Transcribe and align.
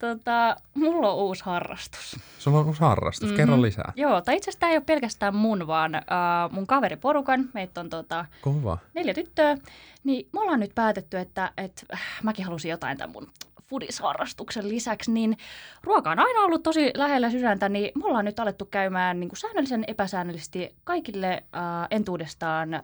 Tota, 0.00 0.56
mulla 0.74 1.12
on 1.12 1.18
uusi 1.18 1.44
harrastus. 1.44 2.16
Sulla 2.38 2.58
on 2.58 2.66
uusi 2.66 2.80
harrastus, 2.80 3.28
mm-hmm. 3.28 3.36
kerro 3.36 3.62
lisää. 3.62 3.92
Joo, 3.96 4.20
tai 4.20 4.36
itse 4.36 4.50
asiassa 4.50 4.60
tämä 4.60 4.70
ei 4.70 4.76
ole 4.76 4.84
pelkästään 4.84 5.34
mun, 5.34 5.66
vaan 5.66 5.94
äh, 5.94 6.02
mun 6.50 6.66
kaveriporukan. 6.66 7.48
Meitä 7.54 7.80
on 7.80 7.90
tota, 7.90 8.24
Kova. 8.40 8.78
neljä 8.94 9.14
tyttöä. 9.14 9.56
Niin 10.04 10.28
me 10.32 10.40
ollaan 10.40 10.60
nyt 10.60 10.74
päätetty, 10.74 11.18
että, 11.18 11.52
että 11.56 11.82
äh, 11.94 12.00
mäkin 12.22 12.44
halusin 12.44 12.70
jotain 12.70 12.98
tämän 12.98 13.12
mun 13.12 13.28
foodisharrastuksen 13.70 14.68
lisäksi, 14.68 15.12
niin 15.12 15.36
ruoka 15.82 16.10
on 16.10 16.18
aina 16.18 16.40
ollut 16.40 16.62
tosi 16.62 16.90
lähellä 16.94 17.30
sydäntä, 17.30 17.68
niin 17.68 17.92
me 17.94 18.06
ollaan 18.06 18.24
nyt 18.24 18.40
alettu 18.40 18.64
käymään 18.64 19.20
niin 19.20 19.28
kuin 19.28 19.38
säännöllisen 19.38 19.84
epäsäännöllisesti 19.86 20.76
kaikille 20.84 21.32
äh, 21.32 21.62
entuudestaan 21.90 22.74
äh, 22.74 22.82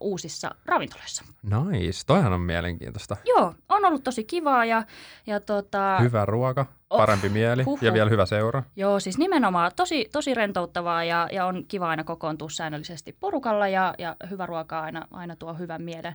uusissa 0.00 0.50
ravintoloissa. 0.66 1.24
Nice, 1.70 2.06
toihan 2.06 2.32
on 2.32 2.40
mielenkiintoista. 2.40 3.16
Joo, 3.24 3.54
on 3.68 3.84
ollut 3.84 4.04
tosi 4.04 4.24
kivaa 4.24 4.64
ja, 4.64 4.82
ja 5.26 5.40
tota, 5.40 5.98
Hyvä 6.00 6.24
ruoka, 6.24 6.66
Oh, 6.90 6.98
parempi 6.98 7.28
mieli 7.28 7.62
huhhuh. 7.62 7.84
ja 7.84 7.92
vielä 7.92 8.10
hyvä 8.10 8.26
seura. 8.26 8.62
Joo, 8.76 9.00
siis 9.00 9.18
nimenomaan 9.18 9.72
tosi, 9.76 10.08
tosi 10.12 10.34
rentouttavaa 10.34 11.04
ja, 11.04 11.28
ja 11.32 11.46
on 11.46 11.64
kiva 11.68 11.88
aina 11.88 12.04
kokoontua 12.04 12.48
säännöllisesti 12.50 13.16
porukalla 13.20 13.68
ja, 13.68 13.94
ja 13.98 14.16
hyvä 14.30 14.46
ruoka 14.46 14.80
aina, 14.80 15.08
aina 15.10 15.36
tuo 15.36 15.54
hyvän 15.54 15.82
mielen. 15.82 16.14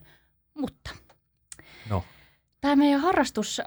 Mutta 0.53 0.89
No, 1.89 2.03
tämä 2.63 2.75
meidän 2.75 3.01
harrastus 3.01 3.59
äh, 3.59 3.65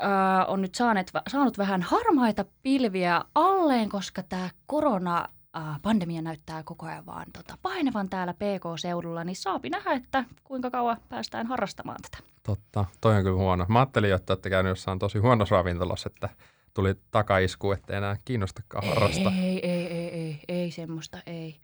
on 0.48 0.62
nyt 0.62 0.74
saaneet, 0.74 1.10
saanut 1.28 1.58
vähän 1.58 1.82
harmaita 1.82 2.44
pilviä 2.62 3.22
alleen, 3.34 3.88
koska 3.88 4.22
tämä 4.22 4.50
korona 4.66 5.28
äh, 5.56 5.80
pandemia 5.82 6.22
näyttää 6.22 6.62
koko 6.62 6.86
ajan 6.86 7.06
vaan 7.06 7.26
tota, 7.32 7.58
painavan 7.62 8.08
täällä 8.08 8.34
PK-seudulla, 8.34 9.24
niin 9.24 9.36
saapi 9.36 9.70
nähdä, 9.70 9.92
että 9.92 10.24
kuinka 10.44 10.70
kauan 10.70 10.96
päästään 11.08 11.46
harrastamaan 11.46 11.98
tätä. 12.02 12.24
totta. 12.42 12.84
Toi 13.00 13.16
on 13.16 13.22
kyllä 13.22 13.36
huono. 13.36 13.66
Mä 13.68 13.78
ajattelin, 13.78 14.14
että 14.14 14.32
olette 14.32 14.50
käynyt 14.50 14.70
jossain 14.70 14.98
tosi 14.98 15.18
huonossa 15.18 15.54
ravintolassa, 15.54 16.10
että 16.14 16.28
tuli 16.74 16.94
takaisku, 17.10 17.72
ettei 17.72 17.96
enää 17.96 18.16
kiinnostakaan 18.24 18.88
harrastaa. 18.88 19.32
Ei, 19.42 19.70
ei, 19.70 19.86
ei, 19.86 20.08
ei, 20.08 20.40
ei 20.48 20.70
semmoista, 20.70 21.18
ei. 21.26 21.56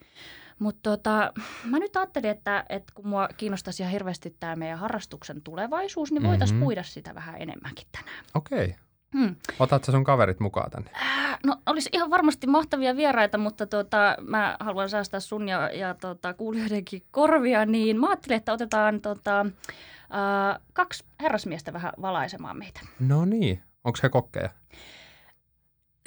Mutta 0.59 0.91
tota, 0.91 1.33
mä 1.65 1.79
nyt 1.79 1.97
ajattelin, 1.97 2.31
että, 2.31 2.65
että 2.69 2.93
kun 2.95 3.09
mua 3.09 3.29
kiinnostaisi 3.37 3.83
ihan 3.83 3.93
hirveästi 3.93 4.37
tämä 4.41 4.57
meidän 4.57 4.79
harrastuksen 4.79 5.43
tulevaisuus, 5.43 6.13
niin 6.13 6.23
voitaisiin 6.23 6.57
Mhm. 6.59 6.65
puida 6.65 6.83
sitä 6.83 7.15
vähän 7.15 7.43
enemmänkin 7.43 7.87
tänään. 7.93 8.25
Okei. 8.35 8.75
Hmm. 9.19 9.37
Otat 9.59 9.85
sä 9.85 9.93
sun 9.93 10.05
kaverit 10.05 10.41
mukaan 10.41 10.71
tänne? 10.71 10.91
Äh, 11.03 11.39
no 11.47 11.57
olisi 11.67 11.91
ihan 11.93 12.11
varmasti 12.11 12.47
mahtavia 12.47 12.97
vieraita, 12.97 13.39
mutta 13.39 13.67
tota, 13.67 14.17
mä 14.21 14.57
haluan 14.61 14.91
säästää 14.91 15.21
sun 15.21 15.49
ja, 15.49 15.71
ja 15.71 15.95
tota, 15.95 16.35
kuulijoidenkin 16.35 17.03
korvia, 17.11 17.67
niin 17.67 18.01
mä 18.01 18.09
ajattelin, 18.09 18.37
että 18.37 18.53
otetaan 18.53 19.01
tota, 19.01 19.41
äh, 19.41 20.61
kaksi 20.73 21.05
herrasmiestä 21.23 21.73
vähän 21.73 21.93
valaisemaan 22.03 22.59
meitä. 22.59 22.81
No 23.01 23.25
niin. 23.25 23.63
Onko 23.85 23.99
he 24.03 24.09
kokkeja? 24.09 24.51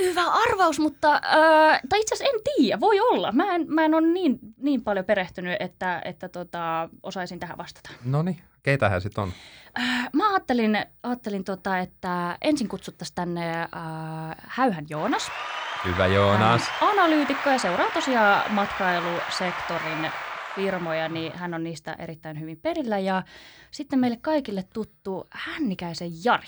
Hyvä 0.04 0.24
arvaus, 0.24 0.80
mutta 0.80 1.14
äh, 1.14 1.82
tai 1.90 2.00
itse 2.00 2.16
asiassa 2.16 2.36
en 2.36 2.42
tiedä, 2.44 2.80
voi 2.80 3.00
olla. 3.00 3.32
Mä 3.32 3.56
en, 3.56 3.66
mä 3.68 3.86
en 3.86 3.94
ole 3.94 4.08
niin, 4.08 4.40
niin 4.58 4.82
paljon 4.82 5.06
perehtynyt, 5.06 5.58
että, 5.60 6.02
että 6.06 6.30
tota, 6.30 6.90
osaisin 7.04 7.40
tähän 7.40 7.58
vastata. 7.58 7.90
No 8.06 8.22
niin. 8.22 8.42
Keitä 8.64 8.90
he 8.90 9.00
sitten 9.00 9.24
on? 9.24 9.32
Äh, 9.80 10.10
mä 10.14 10.30
ajattelin, 10.30 10.86
ajattelin 11.04 11.44
tota, 11.44 11.80
että 11.80 12.38
ensin 12.42 12.68
kutsuttaisiin 12.68 13.16
tänne 13.16 13.62
äh, 13.62 13.68
Häyhän 14.38 14.86
Joonas. 14.90 15.32
Hyvä 15.86 16.08
Joonas. 16.08 16.62
Hän 16.82 16.90
analyytikko 16.90 17.50
ja 17.50 17.60
seuraa 17.60 17.90
tosiaan 17.94 18.54
matkailusektorin 18.54 20.12
firmoja, 20.56 21.10
niin 21.10 21.32
hän 21.36 21.54
on 21.54 21.64
niistä 21.64 21.96
erittäin 22.00 22.40
hyvin 22.40 22.58
perillä. 22.62 23.00
Ja 23.00 23.24
sitten 23.72 24.00
meille 24.00 24.18
kaikille 24.22 24.64
tuttu 24.74 25.28
Hännikäisen 25.32 26.10
Jari. 26.24 26.48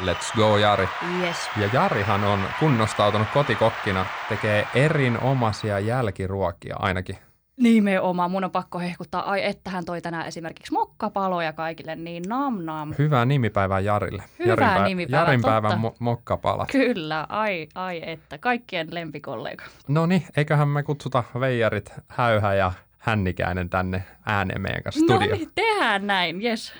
Let's 0.00 0.36
go 0.36 0.56
Jari. 0.56 0.88
Yes. 1.20 1.36
Ja 1.56 1.68
Jarihan 1.72 2.24
on 2.24 2.40
kunnostautunut 2.60 3.28
kotikokkina, 3.34 4.06
tekee 4.28 4.66
erinomaisia 4.74 5.78
jälkiruokia 5.78 6.76
ainakin. 6.78 7.16
Nimenomaan, 7.56 8.30
mun 8.30 8.44
on 8.44 8.50
pakko 8.50 8.78
hehkuttaa. 8.78 9.30
Ai, 9.30 9.44
että 9.44 9.70
hän 9.70 9.84
toi 9.84 10.00
tänään 10.00 10.26
esimerkiksi 10.26 10.72
mokkapaloja 10.72 11.52
kaikille, 11.52 11.96
niin 11.96 12.22
nam 12.28 12.64
nam. 12.64 12.94
Hyvää 12.98 13.24
nimipäivää 13.24 13.80
Jarille. 13.80 14.22
Hyvää 14.38 14.72
Jarin 14.72 14.84
nimipäivää, 14.84 15.20
Jarin 15.20 15.40
totta. 15.40 15.60
päivän 15.62 15.78
mo- 15.84 15.96
mokkapalat. 15.98 16.68
Kyllä, 16.72 17.26
ai, 17.28 17.68
ai 17.74 18.02
että, 18.10 18.38
kaikkien 18.38 18.88
lempikollega. 18.90 19.64
No 19.88 20.06
niin, 20.06 20.26
eiköhän 20.36 20.68
me 20.68 20.82
kutsuta 20.82 21.24
veijarit 21.40 21.92
Häyhä 22.08 22.54
ja 22.54 22.72
Hännikäinen 23.08 23.70
tänne 23.70 24.04
ääneen 24.26 24.60
meidän 24.60 24.82
kanssa 24.82 25.00
No 25.00 25.06
studioon. 25.16 25.38
niin, 25.38 25.50
tehdään 25.54 26.06
näin, 26.06 26.42
yes. 26.42 26.72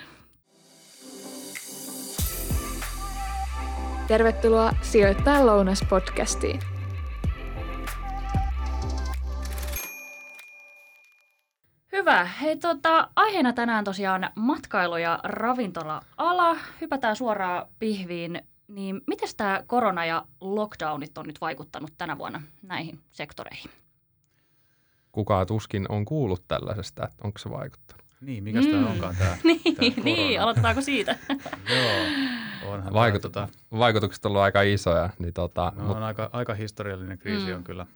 Tervetuloa 4.09 4.73
Sijoittaa 4.83 5.39
lounas-podcastiin. 5.47 6.61
Hyvä. 11.93 12.25
Hei, 12.25 12.57
tota, 12.57 13.09
aiheena 13.17 13.53
tänään 13.53 13.85
tosiaan 13.85 14.31
matkailu- 14.35 14.97
ja 14.97 15.21
ravintola-ala. 15.23 16.57
Hypätään 16.81 17.17
suoraan 17.17 17.67
pihviin. 17.79 18.43
Niin 18.69 19.01
miten 19.07 19.29
tämä 19.37 19.63
korona 19.67 20.05
ja 20.05 20.25
lockdownit 20.41 21.19
on 21.19 21.27
nyt 21.27 21.41
vaikuttanut 21.41 21.91
tänä 21.99 22.19
vuonna 22.19 22.43
näihin 22.63 22.99
sektoreihin? 23.13 23.71
Kukaan 25.19 25.47
tuskin 25.47 25.87
on 25.89 26.05
kuullut 26.05 26.45
tällaisesta, 26.49 27.05
että 27.05 27.17
onko 27.25 27.39
se 27.39 27.51
vaikuttanut. 27.51 28.05
Niin, 28.21 28.45
mikäs 28.45 28.65
Mm. 28.65 28.71
tämä 28.71 28.87
onkaan 28.91 29.17
tämä? 29.17 29.37
niin, 29.81 29.95
niin, 30.05 30.41
aloitetaanko 30.41 30.81
siitä? 30.83 31.17
Joo, 31.75 32.73
onhan 32.73 32.93
Vaikut- 32.93 33.21
tämä, 33.21 33.47
tota, 33.47 33.49
Vaikutukset 33.79 34.25
on 34.25 34.31
ollut 34.31 34.43
aika 34.43 34.63
isoja, 34.63 35.11
niin 35.19 35.35
tota, 35.35 35.73
no, 35.77 35.85
mut, 35.85 35.97
on 35.97 36.03
aika, 36.03 36.31
aika 36.33 36.55
historiallinen 36.55 37.19
kriisi 37.19 37.47
Mm. 37.47 37.57
on 37.57 37.65
kyllä, 37.65 37.87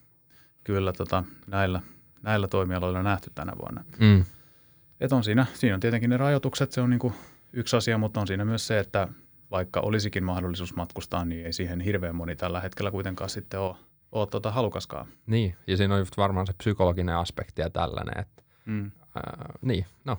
kyllä 0.65 0.93
tota, 0.93 1.25
näillä, 1.47 1.81
näillä 2.23 2.49
toimialoilla 2.49 3.03
nähty 3.03 3.31
tänä 3.35 3.53
vuonna. 3.61 3.85
mm, 4.01 4.25
Et 5.01 5.13
on 5.13 5.25
siinä, 5.25 5.47
siinä 5.55 5.75
on 5.75 5.81
tietenkin 5.81 6.11
ne 6.11 6.17
rajoitukset, 6.17 6.73
se 6.73 6.81
on 6.81 6.91
niinku 6.91 7.13
yksi 7.53 7.77
asia, 7.77 7.99
mutta 7.99 8.21
on 8.21 8.27
siinä 8.27 8.45
myös 8.45 8.67
se, 8.67 8.79
että 8.79 9.09
vaikka 9.51 9.81
olisikin 9.81 10.25
mahdollisuus 10.25 10.77
matkustaa, 10.77 11.25
niin 11.25 11.47
ei 11.47 11.53
siihen 11.53 11.81
hirveän 11.81 12.17
moni 12.17 12.37
tällä 12.37 12.61
hetkellä 12.61 12.91
kuitenkaan 12.91 13.31
sitten 13.31 13.61
ole, 13.61 13.77
ole 14.13 14.27
tota 14.27 14.51
halukaskaan. 14.51 15.07
niin, 15.27 15.55
ja 15.67 15.77
siinä 15.77 15.95
on 15.95 16.01
just 16.01 16.17
varmaan 16.17 16.47
se 16.47 16.53
psykologinen 16.53 17.17
aspekti 17.17 17.63
ja 17.63 17.71
tällainen, 17.71 18.19
että 18.21 18.43
Mm. 18.67 18.91
ää, 19.17 19.53
niin, 19.63 19.87
no, 20.05 20.19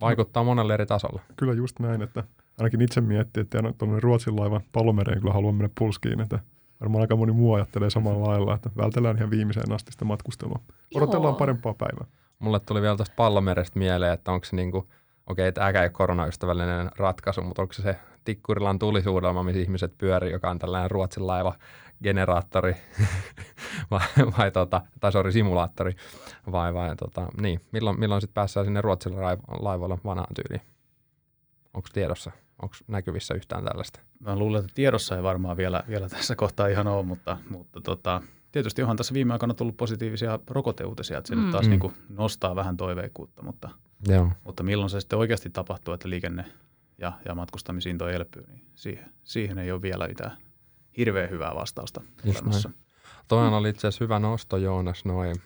vaikuttaa 0.00 0.44
monelle 0.44 0.74
eri 0.74 0.86
tasolla. 0.86 1.20
Kyllä 1.36 1.52
just 1.52 1.78
näin, 1.78 2.02
että 2.02 2.24
ainakin 2.58 2.80
itse 2.80 3.00
miettii, 3.00 3.40
että 3.40 3.58
tuonne 3.78 4.00
Ruotsin 4.00 4.36
laivan 4.36 4.60
palomereen 4.72 5.20
kyllä 5.20 5.32
haluan 5.32 5.54
mennä 5.54 5.70
pulskiin, 5.78 6.20
että 6.20 6.38
varmaan 6.80 7.00
aika 7.02 7.16
moni 7.16 7.32
muu 7.32 7.54
ajattelee 7.54 7.90
samalla 7.90 8.28
lailla, 8.28 8.54
että 8.54 8.70
vältellään 8.76 9.16
ihan 9.16 9.30
viimeiseen 9.30 9.72
asti 9.72 9.92
sitä 9.92 10.04
matkustelua. 10.04 10.60
Odotellaan 10.94 11.32
Joo. 11.32 11.38
parempaa 11.38 11.74
päivää. 11.74 12.06
Mulle 12.38 12.60
tuli 12.60 12.82
vielä 12.82 12.96
tuosta 12.96 13.14
pallomerestä 13.16 13.78
mieleen, 13.78 14.12
että 14.12 14.32
onko 14.32 14.44
se 14.44 14.56
niinku, 14.56 14.88
okei, 15.28 15.52
tämäkään 15.52 15.82
ei 15.82 15.86
ole 15.86 15.92
koronaystävällinen 15.92 16.90
ratkaisu, 16.96 17.42
mutta 17.42 17.62
onko 17.62 17.74
se 17.74 17.82
se 17.82 17.96
Tikkurilan 18.24 18.78
tulisuudelma, 18.78 19.42
missä 19.42 19.60
ihmiset 19.60 19.98
pyörii, 19.98 20.32
joka 20.32 20.50
on 20.50 20.58
tällainen 20.58 20.90
Ruotsin 20.90 21.26
laiva 21.26 21.54
generaattori, 22.02 22.74
vai, 23.90 24.06
vai 24.38 24.50
tota, 24.50 24.82
tai 25.00 25.12
sorry, 25.12 25.32
simulaattori, 25.32 25.94
vai, 26.52 26.74
vai 26.74 26.96
tota, 26.96 27.26
niin, 27.40 27.60
milloin, 27.72 28.00
milloin 28.00 28.20
sitten 28.20 28.34
päässään 28.34 28.66
sinne 28.66 28.80
Ruotsin 28.80 29.12
laivalle 29.60 29.98
vanhaan 30.04 30.34
tyyliin? 30.34 30.68
Onko 31.74 31.88
tiedossa? 31.92 32.30
Onko 32.62 32.74
näkyvissä 32.86 33.34
yhtään 33.34 33.64
tällaista? 33.64 34.00
Mä 34.20 34.36
luulen, 34.36 34.60
että 34.60 34.72
tiedossa 34.74 35.16
ei 35.16 35.22
varmaan 35.22 35.56
vielä, 35.56 35.82
vielä 35.88 36.08
tässä 36.08 36.36
kohtaa 36.36 36.66
ihan 36.66 36.86
ole, 36.86 37.02
mutta, 37.02 37.36
mutta 37.50 37.80
tota, 37.80 38.22
tietysti 38.58 38.82
onhan 38.82 38.96
tässä 38.96 39.14
viime 39.14 39.32
aikoina 39.32 39.54
tullut 39.54 39.76
positiivisia 39.76 40.38
rokoteuutisia, 40.50 41.18
että 41.18 41.28
se 41.28 41.34
Mm. 41.34 41.42
nyt 41.42 41.50
taas 41.50 41.64
Mm. 41.64 41.70
niin 41.70 41.80
kuin 41.80 41.94
nostaa 42.08 42.56
vähän 42.56 42.76
toiveikkuutta, 42.76 43.42
mutta, 43.42 43.68
Joo. 44.08 44.30
mutta 44.44 44.62
milloin 44.62 44.90
se 44.90 45.00
sitten 45.00 45.18
oikeasti 45.18 45.50
tapahtuu, 45.50 45.94
että 45.94 46.10
liikenne 46.10 46.44
ja, 46.98 47.12
ja 47.24 47.34
matkustamisiin 47.34 47.98
toi 47.98 48.14
elpyy, 48.14 48.44
niin 48.48 48.64
siihen, 48.74 49.12
siihen 49.24 49.58
ei 49.58 49.72
ole 49.72 49.82
vielä 49.82 50.08
mitään 50.08 50.36
hirveän 50.96 51.30
hyvää 51.30 51.54
vastausta 51.54 52.00
olemassa. 52.34 52.70
Toinen 53.28 53.52
oli 53.52 53.68
itse 53.68 53.86
asiassa 53.88 54.04
hyvä 54.04 54.18
nosto, 54.18 54.56
Joonas, 54.56 55.04
noin 55.04 55.36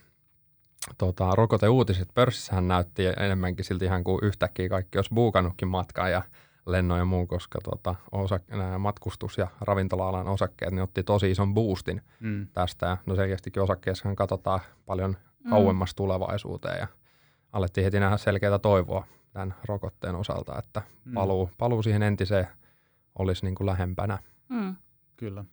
tota, 0.98 1.30
rokoteuutiset. 1.34 2.08
Pörssissähän 2.14 2.68
näytti 2.68 3.02
enemmänkin 3.06 3.64
silti 3.64 3.84
ihan 3.84 4.04
kuin 4.04 4.18
yhtäkkiä 4.24 4.68
kaikki 4.68 4.98
olisi 4.98 5.14
buukannutkin 5.14 5.68
matkaa 5.68 6.08
ja 6.08 6.22
lennon 6.66 6.98
ja 6.98 7.04
muu, 7.04 7.26
koska 7.26 7.58
tota, 7.64 7.94
osak- 8.12 8.56
nämä 8.56 8.78
matkustus- 8.78 9.38
ja 9.38 9.46
ravintola-alan 9.60 10.28
osakkeet 10.28 10.72
niin 10.72 10.82
otti 10.82 11.02
tosi 11.02 11.30
ison 11.30 11.54
boostin 11.54 12.02
Mm. 12.20 12.46
tästä. 12.52 12.86
Ja 12.86 12.96
no 13.06 13.14
selkeästikin 13.16 13.62
osakkeessahan 13.62 14.16
katsotaan 14.16 14.60
paljon 14.86 15.16
Mm. 15.44 15.50
kauemmas 15.50 15.94
tulevaisuuteen 15.94 16.78
ja 16.78 16.86
alettiin 17.52 17.84
heti 17.84 18.00
nähdä 18.00 18.16
selkeää 18.16 18.58
toivoa 18.58 19.06
tämän 19.32 19.54
rokotteen 19.64 20.14
osalta, 20.14 20.58
että 20.58 20.82
Mm. 21.04 21.14
paluu, 21.14 21.50
paluu 21.58 21.82
siihen 21.82 22.02
entiseen 22.02 22.46
olisi 23.18 23.44
niin 23.44 23.54
kuin 23.54 23.66
lähempänä. 23.66 24.18
Mm. 24.48 24.76
Kyllä. 25.16 25.44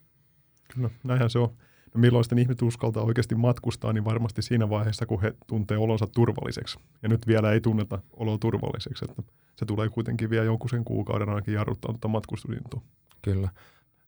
Kyllä, 0.75 0.89
näinhän 1.03 1.29
se 1.29 1.39
on. 1.39 1.49
No 1.93 1.99
milloin 1.99 2.23
sitten 2.23 2.39
ihmiset 2.39 2.61
uskaltaa 2.61 3.03
oikeasti 3.03 3.35
matkustaa, 3.35 3.93
niin 3.93 4.05
varmasti 4.05 4.41
siinä 4.41 4.69
vaiheessa, 4.69 5.05
kun 5.05 5.21
he 5.21 5.33
tuntee 5.47 5.77
olonsa 5.77 6.07
turvalliseksi. 6.07 6.79
Ja 7.03 7.09
nyt 7.09 7.27
vielä 7.27 7.51
ei 7.51 7.61
tunneta 7.61 7.99
oloa 8.13 8.37
turvalliseksi, 8.37 9.05
että 9.09 9.23
se 9.55 9.65
tulee 9.65 9.89
kuitenkin 9.89 10.29
vielä 10.29 10.45
jonkun 10.45 10.69
sen 10.69 10.85
kuukauden 10.85 11.29
ainakin 11.29 11.53
jarruttaa 11.53 11.91
tuota 11.91 12.07
matkustusintoa. 12.07 12.81
Kyllä. 13.21 13.49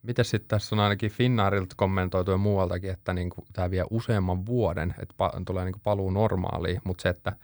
Miten 0.03 0.25
sitten 0.25 0.47
tässä 0.47 0.75
on 0.75 0.79
ainakin 0.79 1.11
Finnaarilta 1.11 1.75
kommentoitu 1.77 2.31
ja 2.31 2.37
muualtakin, 2.37 2.91
että 2.91 3.13
niinku 3.13 3.45
tämä 3.53 3.71
vie 3.71 3.83
useamman 3.89 4.45
vuoden, 4.45 4.95
että 5.01 5.15
pa- 5.23 5.43
tulee 5.45 5.65
niinku 5.65 5.79
paluu 5.83 6.09
normaaliin, 6.09 6.81
mutta 6.83 7.01
se, 7.01 7.09
että 7.09 7.35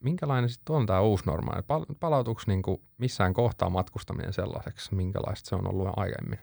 minkälainen 0.00 0.50
sitten 0.50 0.76
on 0.76 0.86
tämä 0.86 1.00
uusi 1.00 1.24
normaali? 1.26 1.62
Pal- 1.62 1.94
palautuuko 2.00 2.42
niinku 2.46 2.82
missään 2.98 3.34
kohtaa 3.34 3.70
matkustaminen 3.70 4.32
sellaiseksi, 4.32 4.94
minkälaista 4.94 5.48
se 5.48 5.54
on 5.54 5.68
ollut 5.68 5.88
aiemmin? 5.96 6.38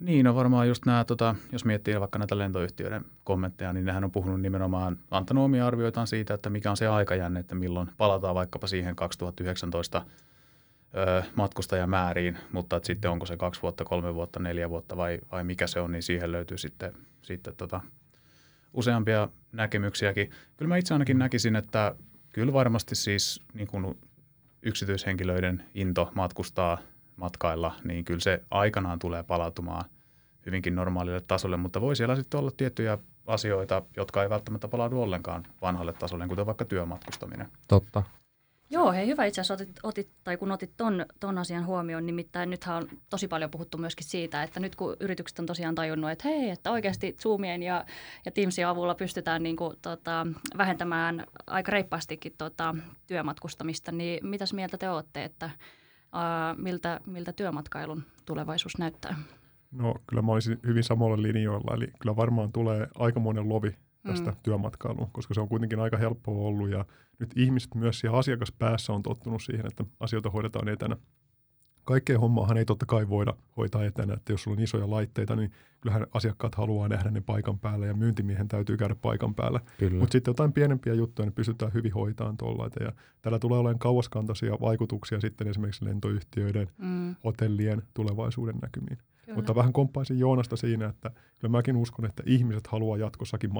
Niin, 0.00 0.24
no 0.24 0.34
varmaan 0.34 0.68
just 0.68 0.86
nämä, 0.86 1.04
tota, 1.04 1.34
jos 1.52 1.64
miettii 1.64 2.00
vaikka 2.00 2.18
näitä 2.18 2.38
lentoyhtiöiden 2.38 3.04
kommentteja, 3.24 3.72
niin 3.72 3.84
nehän 3.84 4.04
on 4.04 4.10
puhunut 4.10 4.40
nimenomaan, 4.40 4.98
antanut 5.10 5.44
omia 5.44 5.66
arvioitaan 5.66 6.06
siitä, 6.06 6.34
että 6.34 6.50
mikä 6.50 6.70
on 6.70 6.76
se 6.76 6.86
aikajänne, 6.86 7.40
että 7.40 7.54
milloin 7.54 7.90
palataan 7.96 8.34
vaikkapa 8.34 8.66
siihen 8.66 8.96
2019 8.96 10.06
ö, 10.96 11.22
matkustajamääriin, 11.34 12.38
mutta 12.52 12.76
että 12.76 12.86
sitten 12.86 13.10
onko 13.10 13.26
se 13.26 13.36
kaksi 13.36 13.62
vuotta, 13.62 13.84
kolme 13.84 14.14
vuotta, 14.14 14.40
neljä 14.40 14.70
vuotta 14.70 14.96
vai, 14.96 15.18
vai 15.32 15.44
mikä 15.44 15.66
se 15.66 15.80
on, 15.80 15.92
niin 15.92 16.02
siihen 16.02 16.32
löytyy 16.32 16.58
sitten, 16.58 16.92
sitten 17.22 17.56
tota, 17.56 17.80
useampia 18.74 19.28
näkemyksiäkin. 19.52 20.30
Kyllä 20.56 20.68
mä 20.68 20.76
itse 20.76 20.94
ainakin 20.94 21.18
näkisin, 21.18 21.56
että 21.56 21.94
kyllä 22.32 22.52
varmasti 22.52 22.94
siis 22.94 23.42
niin 23.54 23.68
kuin 23.68 23.98
yksityishenkilöiden 24.62 25.64
into 25.74 26.10
matkustaa 26.14 26.78
matkailla, 27.16 27.74
niin 27.84 28.04
kyllä 28.04 28.20
se 28.20 28.42
aikanaan 28.50 28.98
tulee 28.98 29.22
palautumaan 29.22 29.84
hyvinkin 30.46 30.74
normaalille 30.74 31.20
tasolle, 31.20 31.56
mutta 31.56 31.80
voi 31.80 31.96
siellä 31.96 32.16
sitten 32.16 32.40
olla 32.40 32.50
tiettyjä 32.50 32.98
asioita, 33.26 33.82
jotka 33.96 34.22
ei 34.22 34.30
välttämättä 34.30 34.68
palaudu 34.68 35.02
ollenkaan 35.02 35.46
vanhalle 35.62 35.92
tasolle, 35.92 36.28
kuten 36.28 36.46
vaikka 36.46 36.64
työmatkustaminen. 36.64 37.48
Totta. 37.68 38.02
Joo, 38.70 38.92
hei, 38.92 39.06
hyvä 39.06 39.24
itse 39.24 39.40
asiassa 39.40 39.54
otit, 39.54 39.80
otit, 39.82 40.08
tai 40.24 40.36
kun 40.36 40.52
otit 40.52 40.70
ton, 40.76 41.06
ton 41.20 41.38
asian 41.38 41.66
huomioon, 41.66 42.06
nimittäin 42.06 42.50
nythän 42.50 42.76
on 42.76 42.88
tosi 43.10 43.28
paljon 43.28 43.50
puhuttu 43.50 43.78
myöskin 43.78 44.06
siitä, 44.06 44.42
että 44.42 44.60
nyt 44.60 44.76
kun 44.76 44.96
yritykset 45.00 45.38
on 45.38 45.46
tosiaan 45.46 45.74
tajunnut, 45.74 46.10
että 46.10 46.28
hei, 46.28 46.50
että 46.50 46.70
oikeasti 46.70 47.16
Zoomien 47.22 47.62
ja, 47.62 47.84
ja 48.24 48.30
Teamsin 48.32 48.66
avulla 48.66 48.94
pystytään 48.94 49.42
niin 49.42 49.56
kuin, 49.56 49.76
tota, 49.82 50.26
vähentämään 50.58 51.26
aika 51.46 51.72
reippaastikin 51.72 52.34
tota, 52.38 52.74
työmatkustamista, 53.06 53.92
niin 53.92 54.26
mitäs 54.28 54.52
mieltä 54.52 54.78
te 54.78 54.90
olette, 54.90 55.24
että 55.24 55.50
miltä, 56.56 57.00
miltä 57.06 57.32
työmatkailun 57.32 58.02
tulevaisuus 58.24 58.78
näyttää? 58.78 59.16
No 59.70 59.94
kyllä 60.06 60.22
mä 60.22 60.32
olisin 60.32 60.58
hyvin 60.66 60.84
samalla 60.84 61.22
linjoilla, 61.22 61.74
eli 61.74 61.86
kyllä 62.00 62.16
varmaan 62.16 62.52
tulee 62.52 62.88
aikamoinen 62.98 63.48
lovi 63.48 63.76
tästä 64.02 64.30
mm. 64.30 64.36
työmatkailuun, 64.42 65.10
koska 65.12 65.34
se 65.34 65.40
on 65.40 65.48
kuitenkin 65.48 65.80
aika 65.80 65.96
helppoa 65.96 66.48
ollut 66.48 66.70
ja 66.70 66.84
nyt 67.18 67.30
ihmiset 67.36 67.74
myös 67.74 67.98
siellä 68.00 68.18
asiakaspäässä 68.18 68.92
on 68.92 69.02
tottunut 69.02 69.42
siihen, 69.42 69.66
että 69.66 69.84
asioita 70.00 70.30
hoidetaan 70.30 70.68
etänä. 70.68 70.96
Kaikkea 71.86 72.18
hommaahan 72.18 72.56
ei 72.56 72.64
totta 72.64 72.86
kai 72.86 73.08
voida 73.08 73.34
hoitaa 73.56 73.84
etänä, 73.84 74.14
että 74.14 74.32
jos 74.32 74.42
sulla 74.42 74.56
on 74.56 74.62
isoja 74.62 74.90
laitteita, 74.90 75.36
niin 75.36 75.50
kyllähän 75.80 76.06
asiakkaat 76.14 76.54
haluaa 76.54 76.88
nähdä 76.88 77.10
ne 77.10 77.20
paikan 77.20 77.58
päällä 77.58 77.86
ja 77.86 77.94
myyntimiehen 77.94 78.48
täytyy 78.48 78.76
käydä 78.76 78.94
paikan 78.94 79.34
päällä. 79.34 79.60
Mutta 79.98 80.12
sitten 80.12 80.30
jotain 80.30 80.52
pienempiä 80.52 80.94
juttuja, 80.94 81.26
niin 81.26 81.34
pystytään 81.34 81.74
hyvin 81.74 81.92
hoitamaan 81.92 82.36
tuolla. 82.36 82.70
Ja 82.80 82.92
tällä 83.22 83.38
tulee 83.38 83.58
olemaan 83.58 83.78
kauaskantoisia 83.78 84.52
vaikutuksia 84.60 85.20
sitten 85.20 85.48
esimerkiksi 85.48 85.84
lentoyhtiöiden, 85.84 86.68
mm. 86.78 87.14
hotellien 87.24 87.82
tulevaisuuden 87.94 88.56
näkymiin. 88.62 88.98
Kyllä. 89.24 89.36
Mutta 89.36 89.54
vähän 89.54 89.72
komppaisin 89.72 90.18
Joonasta 90.18 90.56
siinä, 90.56 90.86
että 90.86 91.10
kyllä 91.38 91.52
mäkin 91.52 91.76
uskon, 91.76 92.06
että 92.06 92.22
ihmiset 92.26 92.66
haluaa 92.66 92.98
jatkossakin 92.98 93.50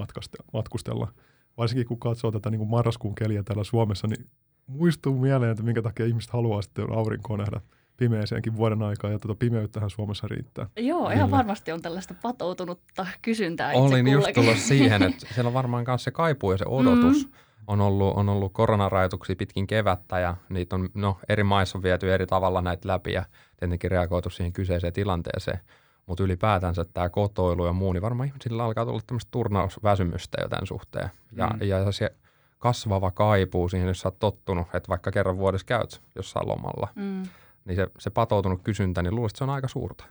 matkustella. 0.52 1.12
Varsinkin 1.56 1.86
kun 1.86 2.00
katsoo 2.00 2.32
tätä 2.32 2.50
niin 2.50 2.58
kuin 2.58 2.70
marraskuun 2.70 3.14
keliä 3.14 3.42
täällä 3.42 3.64
Suomessa, 3.64 4.06
niin 4.06 4.26
muistuu 4.66 5.18
mieleen, 5.18 5.50
että 5.50 5.64
minkä 5.64 5.82
takia 5.82 6.06
ihmiset 6.06 6.30
haluaa 6.30 6.62
sitten 6.62 6.92
aurinkoa 6.92 7.36
nähdä 7.36 7.60
pimeeseenkin 7.96 8.56
vuoden 8.56 8.82
aikaa, 8.82 9.10
ja 9.10 9.18
tuota 9.18 9.38
pimeyttähän 9.38 9.90
Suomessa 9.90 10.28
riittää. 10.28 10.66
Joo, 10.76 11.10
ihan 11.10 11.30
varmasti 11.30 11.72
on 11.72 11.82
tällaista 11.82 12.14
patoutunutta 12.22 13.06
kysyntää 13.22 13.72
itse 13.72 13.82
Olin 13.82 14.08
just 14.08 14.32
tullut 14.34 14.56
siihen, 14.56 15.02
että 15.02 15.26
siellä 15.34 15.48
on 15.48 15.54
varmaan 15.54 15.84
myös 15.86 16.04
se 16.04 16.10
kaipuu 16.10 16.52
ja 16.52 16.58
se 16.58 16.64
odotus. 16.68 17.26
Mm. 17.26 17.32
On 17.66 17.80
ollut, 17.80 18.16
on 18.16 18.28
ollut 18.28 18.52
koronarajoituksia 18.52 19.36
pitkin 19.36 19.66
kevättä 19.66 20.18
ja 20.18 20.36
niitä 20.48 20.76
on, 20.76 20.88
no, 20.94 21.18
eri 21.28 21.44
maissa 21.44 21.78
on 21.78 21.82
viety 21.82 22.14
eri 22.14 22.26
tavalla 22.26 22.62
näitä 22.62 22.88
läpi 22.88 23.12
ja 23.12 23.24
tietenkin 23.56 23.90
reagoitu 23.90 24.30
siihen 24.30 24.52
kyseiseen 24.52 24.92
tilanteeseen. 24.92 25.60
Mutta 26.06 26.24
ylipäätänsä 26.24 26.84
tämä 26.84 27.08
kotoilu 27.08 27.66
ja 27.66 27.72
muu, 27.72 27.92
niin 27.92 28.02
varmaan 28.02 28.28
ihmisillä 28.28 28.64
alkaa 28.64 28.84
tulla 28.84 29.00
tämmöistä 29.06 29.30
turnausväsymystä 29.30 30.38
jo 30.42 30.48
tämän 30.48 30.66
suhteen. 30.66 31.10
Ja, 31.36 31.46
mm. 31.46 31.62
ja 31.62 31.92
se 31.92 32.10
kasvava 32.58 33.10
kaipuu 33.10 33.68
siihen, 33.68 33.88
jos 33.88 34.00
sä 34.00 34.08
oot 34.08 34.18
tottunut, 34.18 34.66
että 34.74 34.88
vaikka 34.88 35.10
kerran 35.10 35.38
vuodessa 35.38 35.66
käyt 35.66 36.02
jossain 36.14 36.48
lomalla, 36.48 36.88
mm. 36.94 37.22
Niin 37.66 37.76
se, 37.76 37.86
se 37.98 38.10
patoutunut 38.10 38.62
kysyntä, 38.62 39.02
niin 39.02 39.14
luulisin, 39.14 39.34
että 39.34 39.38
se 39.38 39.44
on 39.44 39.50
aika 39.50 39.68
suurta. 39.68 40.04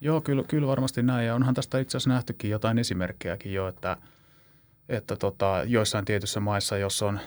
Joo, 0.00 0.20
kyllä, 0.20 0.42
kyllä 0.48 0.66
varmasti 0.66 1.02
näin. 1.02 1.26
Ja 1.26 1.34
onhan 1.34 1.54
tästä 1.54 1.78
itse 1.78 1.96
asiassa 1.96 2.10
nähtykin 2.10 2.50
jotain 2.50 2.78
esimerkkejäkin 2.78 3.52
jo, 3.52 3.68
että, 3.68 3.96
että 4.88 5.16
tota, 5.16 5.62
joissain 5.66 6.04
tietyissä 6.04 6.40
maissa, 6.40 6.76
jos 6.76 7.02
on 7.02 7.20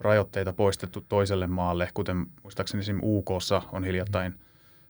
rajoitteita 0.00 0.52
poistettu 0.52 1.00
toiselle 1.00 1.46
maalle, 1.46 1.88
kuten 1.94 2.26
muistaakseni 2.42 2.80
esimerkiksi 2.80 3.08
UKssa 3.08 3.62
on 3.72 3.84
hiljattain 3.84 4.34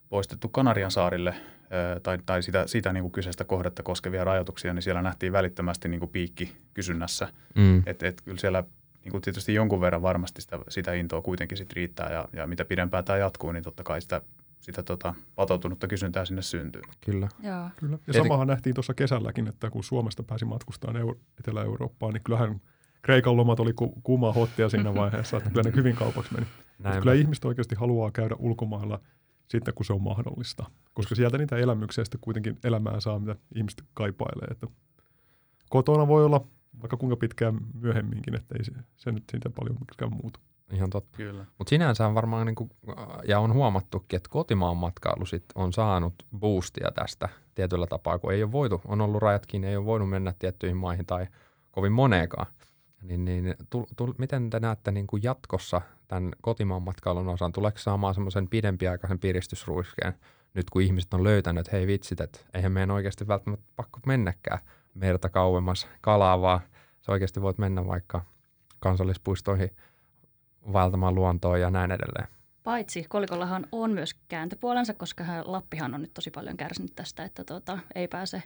poistettu 0.09 0.49
Kanarian 0.49 0.91
saarille 0.91 1.35
tai, 2.03 2.19
tai 2.27 2.43
sitä, 2.43 2.67
sitä 2.67 2.93
niin 2.93 3.03
kuin 3.03 3.13
kyseistä 3.13 3.45
kohdetta 3.45 3.83
koskevia 3.83 4.25
rajoituksia, 4.25 4.75
niin 4.75 4.83
siellä 4.83 5.03
nähtiin 5.03 5.33
välittömästi 5.33 5.89
niin 5.89 6.01
kuin 6.01 6.11
piikki 6.11 6.57
kysynnässä. 6.75 7.29
Mm. 7.55 7.83
Että 7.87 8.09
et 8.09 8.21
kyllä 8.21 8.39
siellä 8.39 8.65
niin 9.05 9.11
kuin 9.11 9.23
tietysti 9.23 9.55
jonkun 9.55 9.81
verran 9.81 10.03
varmasti 10.03 10.43
sitä, 10.43 10.59
sitä 10.69 10.93
intoa 10.93 11.23
kuitenkin 11.23 11.59
sit 11.59 11.73
riittää 11.73 12.13
ja, 12.13 12.29
ja 12.33 12.47
mitä 12.47 12.65
pidempään 12.65 13.05
tämä 13.05 13.19
jatkuu, 13.19 13.53
niin 13.53 13.65
totta 13.65 13.83
kai 13.83 14.03
sitä, 14.03 14.23
sitä 14.61 14.83
tota, 14.83 15.15
patoutunutta 15.35 15.87
kysyntää 15.87 16.25
sinne 16.25 16.43
syntyy. 16.43 16.83
Kyllä. 17.01 17.29
Joo. 17.43 17.69
Kyllä. 17.77 17.99
Ja 18.07 18.13
samahan 18.13 18.47
nähtiin 18.47 18.75
tuossa 18.75 18.95
kesälläkin, 18.95 19.49
että 19.49 19.71
kun 19.71 19.85
Suomesta 19.85 20.23
pääsi 20.23 20.45
matkustamaan 20.45 20.97
Euro- 20.97 21.21
Etelä-Eurooppaan, 21.41 22.15
niin 22.15 22.23
kyllähän 22.25 22.61
Kreikan 23.03 23.37
lomat 23.37 23.61
oli 23.61 23.73
ku, 23.73 24.01
kuumaa 24.03 24.33
hottia 24.33 24.69
siinä 24.69 24.95
vaiheessa, 25.01 25.37
että 25.37 25.51
kyllä 25.51 25.63
ne 25.63 25.77
hyvin 25.77 25.97
kaupaksi 25.97 26.35
meni. 26.35 26.47
Kyllä 27.01 27.15
ihmiset 27.15 27.45
oikeasti 27.45 27.75
haluaa 27.75 28.11
käydä 28.11 28.37
ulkomailla– 28.39 29.01
sitten, 29.49 29.75
kun 29.75 29.87
se 29.87 29.93
on 29.93 30.03
mahdollista. 30.03 30.65
Koska 30.95 31.15
sieltä 31.15 31.39
niitä 31.39 31.57
elämyksiä 31.57 32.05
sitten 32.05 32.21
kuitenkin 32.21 32.59
elämää 32.65 33.01
saa, 33.01 33.19
mitä 33.19 33.37
ihmiset 33.55 33.83
kaipailee. 33.95 34.49
Että 34.51 34.67
kotona 35.71 36.09
voi 36.09 36.25
olla 36.25 36.47
vaikka 36.81 36.97
kuinka 36.97 37.17
pitkään 37.17 37.59
myöhemminkin, 37.75 38.35
että 38.35 38.55
ei 38.59 38.65
se, 38.65 38.73
se 38.97 39.13
nyt 39.13 39.25
siitä 39.31 39.51
paljon 39.51 39.77
mikään 39.91 40.17
muutu. 40.23 40.41
Ihan 40.73 40.91
totta. 40.91 41.19
Mutta 41.59 41.71
sinänsä 41.71 42.07
on 42.07 42.15
varmaan, 42.15 42.47
niin 42.47 42.55
kuin, 42.55 42.71
ja 43.29 43.41
on 43.41 43.53
huomattukin, 43.53 44.17
että 44.17 44.29
kotimaan 44.31 44.77
matkailu 44.77 45.27
sit 45.27 45.45
on 45.55 45.73
saanut 45.73 46.15
boostia 46.39 46.91
tästä 46.95 47.29
tietyllä 47.55 47.87
tapaa, 47.87 48.19
kun 48.19 48.33
ei 48.33 48.43
ole 48.43 48.53
voitu, 48.53 48.81
on 48.85 49.01
ollut 49.01 49.23
rajatkin, 49.23 49.65
ei 49.65 49.77
ole 49.77 49.85
voinut 49.85 50.11
mennä 50.11 50.35
tiettyihin 50.39 50.77
maihin 50.77 51.07
tai 51.07 51.27
kovin 51.71 51.93
moneekaan. 51.93 52.47
Niin, 53.03 53.25
niin 53.25 53.55
tu, 53.71 53.87
tu, 53.97 54.15
miten 54.19 54.51
te 54.51 54.61
näette 54.61 54.91
niin 54.91 55.07
kuin 55.07 55.23
jatkossa 55.23 55.81
tämän 56.09 56.31
kotimaan 56.43 56.83
matkailun 56.83 57.29
osan? 57.29 57.53
Tuleeko 57.53 57.79
saamaan 57.79 58.15
semmoisen 58.15 58.49
pidempiaikaisen 58.49 59.19
piristysruiskeen 59.19 60.15
nyt 60.55 60.71
kun 60.71 60.83
ihmiset 60.83 61.15
on 61.15 61.25
löytänyt, 61.25 61.61
että 61.61 61.77
hei 61.77 61.87
vitsit, 61.87 62.21
että 62.21 62.39
eihän 62.55 62.73
meidän 62.73 62.91
oikeasti 62.91 63.29
välttämättä 63.29 63.67
pakko 63.77 64.01
mennäkään 64.07 64.59
merta 64.95 65.29
kauemmas 65.29 65.89
kalaa, 66.01 66.41
vaan 66.41 66.61
sä 67.07 67.13
oikeasti 67.13 67.43
voit 67.43 67.59
mennä 67.59 67.87
vaikka 67.87 68.25
kansallispuistoihin 68.81 69.71
vaeltamaan 70.73 71.15
luontoon 71.15 71.61
ja 71.61 71.71
näin 71.71 71.91
edelleen. 71.91 72.29
Paitsi 72.65 73.05
kolikollahan 73.09 73.67
on 73.73 73.91
myös 73.91 74.15
kääntöpuolensa, 74.29 74.95
koska 74.95 75.25
Lappihan 75.45 75.95
on 75.95 76.03
nyt 76.03 76.15
tosi 76.15 76.31
paljon 76.31 76.57
kärsinyt 76.57 76.93
tästä, 76.95 77.25
että 77.25 77.45
tuota, 77.45 77.79
ei 77.95 78.09
pääse 78.09 78.43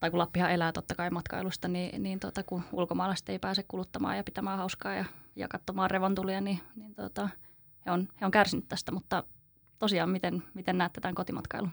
tai 0.00 0.10
kun 0.10 0.18
Lappihan 0.18 0.50
elää 0.50 0.72
totta 0.72 0.94
kai 0.94 1.10
matkailusta, 1.10 1.68
niin, 1.68 2.02
niin 2.02 2.20
tota, 2.20 2.42
kun 2.42 2.62
ulkomaalaiset 2.72 3.28
ei 3.28 3.38
pääse 3.38 3.64
kuluttamaan 3.68 4.16
ja 4.16 4.24
pitämään 4.24 4.58
hauskaa 4.58 4.94
ja, 4.94 5.04
ja 5.36 5.48
katsomaan 5.48 5.90
revontulia, 5.90 6.40
niin, 6.40 6.60
niin 6.76 6.94
tota, 6.94 7.28
he, 7.86 7.90
on, 7.90 8.08
he 8.20 8.26
on 8.26 8.30
kärsinyt 8.30 8.68
tästä. 8.68 8.92
Mutta 8.92 9.24
tosiaan, 9.78 10.10
miten, 10.10 10.42
miten 10.54 10.78
näette 10.78 11.00
tämän 11.00 11.14
kotimatkailun? 11.14 11.72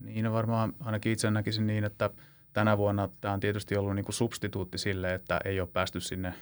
Niin, 0.00 0.24
no 0.24 0.32
varmaan 0.32 0.74
ainakin 0.80 1.12
itse 1.12 1.30
näkisin 1.30 1.66
niin, 1.66 1.84
että 1.84 2.10
tänä 2.52 2.78
vuonna 2.78 3.08
tämä 3.20 3.34
on 3.34 3.40
tietysti 3.40 3.76
ollut 3.76 3.94
niin 3.94 4.04
kuin 4.04 4.14
substituutti 4.14 4.78
sille, 4.78 5.14
että 5.14 5.40
ei 5.44 5.60
ole 5.60 5.68
päästy 5.72 6.00
sinne 6.00 6.34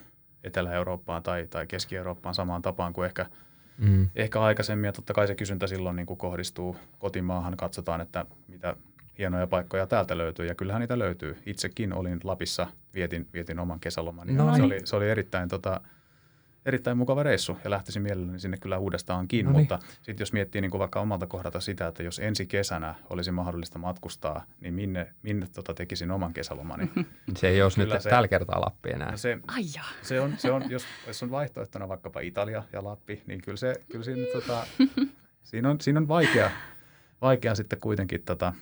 Etelä-Eurooppaan 0.43 1.23
tai, 1.23 1.47
tai 1.49 1.67
Keski-Eurooppaan 1.67 2.35
samaan 2.35 2.61
tapaan 2.61 2.93
kuin 2.93 3.05
ehkä, 3.05 3.25
mm. 3.77 4.09
ehkä 4.15 4.41
aikaisemmin. 4.41 4.85
Ja 4.85 4.93
totta 4.93 5.13
kai 5.13 5.27
se 5.27 5.35
kysyntä 5.35 5.67
silloin 5.67 5.95
niin 5.95 6.05
kuin 6.05 6.17
kohdistuu 6.17 6.75
kotimaahan. 6.99 7.57
Katsotaan, 7.57 8.01
että 8.01 8.25
mitä 8.47 8.75
hienoja 9.17 9.47
paikkoja 9.47 9.87
täältä 9.87 10.17
löytyy 10.17 10.45
ja 10.45 10.55
kyllähän 10.55 10.79
niitä 10.79 10.99
löytyy. 10.99 11.37
Itsekin 11.45 11.93
olin 11.93 12.19
Lapissa, 12.23 12.67
vietin, 12.95 13.27
vietin 13.33 13.59
oman 13.59 13.79
kesäloman. 13.79 14.35
No 14.35 14.45
niin. 14.45 14.55
se, 14.55 14.63
oli, 14.63 14.79
se 14.83 14.95
oli 14.95 15.09
erittäin, 15.09 15.49
tota, 15.49 15.81
erittäin 16.65 16.97
mukava 16.97 17.23
reissu 17.23 17.57
ja 17.63 17.69
lähtisin 17.69 18.01
mielelläni 18.01 18.39
sinne 18.39 18.57
kyllä 18.57 18.77
uudestaankin. 18.77 19.45
No 19.45 19.51
niin. 19.51 19.59
Mutta 19.59 19.79
sitten 20.01 20.21
jos 20.21 20.33
miettii 20.33 20.61
niin 20.61 20.71
kuin 20.71 20.79
vaikka 20.79 20.99
omalta 20.99 21.27
kohdalta 21.27 21.59
sitä, 21.59 21.87
että 21.87 22.03
jos 22.03 22.19
ensi 22.19 22.45
kesänä 22.45 22.95
olisi 23.09 23.31
mahdollista 23.31 23.79
matkustaa, 23.79 24.45
niin 24.59 24.73
minne, 24.73 25.13
minne 25.23 25.47
tota 25.53 25.73
tekisin 25.73 26.11
oman 26.11 26.33
kesälomani? 26.33 26.91
se 27.37 27.47
ei 27.47 27.61
olisi 27.61 27.79
nyt 27.79 28.01
se, 28.01 28.09
tällä 28.09 28.27
kertaa 28.27 28.61
Lappi 28.61 28.89
enää. 28.89 29.11
No 29.11 29.17
se, 29.17 29.39
se, 30.01 30.21
on, 30.21 30.33
se 30.37 30.51
on, 30.51 30.63
jos, 30.69 30.85
jos 31.07 31.23
on 31.23 31.31
vaihtoehtona 31.31 31.87
vaikkapa 31.87 32.19
Italia 32.19 32.63
ja 32.73 32.83
Lappi, 32.83 33.21
niin 33.27 33.41
kyllä, 33.41 33.57
se, 33.57 33.75
kyllä 33.91 34.05
siinä, 34.05 34.23
tota, 34.33 34.67
siinä, 35.43 35.69
on, 35.69 35.81
siinä 35.81 35.99
on 35.99 36.07
vaikea, 36.07 36.51
vaikea 37.21 37.55
sitten 37.55 37.79
kuitenkin 37.79 38.23
tota, 38.23 38.53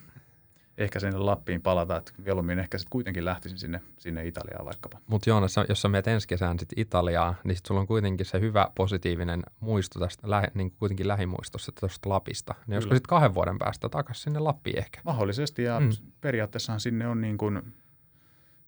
ehkä 0.80 1.00
sinne 1.00 1.18
Lappiin 1.18 1.62
palata, 1.62 1.98
että 1.98 2.12
mieluummin 2.26 2.60
ehkä 2.60 2.78
sitten 2.78 2.90
kuitenkin 2.92 3.26
lähtisin 3.26 3.58
sinne, 3.58 3.82
sinne 3.98 4.28
Italiaan 4.28 4.66
vaikkapa. 4.66 4.98
Mutta 5.08 5.30
Joonas, 5.30 5.56
jos 5.70 5.82
sä 5.82 5.90
menet 5.90 6.08
ensi 6.08 6.28
kesään 6.28 6.60
sit 6.60 6.70
Italiaan, 6.76 7.36
niin 7.44 7.56
sit 7.56 7.66
sulla 7.66 7.82
on 7.82 7.88
kuitenkin 7.88 8.26
se 8.26 8.40
hyvä 8.40 8.70
positiivinen 8.76 9.44
muisto 9.60 10.00
tästä, 10.00 10.30
lähe, 10.30 10.48
niin 10.54 10.72
kuitenkin 10.72 11.08
lähimuistossa 11.08 11.72
tuosta 11.80 12.10
Lapista. 12.10 12.56
Niin 12.68 12.76
olisiko 12.76 12.96
sitten 12.96 13.10
kahden 13.10 13.34
vuoden 13.34 13.58
päästä 13.60 13.90
takaisin 13.90 14.24
sinne 14.24 14.40
Lappiin 14.40 14.78
ehkä? 14.80 15.02
Mahdollisesti 15.04 15.64
ja 15.64 15.80
Mm. 15.80 15.90
periaatteessahan 16.22 16.80
sinne 16.80 17.08
on 17.08 17.22
niin 17.22 17.38
kuin, 17.38 17.74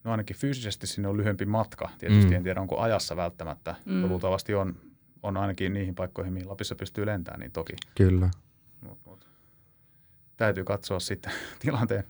no 0.03 0.11
ainakin 0.11 0.35
fyysisesti 0.35 0.87
sinne 0.87 1.07
on 1.09 1.17
lyhyempi 1.17 1.45
matka. 1.45 1.89
Tietysti 1.97 2.25
Mm. 2.31 2.35
en 2.35 2.43
tiedä 2.43 2.61
onko 2.61 2.79
ajassa 2.79 3.15
välttämättä, 3.15 3.75
mm. 3.85 4.09
luultavasti 4.09 4.55
on, 4.55 4.75
on 5.23 5.37
ainakin 5.37 5.73
niihin 5.73 5.95
paikkoihin, 5.95 6.33
mihin 6.33 6.49
Lapissa 6.49 6.75
pystyy 6.75 7.05
lentämään, 7.05 7.39
niin 7.39 7.51
toki. 7.51 7.73
Kyllä. 7.95 8.29
Mut, 8.81 8.99
mut. 9.05 9.27
Täytyy 10.41 10.63
katsoa 10.63 10.99
sitten 10.99 11.31
tilanteen 11.61 12.03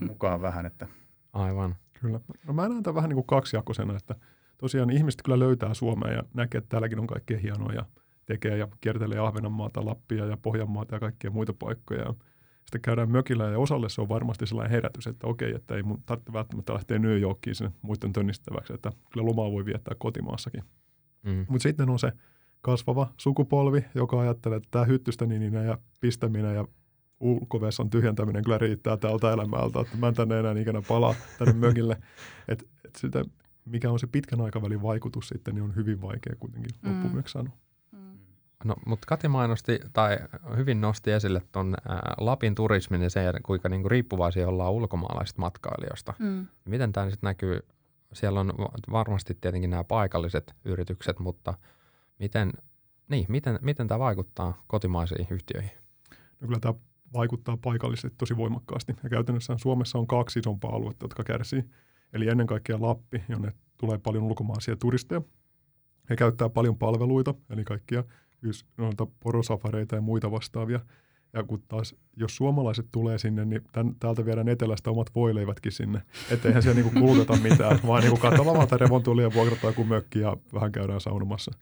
mukaan 0.00 0.42
vähän, 0.42 0.66
että 0.66 0.86
Aivan. 1.32 1.76
Kyllä. 2.00 2.20
No 2.46 2.52
mä 2.52 2.68
näen 2.68 2.82
tämän 2.82 2.94
vähän 2.94 3.08
niin 3.08 3.14
kuin 3.14 3.26
kaksijakoisena, 3.26 3.96
että 3.96 4.14
tosiaan 4.58 4.90
ihmiset 4.90 5.22
kyllä 5.22 5.38
löytää 5.38 5.74
Suomea 5.74 6.12
ja 6.12 6.22
näkee, 6.34 6.58
että 6.58 6.68
täälläkin 6.68 6.98
on 6.98 7.06
kaikkea 7.06 7.38
hienoa 7.38 7.72
ja 7.72 7.84
tekee 8.26 8.56
ja 8.56 8.68
kiertelee 8.80 9.18
Ahvenanmaata, 9.18 9.84
Lappia 9.84 10.26
ja 10.26 10.36
Pohjanmaata 10.36 10.94
ja 10.94 11.00
kaikkia 11.00 11.30
muita 11.30 11.52
paikkoja. 11.52 12.00
Ja 12.00 12.14
sitten 12.60 12.80
käydään 12.82 13.10
mökillä 13.10 13.44
ja 13.44 13.58
osalle 13.58 13.88
se 13.88 14.00
on 14.00 14.08
varmasti 14.08 14.46
sellainen 14.46 14.70
herätys, 14.70 15.06
että 15.06 15.26
okei, 15.26 15.54
että 15.54 15.74
ei 15.74 15.82
mun 15.82 16.02
tarvitse 16.06 16.32
välttämättä 16.32 16.74
lähteä 16.74 16.98
New 16.98 17.20
Yorkiin 17.20 17.54
sinne 17.54 17.72
muiden 17.82 18.12
tönnistäväksi, 18.12 18.72
että 18.72 18.92
kyllä 19.12 19.26
lomaa 19.26 19.52
voi 19.52 19.64
viettää 19.64 19.94
kotimaassakin. 19.98 20.64
Mm. 21.22 21.46
Mutta 21.48 21.62
sitten 21.62 21.90
on 21.90 21.98
se 21.98 22.12
kasvava 22.60 23.08
sukupolvi, 23.16 23.84
joka 23.94 24.20
ajattelee, 24.20 24.56
että 24.56 24.68
tämä 24.70 24.84
hyttystänininen 24.84 25.66
ja 25.66 25.78
pistäminen 26.00 26.54
ja 26.54 26.64
ulkovessan 27.20 27.90
tyhjentäminen 27.90 28.44
kyllä 28.44 28.58
riittää 28.58 28.96
tältä 28.96 29.32
elämältä, 29.32 29.80
että 29.80 29.96
mä 29.96 30.08
en 30.08 30.14
tänne 30.14 30.38
enää 30.38 30.58
ikinä 30.58 30.82
palaa 30.88 31.14
tänne 31.38 31.52
mökille. 31.54 31.96
Et, 32.48 32.68
et 32.84 32.96
sitä, 32.96 33.24
mikä 33.64 33.90
on 33.90 33.98
se 33.98 34.06
pitkän 34.06 34.40
aikavälin 34.40 34.82
vaikutus 34.82 35.28
sitten, 35.28 35.54
niin 35.54 35.62
on 35.62 35.74
hyvin 35.76 36.00
vaikea 36.02 36.36
kuitenkin 36.40 36.70
Mm. 36.82 36.90
loppuviimeksi 36.92 37.32
sanoa. 37.32 37.52
Mm. 37.92 37.98
No, 38.64 38.74
mutta 38.86 39.06
Kati 39.06 39.28
mainosti, 39.28 39.80
tai 39.92 40.18
hyvin 40.56 40.80
nosti 40.80 41.10
esille 41.12 41.42
tuon 41.52 41.74
Lapin 42.18 42.54
turismin 42.54 43.02
ja 43.02 43.10
se, 43.10 43.20
kuinka 43.42 43.68
niinku 43.68 43.88
riippuvaisia 43.88 44.48
ollaan 44.48 44.72
ulkomaalaisista 44.72 45.40
matkailijoista. 45.40 46.14
Mm. 46.18 46.46
Miten 46.64 46.92
tämä 46.92 47.10
sitten 47.10 47.28
näkyy? 47.28 47.60
Siellä 48.12 48.40
on 48.40 48.48
va- 48.58 48.72
varmasti 48.92 49.38
tietenkin 49.40 49.70
nämä 49.70 49.84
paikalliset 49.84 50.54
yritykset, 50.64 51.18
mutta 51.18 51.54
miten, 52.18 52.52
niin, 53.08 53.26
miten, 53.28 53.58
miten 53.62 53.88
tämä 53.88 53.98
vaikuttaa 53.98 54.62
kotimaisiin 54.66 55.26
yhtiöihin? 55.30 55.70
No 56.40 56.46
kyllä 56.46 56.60
tämä 56.60 56.74
vaikuttaa 57.12 57.56
paikallisesti 57.56 58.16
tosi 58.18 58.36
voimakkaasti. 58.36 58.96
Ja 59.02 59.10
käytännössä 59.10 59.56
Suomessa 59.58 59.98
on 59.98 60.06
kaksi 60.06 60.38
isompaa 60.38 60.74
aluetta, 60.74 61.04
jotka 61.04 61.24
kärsii. 61.24 61.64
Eli 62.12 62.28
ennen 62.28 62.46
kaikkea 62.46 62.80
Lappi, 62.80 63.22
jonne 63.28 63.52
tulee 63.76 63.98
paljon 63.98 64.24
ulkomaisia 64.24 64.76
turisteja. 64.76 65.22
He 66.10 66.16
käyttää 66.16 66.48
paljon 66.48 66.78
palveluita, 66.78 67.34
eli 67.50 67.64
kaikkia 67.64 68.04
noita 68.76 69.06
porosafareita 69.20 69.94
ja 69.94 70.00
muita 70.00 70.30
vastaavia. 70.30 70.80
Ja 71.32 71.42
kun 71.42 71.62
taas, 71.68 71.94
jos 72.16 72.36
suomalaiset 72.36 72.86
tulee 72.92 73.18
sinne, 73.18 73.44
niin 73.44 73.62
tän, 73.72 73.94
täältä 74.00 74.24
viedään 74.24 74.48
etelästä 74.48 74.90
omat 74.90 75.14
voileivätkin 75.14 75.72
sinne. 75.72 76.02
Että 76.30 76.48
eihän 76.48 76.62
siellä 76.62 76.82
niinku 76.82 77.00
kuluteta 77.00 77.36
mitään, 77.36 77.80
vaan 77.86 78.02
niinku 78.02 78.20
katsotaan 78.20 78.56
vaan 78.56 78.80
revontulia 78.80 79.26
ja 79.26 79.34
vuokrataan 79.34 79.70
joku 79.70 79.84
mökki 79.84 80.18
ja 80.18 80.36
vähän 80.54 80.72
käydään 80.72 81.00
saunomassa. 81.00 81.52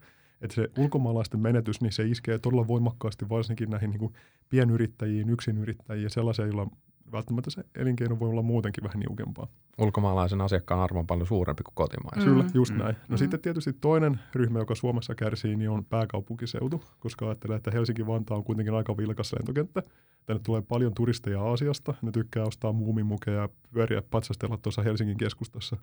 Että 0.42 0.54
se 0.54 0.68
ulkomaalaisten 0.78 1.40
menetys, 1.40 1.80
niin 1.80 1.92
se 1.92 2.02
iskee 2.08 2.38
todella 2.38 2.66
voimakkaasti 2.66 3.28
varsinkin 3.28 3.70
näihin 3.70 3.90
niinku 3.90 4.12
pienyrittäjiin, 4.48 5.30
yksinyrittäjiin 5.30 6.04
ja 6.04 6.10
sellaisia, 6.10 6.44
joilla 6.46 6.66
välttämättä 7.12 7.50
se 7.50 7.64
elinkeino 7.76 8.18
voi 8.20 8.30
olla 8.30 8.42
muutenkin 8.42 8.84
vähän 8.84 9.00
niukempaa. 9.00 9.46
Ulkomaalaisen 9.78 10.40
asiakkaan 10.40 10.80
arvo 10.80 10.98
on 10.98 11.06
paljon 11.06 11.26
suurempi 11.26 11.62
kuin 11.62 11.74
kotimaisen. 11.74 12.22
Mm. 12.22 12.34
Kyllä, 12.34 12.50
just 12.54 12.72
Mm. 12.72 12.78
näin. 12.78 12.96
No 13.08 13.14
Mm. 13.14 13.16
sitten 13.16 13.40
tietysti 13.40 13.72
toinen 13.72 14.20
ryhmä, 14.34 14.58
joka 14.58 14.74
Suomessa 14.74 15.14
kärsii, 15.14 15.56
niin 15.56 15.70
on 15.70 15.84
pääkaupunkiseutu, 15.84 16.84
koska 16.98 17.26
ajattelee, 17.26 17.56
että 17.56 17.70
Helsinki-Vantaa 17.70 18.36
on 18.36 18.44
kuitenkin 18.44 18.74
aika 18.74 18.96
vilkas 18.96 19.32
lentokenttä. 19.32 19.82
Tänne 20.26 20.42
tulee 20.44 20.62
paljon 20.62 20.94
turisteja 20.94 21.42
Aasiasta. 21.42 21.94
Ne 22.02 22.10
tykkää 22.12 22.44
ostaa 22.44 22.72
muumimukeja 22.72 23.36
ja 23.40 23.48
pyöriä 23.72 24.02
patsastella 24.10 24.56
tuossa 24.56 24.82
Helsingin 24.82 25.16
keskustassa. 25.16 25.76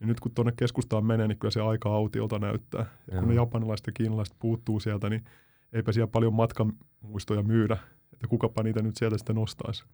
Ja 0.00 0.06
nyt 0.06 0.20
kun 0.20 0.32
tuonne 0.34 0.52
keskustaan 0.56 1.04
menee, 1.04 1.28
niin 1.28 1.38
kyllä 1.38 1.52
se 1.52 1.60
aika 1.60 1.94
autiolta 1.94 2.38
näyttää. 2.38 2.86
Ja 3.10 3.18
kun 3.18 3.28
ne 3.28 3.34
japanilaiset 3.34 3.86
ja 3.86 3.92
kiinalaiset 3.92 4.36
puuttuu 4.38 4.80
sieltä, 4.80 5.10
niin 5.10 5.24
eipä 5.72 5.92
siellä 5.92 6.10
paljon 6.10 6.34
matkamuistoja 6.34 7.42
myydä. 7.42 7.76
Että 8.12 8.26
kukapa 8.28 8.62
niitä 8.62 8.82
nyt 8.82 8.96
sieltä 8.96 9.18
sitten 9.18 9.38
ostaisi. 9.38 9.84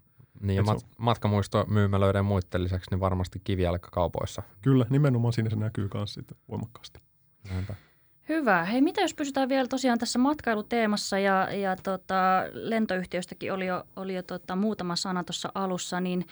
Niin 0.40 0.56
ja 0.56 0.62
mat- 0.62 0.86
matkamuistomyymälöiden 0.98 2.24
muiden 2.24 2.64
lisäksi 2.64 2.90
niin 2.90 3.00
varmasti 3.00 3.40
kivijalkakaupoissa. 3.44 4.42
Kyllä, 4.62 4.86
nimenomaan 4.90 5.32
siinä 5.32 5.50
se 5.50 5.56
näkyy 5.56 5.88
myös 5.94 6.14
sitten 6.14 6.38
voimakkaasti. 6.48 7.00
Näinpä. 7.50 7.74
Hyvä. 8.28 8.64
Hei, 8.64 8.80
mitä 8.80 9.00
jos 9.00 9.14
pysytään 9.14 9.48
vielä 9.48 9.68
tosiaan 9.68 9.98
tässä 9.98 10.18
matkailuteemassa 10.18 11.18
ja, 11.18 11.52
ja 11.54 11.76
tota, 11.76 12.42
lentoyhtiöistäkin 12.52 13.52
oli 13.52 13.66
jo, 13.66 13.84
oli 13.96 14.14
jo 14.14 14.22
tota, 14.22 14.56
muutama 14.56 14.96
sana 14.96 15.24
tuossa 15.24 15.52
alussa, 15.54 16.00
niin 16.00 16.26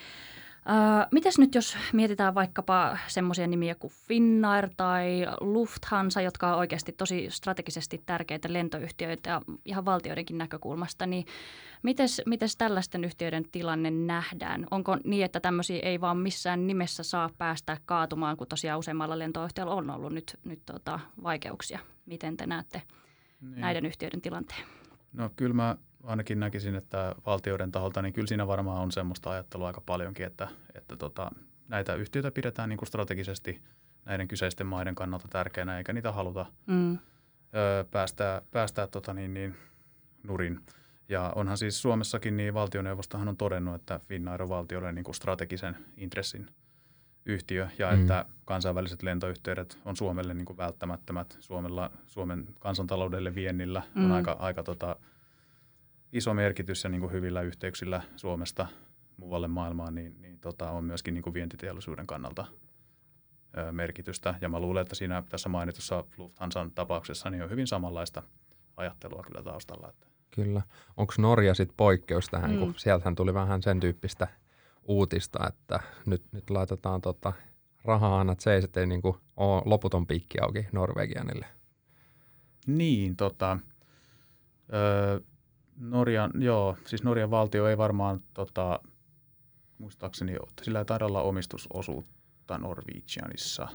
ää, 0.67 1.09
mitäs 1.13 1.39
nyt 1.39 1.55
jos 1.55 1.77
mietitään 1.93 2.35
vaikkapa 2.35 2.99
semmoisia 3.07 3.47
nimiä 3.47 3.75
kuin 3.75 3.93
Finnair 3.93 4.69
tai 4.77 5.27
Lufthansa, 5.41 6.21
jotka 6.21 6.53
on 6.53 6.59
oikeasti 6.59 6.93
tosi 6.93 7.27
strategisesti 7.31 8.03
tärkeitä 8.07 8.53
lentoyhtiöitä 8.53 9.31
ja 9.31 9.43
ihan 9.65 9.85
valtioidenkin 9.85 10.39
näkökulmasta, 10.39 11.07
niin 11.07 11.27
mites, 11.83 12.23
mites 12.27 12.57
tällaisten 12.57 13.05
yhtiöiden 13.05 13.45
tilanne 13.53 13.91
nähdään? 13.91 14.67
Onko 14.71 14.97
niin, 15.05 15.25
että 15.25 15.41
tämmöisiä 15.41 15.81
ei 15.83 16.01
vaan 16.01 16.17
missään 16.17 16.67
nimessä 16.67 17.03
saa 17.03 17.31
päästä 17.39 17.77
kaatumaan, 17.85 18.37
kun 18.37 18.47
tosiaan 18.47 18.79
useammalla 18.79 19.19
lentoyhtiöllä 19.19 19.75
on 19.75 19.91
ollut 19.91 20.13
nyt, 20.13 20.39
nyt 20.45 20.61
tota, 20.67 21.01
vaikeuksia? 21.23 21.79
Miten 22.07 22.37
te 22.37 22.47
näette 22.47 22.83
niin. 23.41 23.61
näiden 23.61 23.87
yhtiöiden 23.87 24.21
tilanteen? 24.21 24.61
No 25.13 25.31
kyllä 25.37 25.55
mä 25.55 25.77
ainakin 26.05 26.41
näkisin, 26.41 26.75
että 26.75 27.15
valtioiden 27.27 27.73
taholta, 27.73 28.03
niin 28.03 28.13
kyllä 28.13 28.27
siinä 28.27 28.47
varmaan 28.47 28.83
on 28.83 28.93
semmoista 28.93 29.31
ajattelua 29.31 29.67
aika 29.67 29.81
paljonkin, 29.87 30.27
että, 30.27 30.49
että 30.75 30.97
tota, 30.97 31.31
näitä 31.69 31.95
yhtiöitä 31.95 32.31
pidetään 32.31 32.69
niin 32.69 32.77
kuin 32.77 32.87
strategisesti 32.87 33.63
näiden 34.05 34.29
kyseisten 34.29 34.67
maiden 34.67 34.95
kannalta 34.95 35.29
tärkeänä, 35.29 35.79
eikä 35.79 35.93
niitä 35.93 36.13
haluta 36.13 36.47
Mm. 36.67 36.99
öö, 37.55 37.85
päästää, 37.91 38.43
päästää 38.51 38.87
tota 38.87 39.15
niin, 39.15 39.35
niin, 39.35 39.55
nurin. 40.23 40.61
Ja 41.09 41.33
onhan 41.35 41.59
siis 41.59 41.83
Suomessakin, 41.83 42.37
niin 42.37 42.55
valtioneuvostohan 42.55 43.29
on 43.29 43.37
todennut, 43.37 43.75
että 43.75 43.99
Finnair 44.09 44.43
on 44.43 44.49
valtiolle 44.49 44.93
niin 44.93 45.05
kuin 45.05 45.15
strategisen 45.15 45.77
intressin 45.97 46.47
yhtiö 47.27 47.69
ja 47.79 47.93
Mm. 47.93 48.01
että 48.01 48.25
kansainväliset 48.45 49.03
lentoyhteydet 49.03 49.79
on 49.85 49.97
Suomelle 49.97 50.35
niin 50.35 50.45
kuin 50.45 50.57
välttämättömät. 50.57 51.37
Suomella, 51.41 51.91
Suomen 52.07 52.49
kansantaloudelle 52.59 53.35
viennillä 53.35 53.83
on 53.97 54.03
Mm. 54.03 54.13
aika, 54.13 54.33
aika 54.33 54.63
tota, 54.63 54.97
iso 56.15 56.35
merkitys 56.35 56.85
ja 56.85 56.91
niin 56.91 57.01
kuin 57.01 57.13
hyvillä 57.13 57.43
yhteyksillä 57.43 58.03
Suomesta 58.17 58.67
muualle 59.17 59.49
maailmaan, 59.49 59.95
niin, 59.95 60.23
niin 60.23 60.39
tota, 60.41 60.71
on 60.71 60.85
myöskin 60.85 61.15
niin 61.15 61.23
kuin 61.23 61.35
vientiteollisuuden 61.35 62.07
kannalta 62.07 62.47
ö, 63.59 63.73
merkitystä. 63.73 64.35
Ja 64.41 64.49
mä 64.49 64.61
luulen, 64.61 64.83
että 64.83 64.95
siinä 64.95 65.23
tässä 65.29 65.49
mainitussa 65.49 66.05
Lufthansan 66.17 66.71
tapauksessa 66.71 67.31
niin 67.31 67.43
on 67.43 67.51
hyvin 67.51 67.67
samanlaista 67.67 68.23
ajattelua 68.77 69.23
kyllä 69.27 69.43
taustalla. 69.43 69.89
Että 69.89 70.07
Kyllä. 70.31 70.63
Onko 70.97 71.15
Norja 71.19 71.55
sitten 71.55 71.77
poikkeus 71.77 72.27
tähän, 72.27 72.51
mm. 72.53 72.59
kun 72.59 72.75
sieltähän 72.77 73.15
tuli 73.15 73.35
vähän 73.35 73.63
sen 73.63 73.81
tyyppistä 73.81 74.29
uutista, 74.83 75.49
että 75.49 75.81
nyt, 76.07 76.23
nyt 76.33 76.51
laitetaan 76.51 77.01
tota 77.01 77.33
rahaa 77.85 78.21
annat 78.21 78.41
seis, 78.41 78.65
ettei 78.65 78.87
niinku 78.87 79.17
ole 79.37 79.63
loputon 79.65 80.07
piikki 80.07 80.39
auki 80.41 80.67
Norvegianille. 80.73 81.47
Niin, 82.67 83.17
tota, 83.17 83.59
ö, 84.73 85.21
Norjan, 85.79 86.31
joo, 86.39 86.77
siis 86.87 87.03
Norjan 87.05 87.31
valtio 87.31 87.67
ei 87.69 87.79
varmaan, 87.79 88.21
tota, 88.35 88.81
muistaakseni, 89.79 90.37
sillä 90.63 90.79
ei 90.79 90.85
taida 90.85 91.07
olla 91.07 91.23
omistusosuutta 91.23 92.59
Norwegianissa. 92.59 93.69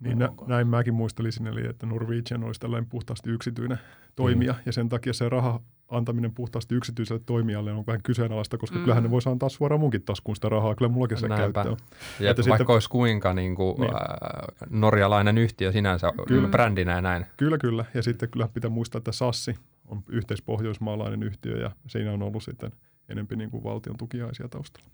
Niin 0.00 0.18
nä, 0.18 0.28
näin 0.46 0.66
mäkin 0.68 0.94
muistelisin, 0.94 1.46
eli 1.46 1.66
että 1.66 1.86
Norwegian 1.86 2.44
olisi 2.44 2.60
tällainen 2.60 2.88
puhtaasti 2.90 3.30
yksityinen 3.30 3.78
toimija, 4.16 4.52
mm. 4.52 4.58
ja 4.66 4.72
sen 4.72 4.88
takia 4.88 5.12
se 5.12 5.28
raha 5.28 5.60
antaminen 5.88 6.34
puhtaasti 6.34 6.74
yksityiselle 6.74 7.22
toimijalle 7.26 7.72
on 7.72 7.86
vähän 7.86 8.02
kyseenalaista, 8.02 8.58
koska 8.58 8.76
Mm. 8.76 8.82
kyllähän 8.82 9.02
ne 9.02 9.10
voisi 9.10 9.28
antaa 9.28 9.48
suoraan 9.48 9.80
munkin 9.80 10.02
taskuun 10.02 10.36
sitä 10.36 10.48
rahaa, 10.48 10.74
kyllä 10.74 10.90
mullakin 10.90 11.18
se 11.18 11.28
Näinpä. 11.28 11.52
käyttö 11.64 11.70
on. 11.72 11.76
Ja 12.20 12.30
Että 12.30 12.42
vaikka 12.42 12.58
sitten- 12.58 12.74
olisi 12.74 12.88
kuinka 12.88 13.34
niinku, 13.34 13.76
Niin. 13.78 13.94
ää, 13.94 14.44
norjalainen 14.70 15.38
yhtiö 15.38 15.72
sinänsä 15.72 16.12
Kyllä. 16.28 16.48
brändinä 16.48 16.92
ja 16.92 17.00
näin. 17.00 17.26
Kyllä, 17.36 17.58
kyllä. 17.58 17.84
Ja 17.94 18.02
sitten 18.02 18.28
kyllä 18.28 18.48
pitää 18.54 18.70
muistaa, 18.70 18.98
että 18.98 19.12
Sassi 19.12 19.54
on 19.90 20.02
yhteispohjoismaalainen 20.08 21.22
yhtiö, 21.22 21.56
ja 21.56 21.70
siinä 21.86 22.12
on 22.12 22.22
ollut 22.22 22.42
sitten 22.42 22.72
enempi 23.08 23.36
niin 23.36 23.50
kuin 23.50 23.64
valtion 23.64 23.96
tukiaisia 23.96 24.48
taustalla. 24.48 24.90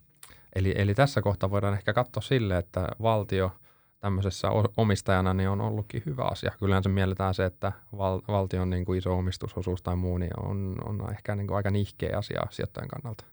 Eli, 0.54 0.74
eli 0.76 0.94
tässä 0.94 1.22
kohtaa 1.22 1.50
voidaan 1.50 1.74
ehkä 1.74 1.92
katsoa 1.92 2.22
sille, 2.22 2.58
että 2.58 2.88
valtio 3.02 3.52
tämmöisessä 4.00 4.48
omistajana 4.76 5.34
niin 5.34 5.48
on 5.48 5.60
ollutkin 5.60 6.02
hyvä 6.06 6.24
asia. 6.24 6.52
Kyllähän 6.58 6.82
se 6.82 6.88
mielletään 6.88 7.34
se, 7.34 7.44
että 7.44 7.72
val- 7.98 8.20
valtion 8.28 8.70
niin 8.70 8.84
kuin 8.84 8.98
iso 8.98 9.18
omistusosuus 9.18 9.82
tai 9.82 9.96
muu 9.96 10.18
niin 10.18 10.40
on, 10.40 10.76
on 10.84 11.10
ehkä 11.10 11.34
niin 11.34 11.46
kuin 11.46 11.56
aika 11.56 11.70
nihkeä 11.70 12.18
asia 12.18 12.40
sijoittajan 12.50 12.88
kannalta. 12.88 13.24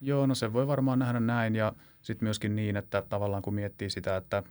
Joo, 0.00 0.26
no 0.26 0.34
se 0.34 0.52
voi 0.52 0.66
varmaan 0.66 0.98
nähdä 0.98 1.20
näin 1.20 1.56
ja 1.56 1.72
sitten 2.00 2.26
myöskin 2.26 2.56
niin, 2.56 2.76
että 2.76 3.02
tavallaan 3.08 3.42
kun 3.42 3.54
miettii 3.54 3.90
sitä, 3.90 4.16
että 4.16 4.42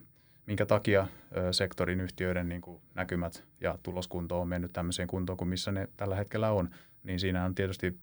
minkä 0.47 0.65
takia 0.65 1.07
sektorin 1.51 2.01
yhtiöiden 2.01 2.49
niin 2.49 2.61
kuin 2.61 2.81
näkymät 2.95 3.43
ja 3.61 3.77
tuloskunto 3.83 4.41
on 4.41 4.47
mennyt 4.47 4.73
tämmöiseen 4.73 5.07
kuntoon 5.07 5.37
kuin 5.37 5.47
missä 5.47 5.71
ne 5.71 5.87
tällä 5.97 6.15
hetkellä 6.15 6.51
on, 6.51 6.69
niin 7.03 7.19
siinä 7.19 7.45
on 7.45 7.55
tietysti 7.55 7.99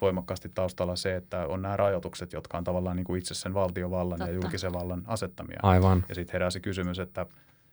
voimakkaasti 0.00 0.48
taustalla 0.48 0.96
se, 0.96 1.16
että 1.16 1.46
on 1.46 1.62
nämä 1.62 1.76
rajoitukset, 1.76 2.32
jotka 2.32 2.58
on 2.58 2.64
tavallaan 2.64 2.96
niin 2.96 3.04
kuin 3.04 3.18
itse 3.18 3.34
sen 3.34 3.54
valtiovallan 3.54 4.18
Totta. 4.18 4.32
ja 4.32 4.34
julkisen 4.34 4.72
vallan 4.72 5.02
asettamia. 5.06 5.60
Aivan. 5.62 6.04
Ja 6.08 6.14
sitten 6.14 6.32
heräsi 6.32 6.60
kysymys, 6.60 6.98
että 6.98 7.26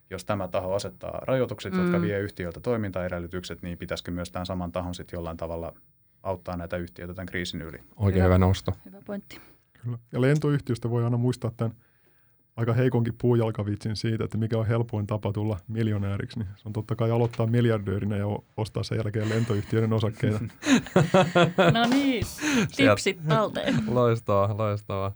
jos 0.09 0.25
tämä 0.25 0.47
taho 0.47 0.73
asettaa 0.73 1.19
rajoitukset, 1.21 1.73
mm. 1.73 1.81
jotka 1.81 2.01
vie 2.01 2.19
yhtiöltä 2.19 2.59
toimintaedellytykset, 2.59 3.61
niin 3.61 3.77
pitäisikö 3.77 4.11
myös 4.11 4.31
tämän 4.31 4.45
saman 4.45 4.71
tahon 4.71 4.95
sitten 4.95 5.17
jollain 5.17 5.37
tavalla 5.37 5.73
auttaa 6.23 6.57
näitä 6.57 6.77
yhtiöitä 6.77 7.13
tämän 7.13 7.25
kriisin 7.25 7.61
yli? 7.61 7.77
Oikein 7.95 8.23
Hyvä. 8.23 8.35
hyvä 8.35 8.37
nosto. 8.37 8.71
Hyvä 8.85 9.01
pointti. 9.05 9.41
Kyllä. 9.83 9.97
Ja 10.11 10.21
lentoyhtiöstä 10.21 10.89
voi 10.89 11.03
aina 11.03 11.17
muistaa 11.17 11.51
tämän 11.57 11.75
aika 12.57 12.73
heikonkin 12.73 13.13
puujalkavitsin 13.21 13.95
siitä, 13.95 14.23
että 14.23 14.37
mikä 14.37 14.57
on 14.57 14.67
helpoin 14.67 15.07
tapa 15.07 15.33
tulla 15.33 15.57
miljonääriksi. 15.67 16.39
Niin 16.39 16.49
se 16.55 16.61
on 16.65 16.73
totta 16.73 16.95
kai 16.95 17.11
aloittaa 17.11 17.47
miljardöörinä 17.47 18.17
ja 18.17 18.25
ostaa 18.57 18.83
sen 18.83 18.97
jälkeen 18.97 19.29
lentoyhtiöiden 19.29 19.93
osakkeita. 19.93 20.39
No 21.73 21.85
niin, 21.89 22.23
tipsit 22.75 23.19
talteen. 23.27 23.75
Loistavaa, 23.95 24.57
loistavaa. 24.57 25.15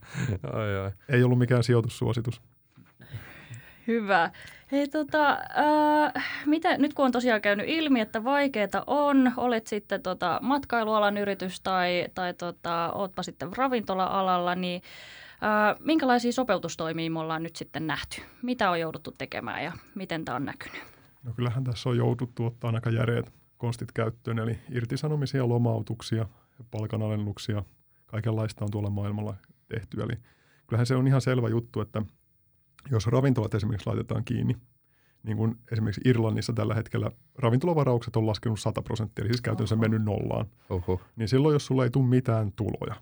Oi, 0.53 0.79
oi. 0.79 0.91
Ei 1.09 1.23
ollut 1.23 1.39
mikään 1.39 1.63
sijoitussuositus. 1.63 2.41
Hyvä. 3.87 4.31
Hei 4.71 4.87
tota, 4.87 5.29
äh, 5.31 6.25
mitä, 6.45 6.77
nyt 6.77 6.93
kun 6.93 7.05
on 7.05 7.11
tosiaan 7.11 7.41
käynyt 7.41 7.69
ilmi, 7.69 7.99
että 7.99 8.23
vaikeaa 8.23 8.83
on, 8.87 9.31
olet 9.37 9.67
sitten 9.67 10.01
tota 10.01 10.39
matkailualan 10.41 11.17
yritys 11.17 11.61
tai, 11.61 12.07
tai 12.13 12.33
tota, 12.33 12.91
ootpa 12.93 13.23
sitten 13.23 13.49
ravintola-alalla, 13.57 14.55
niin 14.55 14.81
äh, 14.83 14.91
minkälaisia 15.79 16.31
sopeutustoimia 16.31 17.11
me 17.11 17.19
ollaan 17.19 17.43
nyt 17.43 17.55
sitten 17.55 17.87
nähty? 17.87 18.21
Mitä 18.41 18.71
on 18.71 18.79
jouduttu 18.79 19.11
tekemään 19.17 19.63
ja 19.63 19.71
miten 19.95 20.25
tämä 20.25 20.35
on 20.35 20.45
näkynyt? 20.45 20.81
No 21.23 21.33
kyllähän 21.33 21.63
tässä 21.63 21.89
on 21.89 21.97
jouduttu 21.97 22.45
ottaa 22.45 22.71
aika 22.75 22.89
järeät 22.89 23.33
konstit 23.57 23.91
käyttöön, 23.91 24.39
eli 24.39 24.59
irtisanomisia, 24.71 25.49
lomautuksia, 25.49 26.25
palkanalennuksia, 26.71 27.63
kaikenlaista 28.05 28.65
on 28.65 28.71
tuolla 28.71 28.89
maailmalla 28.89 29.35
tehty. 29.67 30.01
Eli 30.01 30.13
kyllähän 30.67 30.85
se 30.85 30.95
on 30.95 31.07
ihan 31.07 31.21
selvä 31.21 31.49
juttu, 31.49 31.81
että 31.81 32.01
jos 32.91 33.07
ravintolat 33.07 33.53
esimerkiksi 33.53 33.87
laitetaan 33.87 34.23
kiinni, 34.23 34.55
niin 35.23 35.37
kuin 35.37 35.55
esimerkiksi 35.71 36.01
Irlannissa 36.05 36.53
tällä 36.53 36.75
hetkellä 36.75 37.11
ravintolavaraukset 37.37 38.15
on 38.15 38.27
laskenut 38.27 38.59
100 38.59 38.81
prosenttia, 38.81 39.23
eli 39.23 39.29
siis 39.33 39.41
käytännössä 39.41 39.75
Oho. 39.75 39.81
mennyt 39.81 40.03
nollaan, 40.03 40.45
Uhuh. 40.69 41.01
niin 41.15 41.27
silloin 41.27 41.53
jos 41.53 41.65
sulla 41.65 41.83
ei 41.83 41.89
tule 41.89 42.07
mitään 42.07 42.51
tuloja, 42.51 42.95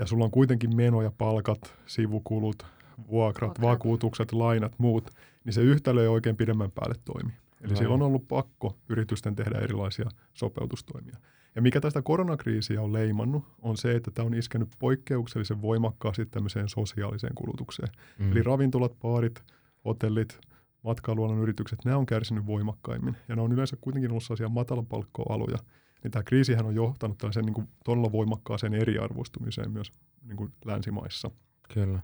ja 0.00 0.06
sulla 0.06 0.24
on 0.24 0.30
kuitenkin 0.30 0.76
menoja, 0.76 1.12
palkat, 1.18 1.74
sivukulut, 1.86 2.66
vuokrat, 3.10 3.48
Vuokrat. 3.48 3.70
vakuutukset, 3.70 4.32
lainat, 4.32 4.78
muut, 4.78 5.10
niin 5.44 5.52
se 5.52 5.60
yhtälö 5.62 6.02
ei 6.02 6.08
oikein 6.08 6.36
pidemmän 6.36 6.70
päälle 6.70 6.94
toimi. 7.04 7.30
Eli 7.30 7.64
Aivan. 7.64 7.76
siellä 7.76 7.94
on 7.94 8.02
ollut 8.02 8.28
pakko 8.28 8.76
yritysten 8.88 9.36
tehdä 9.36 9.58
erilaisia 9.58 10.08
sopeutustoimia. 10.34 11.16
Ja 11.54 11.62
mikä 11.62 11.80
tästä 11.80 12.02
koronakriisiä 12.02 12.82
on 12.82 12.92
leimannut, 12.92 13.44
on 13.62 13.76
se, 13.76 13.96
että 13.96 14.10
tämä 14.10 14.26
on 14.26 14.34
iskenyt 14.34 14.68
poikkeuksellisen 14.78 15.62
voimakkaasti 15.62 16.26
tämmöiseen 16.26 16.68
sosiaaliseen 16.68 17.34
kulutukseen. 17.34 17.88
Mm. 18.18 18.32
Eli 18.32 18.42
ravintolat, 18.42 19.00
baarit, 19.00 19.42
hotellit, 19.84 20.40
matkailualan 20.82 21.38
yritykset, 21.38 21.78
nämä 21.84 21.96
on 21.96 22.06
kärsinyt 22.06 22.46
voimakkaimmin. 22.46 23.16
Ja 23.28 23.36
ne 23.36 23.42
on 23.42 23.52
yleensä 23.52 23.76
kuitenkin 23.80 24.10
ollut 24.10 24.22
sellaisia 24.22 24.48
matalapalkkoaloja. 24.48 25.58
Niin 26.02 26.10
tämä 26.10 26.22
kriisihän 26.22 26.66
on 26.66 26.74
johtanut 26.74 27.18
tällaiseen 27.18 27.46
niin 27.46 27.54
kuin 27.54 27.68
todella 27.84 28.12
voimakkaaseen 28.12 28.74
eriarvoistumiseen 28.74 29.70
myös 29.70 29.92
niin 30.22 30.36
kuin 30.36 30.52
länsimaissa. 30.64 31.30
Kyllä. 31.74 32.00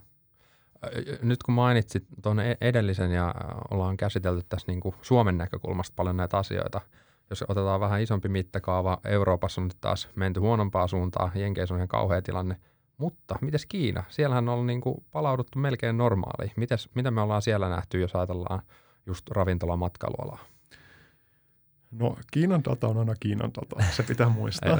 Nyt 1.21 1.43
kun 1.43 1.53
mainitsit 1.53 2.07
tuon 2.23 2.39
e- 2.39 2.57
edellisen 2.61 3.11
ja 3.11 3.35
ollaan 3.71 3.97
käsitelty 3.97 4.45
tässä 4.49 4.67
niin 4.67 4.79
kuin 4.79 4.95
Suomen 5.01 5.37
näkökulmasta 5.37 5.93
paljon 5.95 6.17
näitä 6.17 6.37
asioita, 6.37 6.81
jos 7.29 7.43
otetaan 7.47 7.79
vähän 7.79 8.01
isompi 8.01 8.29
mittakaava, 8.29 8.97
Euroopassa 9.05 9.61
on 9.61 9.67
nyt 9.67 9.77
taas 9.81 10.09
menty 10.15 10.39
huonompaa 10.39 10.87
suuntaan, 10.87 11.31
Jenkeissä 11.35 11.73
on 11.73 11.79
ihan 11.79 11.87
kauhea 11.87 12.21
tilanne, 12.21 12.55
mutta 12.97 13.35
mites 13.41 13.65
Kiina? 13.65 14.03
Siellähän 14.09 14.49
on 14.49 14.53
ollut 14.53 14.65
niin 14.65 14.81
kuin 14.81 15.05
palauduttu 15.11 15.59
melkein 15.59 15.97
normaaliin. 15.97 16.51
Mites, 16.57 16.89
mitä 16.95 17.11
me 17.11 17.21
ollaan 17.21 17.41
siellä 17.41 17.69
nähty, 17.69 17.99
jos 17.99 18.15
ajatellaan 18.15 18.61
just 19.05 19.29
ravintola 19.29 19.77
matkailualaa? 19.77 20.39
No 21.91 22.15
Kiinan 22.31 22.63
data 22.69 22.87
on 22.87 22.97
aina 22.97 23.13
Kiinan 23.19 23.51
data, 23.53 23.91
se 23.91 24.03
pitää 24.03 24.29
muistaa. 24.29 24.79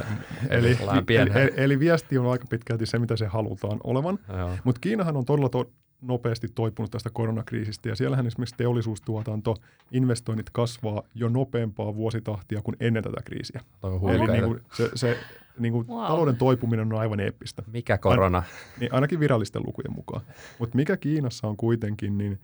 Eli, 0.50 0.66
eli, 0.66 0.76
eli, 0.80 1.16
eli, 1.18 1.30
eli, 1.40 1.52
eli 1.56 1.78
viesti 1.78 2.18
on 2.18 2.26
aika 2.26 2.44
pitkälti 2.50 2.86
se, 2.86 2.98
mitä 2.98 3.16
se 3.16 3.26
halutaan 3.26 3.80
olevan. 3.84 4.18
Mutta 4.64 4.80
Kiinahan 4.80 5.16
on 5.16 5.24
todella 5.24 5.48
to- 5.48 5.70
nopeasti 6.02 6.48
toipunut 6.54 6.90
tästä 6.90 7.10
koronakriisistä 7.12 7.88
ja 7.88 7.96
siellähän 7.96 8.26
esimerkiksi 8.26 8.54
teollisuustuotanto, 8.56 9.56
investoinnit 9.92 10.50
kasvaa 10.50 11.02
jo 11.14 11.28
nopeampaa 11.28 11.94
vuositahtia 11.94 12.62
kuin 12.62 12.76
ennen 12.80 13.02
tätä 13.02 13.20
kriisiä. 13.24 13.60
Toi 13.80 13.92
on 14.02 14.10
Eli 14.10 14.26
niin 14.26 14.44
kuin 14.44 14.60
se, 14.74 14.90
se 14.94 15.16
niin 15.58 15.72
kuin 15.72 15.86
Wow. 15.88 16.06
talouden 16.06 16.36
toipuminen 16.36 16.92
on 16.92 16.98
aivan 17.00 17.20
eeppistä, 17.20 17.62
Mikä 17.72 17.98
korona? 17.98 18.42
niin 18.80 18.94
ainakin 18.94 19.20
virallisten 19.20 19.62
lukujen 19.66 19.92
mukaan. 19.94 20.22
Mutta 20.58 20.76
mikä 20.76 20.96
Kiinassa 20.96 21.48
on 21.48 21.56
kuitenkin, 21.56 22.18
niin 22.18 22.40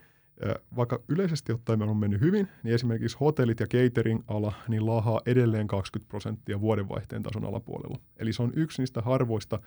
vaikka 0.76 1.00
yleisesti 1.08 1.52
ottaen 1.52 1.78
meillä 1.78 1.90
on 1.90 1.96
mennyt 1.96 2.20
hyvin, 2.20 2.48
niin 2.62 2.74
esimerkiksi 2.74 3.16
hotellit 3.20 3.60
ja 3.60 3.66
catering-ala 3.66 4.52
niin 4.68 4.86
laahaa 4.86 5.20
edelleen 5.26 5.66
20 5.66 6.08
prosenttia 6.08 6.60
vuodenvaihteen 6.60 7.22
tason 7.22 7.44
alapuolella. 7.44 7.98
Eli 8.16 8.32
se 8.32 8.42
on 8.42 8.52
yksi 8.56 8.82
niistä 8.82 9.00
harvoista 9.00 9.58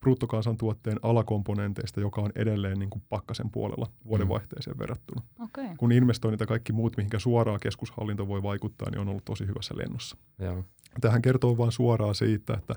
bruttokansantuotteen 0.00 0.96
alakomponenteista, 1.02 2.00
joka 2.00 2.20
on 2.20 2.32
edelleen 2.34 2.78
niin 2.78 2.90
kuin 2.90 3.02
pakkasen 3.08 3.50
puolella 3.50 3.86
vuodenvaihteeseen 4.06 4.78
verrattuna. 4.78 5.22
Okei. 5.38 5.64
Okay. 5.64 5.76
Kun 5.76 5.92
investoinnit 5.92 6.40
ja 6.40 6.46
kaikki 6.46 6.72
muut, 6.72 6.96
mihinkä 6.96 7.18
suoraan 7.18 7.60
keskushallinto 7.60 8.28
voi 8.28 8.42
vaikuttaa, 8.42 8.90
niin 8.90 9.00
on 9.00 9.08
ollut 9.08 9.24
tosi 9.24 9.46
hyvässä 9.46 9.74
lennossa. 9.76 10.16
Joo. 10.38 10.64
Tähän 11.00 11.22
kertoo 11.22 11.56
vain 11.56 11.72
suoraan 11.72 12.14
siitä, 12.14 12.54
että, 12.54 12.74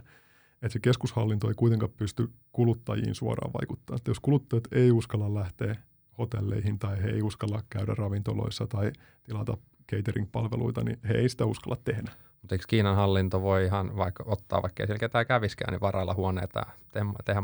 että 0.53 0.69
se 0.69 0.79
keskushallinto 0.79 1.47
ei 1.47 1.53
kuitenkaan 1.53 1.91
pysty 1.97 2.29
kuluttajiin 2.51 3.15
suoraan 3.15 3.53
vaikuttamaan. 3.53 3.97
Että 3.97 4.11
jos 4.11 4.19
kuluttajat 4.19 4.63
ei 4.71 4.91
uskalla 4.91 5.33
lähteä 5.33 5.75
hotelleihin 6.17 6.79
tai 6.79 7.03
he 7.03 7.09
ei 7.09 7.21
uskalla 7.21 7.63
käydä 7.69 7.93
ravintoloissa 7.93 8.67
tai 8.67 8.91
tilata 9.23 9.57
catering-palveluita, 9.91 10.83
niin 10.83 10.99
he 11.09 11.13
ei 11.13 11.29
sitä 11.29 11.45
uskalla 11.45 11.77
tehdä. 11.83 12.11
Mutta 12.41 12.55
eikö 12.55 12.65
Kiinan 12.67 12.95
hallinto 12.95 13.41
voi 13.41 13.65
ihan 13.65 13.97
vaikka 13.97 14.23
ottaa, 14.27 14.61
vaikka 14.61 14.83
ei 14.83 14.87
siellä 14.87 14.99
ketään 14.99 15.27
käviskään, 15.27 15.71
niin 15.73 15.81
varailla 15.81 16.13
huoneita 16.13 16.65
tehdä, 16.91 17.09
tehdä 17.25 17.41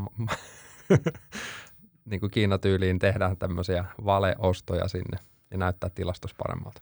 niin 2.10 2.20
kuin 2.20 2.32
Kiina-tyyliin 2.32 3.00
tehdä 3.00 3.36
tämmöisiä 3.40 3.86
valeostoja 4.06 4.88
sinne 4.88 5.18
ja 5.52 5.58
näyttää 5.58 5.90
tilastus 5.90 6.34
paremmalta. 6.34 6.82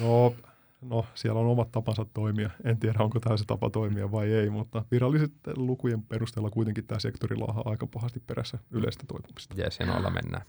No, 0.00 0.34
no, 0.80 1.06
siellä 1.14 1.40
on 1.40 1.46
omat 1.46 1.72
tapansa 1.72 2.06
toimia. 2.14 2.50
En 2.64 2.78
tiedä, 2.78 2.98
onko 2.98 3.20
tämä 3.20 3.36
se 3.36 3.44
tapa 3.44 3.70
toimia 3.70 4.12
vai 4.12 4.32
ei, 4.32 4.50
mutta 4.50 4.84
viralliset 4.90 5.32
lukujen 5.56 6.02
perusteella 6.02 6.50
kuitenkin 6.50 6.86
tämä 6.86 6.98
sektori 6.98 7.36
laahaa 7.36 7.62
aika 7.66 7.86
pahasti 7.86 8.20
perässä 8.20 8.58
yleistä 8.70 9.04
toipumista. 9.08 9.54
Jees, 9.58 9.78
ja 9.80 9.86
noilla 9.86 10.10
mennään. 10.10 10.46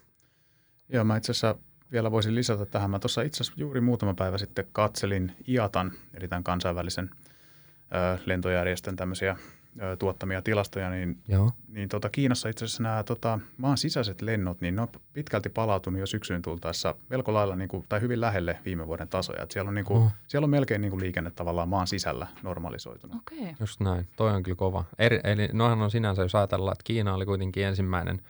Joo, 0.93 1.03
mä 1.03 1.17
itse 1.17 1.32
asiassa 1.32 1.56
vielä 1.91 2.12
voisin 2.12 2.36
lisätä 2.36 2.65
tähän. 2.65 2.89
Mä 2.89 2.99
tuossa 2.99 3.21
itse 3.21 3.43
asiassa 3.43 3.53
juuri 3.62 3.82
muutama 3.82 4.13
päivä 4.13 4.38
sitten 4.38 4.65
katselin 4.71 5.32
IATAN, 5.47 5.91
eli 6.13 6.27
tämän 6.27 6.43
kansainvälisen 6.43 7.10
ö, 7.10 8.17
lentojärjestön 8.25 8.95
tämmöisiä 8.95 9.36
ö, 9.82 9.95
tuottamia 9.97 10.41
tilastoja, 10.41 10.89
niin, 10.89 11.17
Joo. 11.27 11.51
niin 11.67 11.89
tota, 11.89 12.10
Kiinassa 12.10 12.49
itse 12.49 12.65
asiassa 12.65 12.84
nämä 12.84 13.03
tota, 13.03 13.39
maan 13.58 13.77
sisäiset 13.77 14.21
lennot, 14.21 14.62
niin 14.62 14.75
ne 14.75 14.82
on 14.82 14.88
pitkälti 15.13 15.49
palautunut 15.49 15.99
jo 15.99 16.06
syksyyn 16.06 16.41
tultaessa 16.41 16.95
melko 17.10 17.34
lailla 17.34 17.56
niin 17.56 17.69
kuin, 17.69 17.86
tai 17.89 18.01
hyvin 18.01 18.21
lähelle 18.21 18.60
viime 18.65 18.88
vuoden 18.88 19.08
tasoja. 19.08 19.43
Et 19.43 19.51
siellä, 19.51 19.69
on, 19.69 19.75
niin 19.75 19.86
kuin, 19.86 20.03
Oh. 20.03 20.12
siellä 20.27 20.45
on 20.45 20.49
melkein 20.49 20.82
niin 20.82 20.91
kuin 20.91 21.01
liikenne 21.01 21.32
tavallaan 21.32 21.69
maan 21.69 21.88
sisällä 21.88 22.27
normalisoitunut. 22.43 23.17
Okei. 23.17 23.39
Okay. 23.39 23.53
Just 23.60 23.79
näin. 23.79 24.08
Toi 24.15 24.32
on 24.32 24.43
kyllä 24.43 24.56
kova. 24.56 24.84
Eri, 24.99 25.19
eli 25.23 25.49
noinhan 25.53 25.82
on 25.82 25.91
sinänsä, 25.91 26.21
jos 26.21 26.36
ajatellaan, 26.36 26.73
että 26.73 26.84
Kiina 26.84 27.13
oli 27.13 27.25
kuitenkin 27.25 27.65
ensimmäinen, 27.65 28.21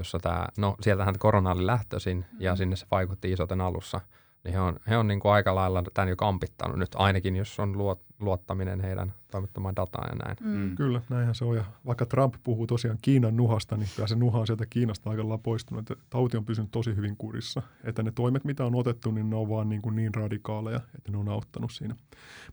jossa 0.00 0.18
tämä, 0.18 0.46
no 0.56 0.76
sieltähän 0.80 1.18
korona 1.18 1.50
oli 1.50 1.66
lähtöisin 1.66 2.24
ja 2.38 2.56
sinne 2.56 2.76
se 2.76 2.86
vaikutti 2.90 3.32
isoten 3.32 3.60
alussa. 3.60 4.00
Niin 4.44 4.54
he 4.54 4.60
on, 4.60 4.76
he 4.88 4.96
on 4.96 5.08
niin 5.08 5.20
kuin 5.20 5.32
aika 5.32 5.54
lailla 5.54 5.82
tämän 5.94 6.08
jo 6.08 6.16
kampittanut 6.16 6.78
nyt, 6.78 6.88
ainakin 6.94 7.36
jos 7.36 7.60
on 7.60 7.78
luot, 7.78 8.00
luottaminen 8.20 8.80
heidän 8.80 9.14
toimittamaan 9.30 9.76
dataan 9.76 10.08
ja 10.12 10.24
näin. 10.24 10.36
Mm. 10.40 10.76
Kyllä, 10.76 11.00
näinhän 11.08 11.34
se 11.34 11.44
on. 11.44 11.56
Ja 11.56 11.64
vaikka 11.86 12.06
Trump 12.06 12.34
puhuu 12.44 12.66
tosiaan 12.66 12.98
Kiinan 13.02 13.36
nuhasta, 13.36 13.76
niin 13.76 13.88
kyllä 13.96 14.06
se 14.06 14.14
nuha 14.14 14.38
on 14.38 14.46
sieltä 14.46 14.66
Kiinasta 14.70 15.10
aika 15.10 15.22
lailla 15.22 15.38
poistunut. 15.38 15.90
Että 15.90 16.04
Tauti 16.10 16.36
on 16.36 16.44
pysynyt 16.44 16.70
tosi 16.70 16.96
hyvin 16.96 17.16
kurissa. 17.16 17.62
Että 17.84 18.02
ne 18.02 18.12
toimet, 18.14 18.44
mitä 18.44 18.64
on 18.64 18.74
otettu, 18.74 19.10
niin 19.10 19.30
ne 19.30 19.36
on 19.36 19.48
vaan 19.48 19.68
niin, 19.68 19.82
kuin 19.82 19.96
niin 19.96 20.14
radikaaleja, 20.14 20.80
että 20.94 21.12
ne 21.12 21.18
on 21.18 21.28
auttanut 21.28 21.72
siinä. 21.72 21.96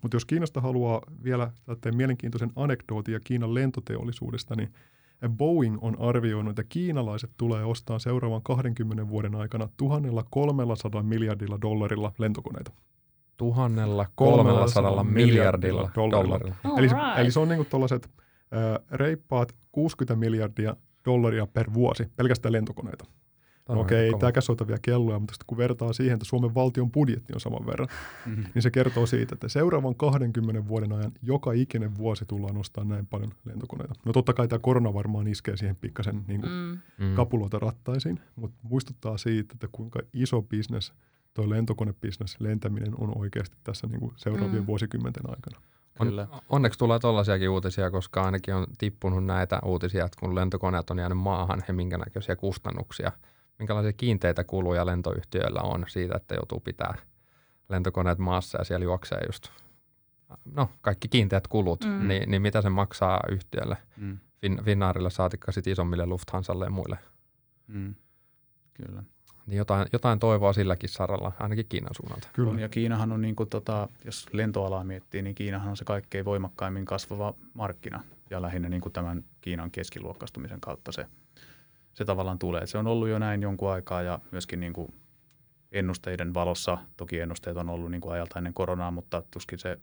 Mutta 0.01 0.15
jos 0.15 0.25
Kiinasta 0.25 0.61
haluaa 0.61 1.01
vielä 1.23 1.51
mielenkiintoisen 1.95 2.51
anekdootin 2.55 3.13
ja 3.13 3.19
Kiinan 3.19 3.53
lentoteollisuudesta, 3.53 4.55
niin 4.55 4.73
Boeing 5.29 5.77
on 5.81 5.99
arvioinut, 5.99 6.51
että 6.59 6.69
kiinalaiset 6.69 7.31
tulee 7.37 7.63
ostaa 7.63 7.99
seuraavan 7.99 8.41
20 8.43 9.09
vuoden 9.09 9.35
aikana 9.35 9.69
1300 9.77 11.03
miljardilla 11.03 11.57
dollarilla 11.61 12.11
lentokoneita. 12.17 12.71
1300 13.37 15.03
miljardilla 15.03 15.89
dollarilla. 15.95 16.55
All 16.63 16.77
Eli, 16.77 16.87
right. 16.87 17.17
eli 17.17 17.31
se 17.31 17.39
on 17.39 17.47
niinku 17.47 17.65
tuollaiset 17.65 18.09
reippaat 18.91 19.55
60 19.71 20.15
miljardia 20.15 20.75
dollaria 21.05 21.47
per 21.47 21.73
vuosi 21.73 22.07
pelkästään 22.15 22.53
lentokoneita. 22.53 23.05
No 23.67 23.73
on 23.75 23.81
okei, 23.81 23.97
ei 24.03 24.09
kova. 24.11 24.19
tämäkään 24.19 24.41
soita 24.41 24.67
vielä 24.67 24.79
kelloja, 24.81 25.19
mutta 25.19 25.33
sitten 25.33 25.45
kun 25.47 25.57
vertaa 25.57 25.93
siihen, 25.93 26.13
että 26.13 26.25
Suomen 26.25 26.55
valtion 26.55 26.91
budjetti 26.91 27.33
on 27.33 27.39
saman 27.39 27.65
verran, 27.65 27.87
Mhm. 28.25 28.41
niin 28.55 28.61
se 28.61 28.71
kertoo 28.71 29.05
siitä, 29.05 29.35
että 29.35 29.47
seuraavan 29.49 29.95
20 29.95 30.67
vuoden 30.67 30.91
ajan 30.93 31.11
joka 31.21 31.51
ikinen 31.51 31.97
vuosi 31.97 32.25
tullaan 32.25 32.57
ostamaan 32.57 32.89
näin 32.89 33.07
paljon 33.07 33.31
lentokoneita. 33.45 33.93
No 34.05 34.13
totta 34.13 34.33
kai 34.33 34.47
tämä 34.47 34.59
korona 34.59 34.93
varmaan 34.93 35.27
iskee 35.27 35.57
siihen 35.57 35.75
pikkasen 35.75 36.23
niin 36.27 36.41
kuin 36.41 36.51
Mm. 36.53 37.05
Mm. 37.05 37.15
kapuloita 37.15 37.59
rattaisiin, 37.59 38.19
mutta 38.35 38.57
muistuttaa 38.63 39.17
siitä, 39.17 39.53
että 39.53 39.67
kuinka 39.71 39.99
iso 40.13 40.41
bisnes 40.41 40.93
tuo 41.33 41.49
lentokonebisnes, 41.49 42.35
lentäminen 42.39 42.93
on 42.97 43.17
oikeasti 43.17 43.57
tässä 43.63 43.87
niin 43.87 43.99
kuin 43.99 44.13
seuraavien 44.15 44.63
Mm. 44.63 44.67
vuosikymmenten 44.67 45.29
aikana. 45.29 45.61
Kyllä. 46.01 46.27
On, 46.31 46.39
onneksi 46.49 46.79
tulee 46.79 46.99
tollaisiakin 46.99 47.49
uutisia, 47.49 47.91
koska 47.91 48.23
ainakin 48.23 48.55
on 48.55 48.67
tippunut 48.77 49.25
näitä 49.25 49.59
uutisia, 49.65 50.05
että 50.05 50.17
kun 50.19 50.35
lentokoneet 50.35 50.89
on 50.89 50.97
jäänyt 50.99 51.17
maahan, 51.17 51.63
he 51.67 51.73
minkä 51.73 51.97
näköisiä 51.97 52.35
kustannuksia, 52.35 53.11
minkälaisia 53.59 53.93
kiinteitä 53.93 54.43
kuluja 54.43 54.85
lentoyhtiöillä 54.85 55.61
on 55.61 55.85
siitä, 55.87 56.15
että 56.15 56.35
joutuu 56.35 56.59
pitää 56.59 56.97
lentokoneet 57.69 58.17
maassa 58.17 58.57
ja 58.57 58.63
siellä 58.63 58.83
juoksee 58.83 59.19
just, 59.25 59.49
no 60.53 60.69
kaikki 60.81 61.07
kiinteät 61.07 61.47
kulut, 61.47 61.85
Mm. 61.85 62.07
niin, 62.07 62.31
niin 62.31 62.41
mitä 62.41 62.61
se 62.61 62.69
maksaa 62.69 63.19
yhtiölle, 63.31 63.77
Mm. 63.97 64.17
fin, 64.41 64.59
Finnairille 64.65 65.09
saatikka 65.09 65.51
sitten 65.51 65.73
isommille 65.73 66.05
Lufthansalle 66.05 66.65
ja 66.65 66.69
muille. 66.71 66.97
Mm. 67.67 67.95
Kyllä. 68.73 69.03
Niin 69.47 69.57
jotain, 69.57 69.87
jotain 69.93 70.19
toivoa 70.19 70.53
silläkin 70.53 70.89
saralla, 70.89 71.31
ainakin 71.39 71.65
Kiinan 71.69 71.95
suunnalta. 71.95 72.27
Kyllä. 72.33 72.61
Ja 72.61 72.69
Kiinahan 72.69 73.11
on, 73.11 73.21
niin 73.21 73.35
kuin, 73.35 73.49
tota, 73.49 73.89
jos 74.05 74.25
lentoalaa 74.33 74.83
miettii, 74.83 75.21
niin 75.21 75.35
Kiinahan 75.35 75.69
on 75.69 75.77
se 75.77 75.85
kaikkein 75.85 76.25
voimakkaimmin 76.25 76.85
kasvava 76.85 77.33
markkina. 77.53 78.03
Ja 78.29 78.41
lähinnä 78.41 78.69
niin 78.69 78.81
kuin 78.81 78.93
tämän 78.93 79.23
Kiinan 79.41 79.71
keskiluokkastumisen 79.71 80.61
kautta 80.61 80.91
se, 80.91 81.05
se 81.97 82.05
tavallaan 82.05 82.39
tulee. 82.39 82.67
Se 82.67 82.77
on 82.77 82.87
ollut 82.87 83.07
jo 83.07 83.19
näin 83.19 83.41
jonkun 83.41 83.71
aikaa 83.71 84.01
ja 84.01 84.19
myöskin 84.31 84.59
niin 84.59 84.73
kuin 84.73 84.93
ennusteiden 85.71 86.33
valossa, 86.33 86.77
toki 86.97 87.19
ennusteet 87.19 87.57
on 87.57 87.69
ollut 87.69 87.91
niin 87.91 88.01
kuin 88.01 88.13
ajalta 88.13 88.39
ennen 88.39 88.53
koronaa, 88.53 88.91
mutta 88.91 89.23
tuskin 89.31 89.59
se 89.59 89.79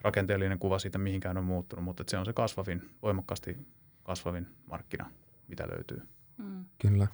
rakenteellinen 0.00 0.58
kuva 0.58 0.78
siitä 0.78 0.98
mihinkään 0.98 1.36
on 1.36 1.44
muuttunut, 1.44 1.84
mutta 1.84 2.02
että 2.02 2.10
se 2.10 2.18
on 2.18 2.24
se 2.24 2.32
kasvavin, 2.32 2.90
voimakkaasti 3.02 3.66
kasvavin 4.02 4.46
markkina, 4.66 5.10
mitä 5.48 5.68
löytyy. 5.68 6.02
Mm. 6.36 6.64
Kyllä. 6.78 7.06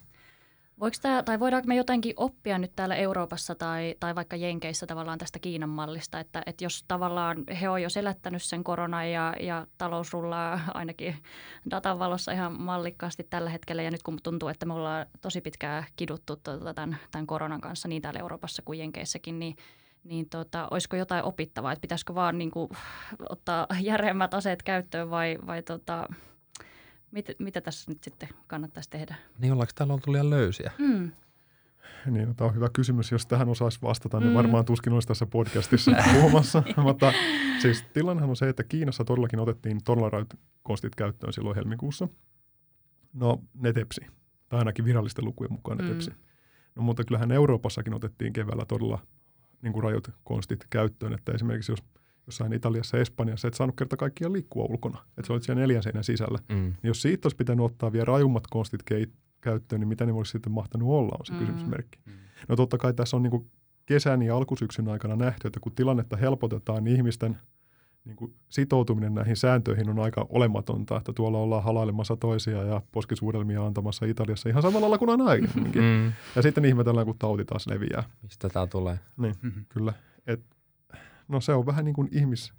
Voiko 0.81 0.97
tää, 1.03 1.23
tai 1.23 1.41
voidaanko 1.41 1.67
me 1.67 1.77
jotenkin 1.77 2.15
oppia 2.17 2.59
nyt 2.59 2.73
täällä 2.77 2.97
Euroopassa 2.97 3.55
tai, 3.55 3.95
tai 4.01 4.15
vaikka 4.15 4.37
Jenkeissä 4.37 4.87
tavallaan 4.87 5.19
tästä 5.19 5.39
Kiinan 5.39 5.69
mallista, 5.69 6.21
että, 6.21 6.43
että 6.47 6.65
jos 6.65 6.85
tavallaan 6.89 7.45
he 7.61 7.69
on 7.69 7.83
jo 7.83 7.91
selättänyt 7.91 8.43
sen 8.43 8.65
koronan 8.65 9.11
ja, 9.11 9.35
ja 9.41 9.67
talous 9.79 10.13
rullaa 10.13 10.61
ainakin 10.75 11.17
datan 11.71 11.99
valossa 11.99 12.33
ihan 12.33 12.61
mallikkaasti 12.63 13.27
tällä 13.31 13.51
hetkellä 13.51 13.83
ja 13.83 13.91
nyt 13.91 14.03
kun 14.03 14.19
tuntuu, 14.23 14.49
että 14.49 14.67
me 14.67 14.75
ollaan 14.75 15.07
tosi 15.21 15.41
pitkään 15.41 15.85
kiduttu 15.97 16.37
tuota, 16.37 16.75
tämän, 16.75 16.97
tämän 17.11 17.27
koronan 17.27 17.61
kanssa 17.61 17.89
niin 17.89 18.03
täällä 18.03 18.21
Euroopassa 18.21 18.63
kuin 18.63 18.79
Jenkeissäkin, 18.79 19.39
niin 19.39 19.57
niin 20.05 20.29
tota, 20.29 20.69
olisiko 20.71 20.97
jotain 20.97 21.25
opittavaa, 21.25 21.73
että 21.73 21.81
pitäisikö 21.81 22.15
vaan 22.15 22.39
niin 22.39 22.51
kuin, 22.51 22.71
ottaa 23.29 23.67
järeämmät 23.81 24.35
aseet 24.35 24.63
käyttöön 24.63 25.11
vai, 25.11 25.39
vai 25.47 25.63
tota, 25.63 26.09
mit, 27.17 27.27
mitä 27.39 27.61
tässä 27.61 27.91
nyt 27.91 28.03
sitten 28.05 28.29
kannattaisi 28.47 28.91
tehdä? 28.91 29.15
Niin 29.39 29.53
ollaanko 29.53 29.73
täällä 29.75 29.95
oltu 29.95 30.13
liian 30.13 30.31
löysiä? 30.31 30.73
Mm. 30.79 31.13
Niin, 32.11 32.29
no, 32.29 32.35
tämä 32.35 32.49
on 32.49 32.55
hyvä 32.55 32.69
kysymys. 32.73 33.13
Jos 33.13 33.27
tähän 33.27 33.49
osaisi 33.49 33.79
vastata, 33.83 34.21
niin 34.21 34.31
Mm. 34.31 34.35
varmaan 34.37 34.65
tuskin 34.65 34.93
olisi 34.93 35.09
tässä 35.09 35.27
podcastissa 35.27 35.91
puhumassa. 36.15 36.63
Mutta 36.77 37.13
siis 37.63 37.85
tilannehan 37.93 38.31
on 38.31 38.37
se, 38.37 38.49
että 38.49 38.65
Kiinassa 38.65 39.05
todellakin 39.05 39.41
otettiin 39.41 39.81
konstit 40.63 40.95
käyttöön 40.95 41.33
silloin 41.33 41.57
helmikuussa. 41.57 42.09
No, 43.13 43.41
ne 43.55 43.73
tepsi. 43.73 44.01
Tai 44.49 44.59
ainakin 44.59 44.85
virallisten 44.85 45.25
lukujen 45.25 45.53
mukaan 45.53 45.79
ne 45.79 45.85
Mm. 45.85 45.91
tepsi. 45.91 46.11
No, 46.75 46.83
mutta 46.83 47.05
kyllähän 47.05 47.33
Euroopassakin 47.33 47.95
otettiin 47.95 48.33
keväällä 48.33 48.65
todella 48.65 48.99
niin 49.63 49.73
kuin 49.73 49.83
rajut 49.83 50.11
konstit 50.25 50.67
käyttöön. 50.71 51.13
Että 51.13 51.33
esimerkiksi 51.33 51.73
jos 51.73 51.83
jossain 52.27 52.53
Italiassa 52.53 52.97
ja 52.97 53.01
Espanjassa 53.01 53.49
et 53.49 53.55
saanut 53.55 53.77
kerta 53.77 53.97
kaikkiaan 53.97 54.33
liikkua 54.33 54.65
ulkona. 54.65 54.99
Että 55.19 55.27
sä 55.27 55.33
olit 55.33 55.43
siellä 55.43 55.61
neljän 55.61 55.83
seinän 55.83 56.05
sisällä. 56.05 56.39
Mm. 56.49 56.55
Niin 56.57 56.75
jos 56.85 57.03
siitä 57.03 57.27
olisi 57.27 57.37
pitänyt 57.37 57.65
ottaa 57.65 57.93
vielä 57.93 58.05
rajummat 58.05 58.47
konstit 58.47 58.81
käyttöön, 59.41 59.81
niin 59.81 59.89
mitä 59.89 60.07
ne 60.07 60.13
olisi 60.13 60.31
sitten 60.33 60.53
mahtanut 60.53 60.89
olla, 60.89 61.17
on 61.21 61.27
se 61.27 61.33
Mm. 61.33 61.39
mm. 61.39 61.47
kysymysmerkki. 61.47 61.99
No 62.49 62.57
totta 62.57 62.79
kai 62.79 62.95
tässä 62.95 63.17
on 63.17 63.23
niin 63.23 63.51
kesän 63.87 64.23
ja 64.23 64.37
alkusyksyn 64.37 64.89
aikana 64.89 65.17
nähty, 65.17 65.49
että 65.49 65.61
kun 65.61 65.73
tilannetta 65.75 66.17
helpotetaan, 66.17 66.85
niin 66.85 66.97
ihmisten 66.97 67.39
niin 68.05 68.17
kuin 68.17 68.35
sitoutuminen 68.49 69.15
näihin 69.15 69.37
sääntöihin 69.37 69.89
on 69.91 69.99
aika 69.99 70.27
olematonta, 70.29 70.97
että 70.97 71.13
tuolla 71.13 71.39
ollaan 71.39 71.63
halailemassa 71.65 72.17
toisia 72.17 72.63
ja 72.63 72.83
poskisuudelmia 72.93 73.67
antamassa 73.67 74.07
Italiassa 74.07 74.49
ihan 74.49 74.63
samalla 74.63 74.81
lailla 74.81 74.99
kuin 74.99 75.11
aina 75.11 75.25
aiemminkin. 75.31 75.83
Mm. 75.83 75.89
Mm. 75.89 76.13
Ja 76.37 76.43
sitten 76.43 76.65
ihmetellään, 76.65 77.07
kun 77.07 77.17
tauti 77.19 77.45
taas 77.45 77.67
leviää. 77.67 78.03
Mistä 78.23 78.49
tämä 78.49 78.67
tulee? 78.67 78.99
Niin, 79.17 79.35
Mhm. 79.43 79.61
kyllä. 79.69 79.93
Et, 80.27 80.41
no 81.29 81.41
se 81.41 81.53
on 81.53 81.67
vähän 81.67 81.85
niin 81.85 81.95
kuin 81.95 82.09
ihmis, 82.13 82.53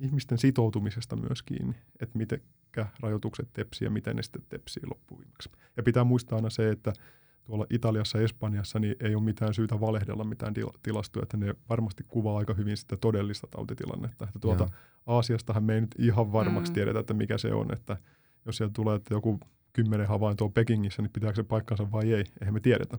ihmisten 0.00 0.38
sitoutumisesta 0.38 1.16
myös 1.16 1.42
kiinni, 1.42 1.74
että 2.00 2.18
mitenkä 2.18 2.86
rajoitukset 3.00 3.48
tepsii 3.52 3.86
ja 3.86 3.90
miten 3.90 4.16
ne 4.16 4.22
sitten 4.22 4.42
tepsii 4.48 4.82
loppuviimeksi. 4.86 5.50
Ja 5.76 5.82
pitää 5.82 6.04
muistaa 6.04 6.36
aina 6.36 6.50
se, 6.50 6.70
että 6.70 6.92
tuolla 7.44 7.66
Italiassa 7.70 8.18
ja 8.18 8.24
Espanjassa 8.24 8.78
niin 8.78 8.96
ei 9.00 9.14
ole 9.14 9.22
mitään 9.24 9.54
syytä 9.54 9.80
valehdella 9.80 10.24
mitään 10.24 10.54
til- 10.54 10.78
tilastoja, 10.82 11.22
että 11.22 11.36
ne 11.36 11.54
varmasti 11.68 12.04
kuvaa 12.08 12.38
aika 12.38 12.54
hyvin 12.54 12.76
sitä 12.76 12.96
todellista 12.96 13.46
tautitilannetta. 13.50 14.24
Että 14.24 14.38
tuolta 14.38 14.64
Joo. 14.64 14.70
Aasiastahan 15.06 15.64
me 15.64 15.74
ei 15.74 15.80
nyt 15.80 15.94
ihan 15.98 16.32
varmaksi 16.32 16.72
Mm. 16.72 16.74
tiedetä, 16.74 16.98
että 16.98 17.14
mikä 17.14 17.38
se 17.38 17.52
on, 17.54 17.72
että 17.72 17.96
jos 18.46 18.56
sieltä 18.56 18.72
tulee, 18.72 18.96
että 18.96 19.14
joku 19.14 19.40
kymmenen 19.72 20.08
havaintoa 20.08 20.48
Pekingissä, 20.48 21.02
niin 21.02 21.10
pitääkö 21.12 21.36
se 21.36 21.42
paikkansa 21.42 21.92
vai 21.92 22.12
ei, 22.12 22.24
eihän 22.40 22.54
me 22.54 22.60
tiedetä. 22.60 22.98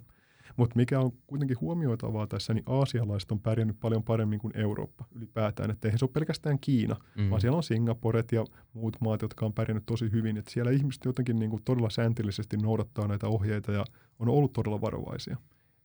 Mutta 0.58 0.76
mikä 0.76 1.00
on 1.00 1.12
kuitenkin 1.28 1.60
huomioitavaa 1.62 2.28
tässä, 2.28 2.54
niin 2.54 2.64
aasialaiset 2.68 3.32
on 3.32 3.40
pärjännyt 3.40 3.80
paljon 3.80 4.04
paremmin 4.04 4.40
kuin 4.40 4.58
Eurooppa 4.58 5.06
ylipäätään. 5.16 5.72
Että 5.72 5.88
eihän 5.88 6.00
se 6.00 6.06
ole 6.06 6.12
pelkästään 6.14 6.60
Kiina, 6.60 6.96
Mm. 7.18 7.30
vaan 7.30 7.42
siellä 7.42 7.56
on 7.58 7.64
Singaporet 7.64 8.32
ja 8.32 8.46
muut 8.74 8.98
maat, 9.02 9.22
jotka 9.22 9.46
on 9.46 9.54
pärjännyt 9.54 9.86
tosi 9.86 10.12
hyvin. 10.12 10.38
Että 10.38 10.52
siellä 10.52 10.72
ihmiset 10.72 11.06
jotenkin 11.06 11.40
niin 11.40 11.50
kuin 11.50 11.64
todella 11.66 11.90
sääntillisesti 11.90 12.58
noudattaa 12.58 13.08
näitä 13.08 13.28
ohjeita 13.28 13.72
ja 13.72 13.86
on 14.20 14.30
ollut 14.30 14.54
todella 14.54 14.82
varovaisia. 14.82 15.38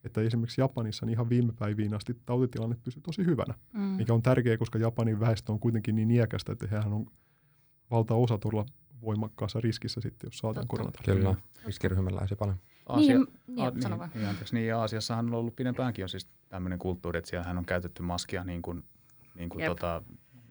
Että 0.05 0.21
esimerkiksi 0.21 0.61
Japanissa 0.61 1.07
niin 1.07 1.13
ihan 1.15 1.29
viime 1.29 1.53
päiviin 1.59 1.95
asti 1.95 2.15
tautitilanne 2.27 2.77
pysyy 2.85 3.03
tosi 3.03 3.25
hyvänä, 3.25 3.55
Mm. 3.73 3.81
mikä 3.81 4.15
on 4.15 4.23
tärkeää, 4.23 4.57
koska 4.57 4.79
Japanin 4.79 5.21
väestö 5.21 5.53
on 5.53 5.61
kuitenkin 5.61 5.95
niin 5.95 6.11
iäkästä, 6.11 6.53
että 6.53 6.67
hehän 6.71 6.93
on 6.93 7.07
valtaosa 7.91 8.39
todella 8.39 8.67
voimakkaassa 9.03 9.61
riskissä 9.61 10.01
sitten, 10.01 10.27
jos 10.29 10.39
saadaan 10.39 10.55
Totta. 10.55 10.67
koronatartunta. 10.71 11.19
Kyllä, 11.21 11.35
riskiryhmäläisiä 11.67 12.37
paljon. 12.37 12.57
Aasia, 12.87 13.17
Niin, 13.19 13.27
niin, 13.47 13.67
A, 13.67 13.71
niin, 13.71 13.99
vaan. 13.99 14.11
niin, 14.15 14.27
anteeksi, 14.29 14.55
niin, 14.55 14.67
ja 14.67 14.81
Aasiassahan 14.81 15.27
on 15.27 15.35
ollut 15.35 15.57
pidempäänkin 15.57 16.03
jo 16.03 16.09
siis 16.09 16.29
tämmöinen 16.49 16.79
kulttuuri, 16.79 17.19
että 17.19 17.31
siellähän 17.31 17.59
on 17.59 17.65
käytetty 17.65 18.03
maskia 18.03 18.45
niin 18.45 18.63
kuin, 18.63 18.85
niin 19.35 19.49
kuin 19.49 19.61
Jep. 19.61 19.69
tota, 19.71 20.03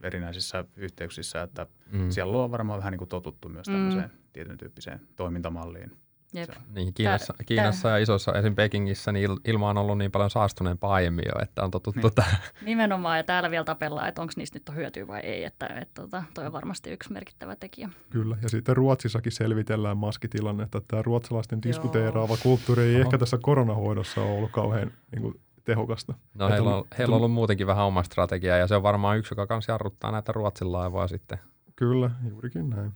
erinäisissä 0.04 0.66
yhteyksissä, 0.76 1.42
että 1.42 1.68
Mm. 1.92 2.10
siellä 2.10 2.38
on 2.38 2.52
varmaan 2.52 2.80
vähän 2.80 2.92
niin 2.92 2.98
kuin 3.00 3.10
totuttu 3.10 3.50
myös 3.50 3.68
Mm. 3.68 3.74
tämmöiseen 3.74 4.12
tietyn 4.34 4.58
tyyppiseen 4.58 5.02
toimintamalliin. 5.16 5.98
Jep. 6.34 6.50
Se- 6.50 6.60
Niin, 6.76 6.94
Kiinassa, 6.94 7.34
Tää- 7.34 7.46
Kiinassa 7.46 7.90
ja 7.90 7.98
isossa, 7.98 8.32
esim. 8.34 8.56
Pekingissä, 8.56 9.12
niin 9.12 9.30
il- 9.30 9.40
ilma 9.46 9.70
on 9.70 9.78
ollut 9.78 9.98
niin 9.98 10.12
paljon 10.12 10.30
saastuneempaa 10.30 10.94
aiemmin 10.94 11.26
jo, 11.28 11.42
että 11.44 11.64
on 11.64 11.72
totuttu 11.72 12.08
Niin. 12.08 12.16
tähän. 12.16 12.36
Nimenomaan, 12.66 13.18
ja 13.18 13.24
täällä 13.24 13.52
vielä 13.52 13.64
tapellaan, 13.64 14.08
että 14.08 14.22
onko 14.22 14.34
niistä 14.38 14.60
nyt 14.60 14.70
on 14.70 14.76
hyötyä 14.76 15.08
vai 15.08 15.20
ei, 15.20 15.44
että, 15.44 15.68
että 15.68 16.02
tota, 16.02 16.24
toi 16.34 16.46
on 16.46 16.52
varmasti 16.52 16.90
yksi 16.92 17.14
merkittävä 17.14 17.56
tekijä. 17.56 17.90
Kyllä, 18.10 18.38
ja 18.42 18.50
sitten 18.50 18.76
Ruotsissakin 18.78 19.32
selvitellään 19.32 19.98
maskitilannetta. 19.98 20.82
Tämä 20.88 21.02
ruotsalaisten 21.02 21.64
diskuteeraava 21.64 22.38
kulttuuri 22.44 22.84
ei 22.84 22.96
Oho. 22.96 23.02
ehkä 23.04 23.18
tässä 23.18 23.38
koronahoidossa 23.42 24.22
ole 24.22 24.32
ollut 24.38 24.52
kauhean 24.52 24.92
niin 25.12 25.22
kuin, 25.22 25.40
tehokasta. 25.66 26.14
No 26.34 26.46
Että 26.46 26.54
heillä 26.56 26.70
on- 26.70 26.78
on, 26.78 26.86
heillä 26.98 27.14
on 27.14 27.18
ollut 27.18 27.32
muutenkin 27.32 27.68
vähän 27.68 27.86
oma 27.86 28.04
strategia, 28.04 28.58
ja 28.58 28.68
se 28.68 28.76
on 28.76 28.84
varmaan 28.84 29.18
yksi, 29.18 29.32
joka 29.32 29.48
kanssa 29.48 29.72
jarruttaa 29.72 30.12
näitä 30.12 30.32
Ruotsin 30.32 30.72
laivoja 30.72 31.08
sitten. 31.08 31.40
Kyllä, 31.76 32.12
juurikin 32.30 32.70
näin. 32.70 32.92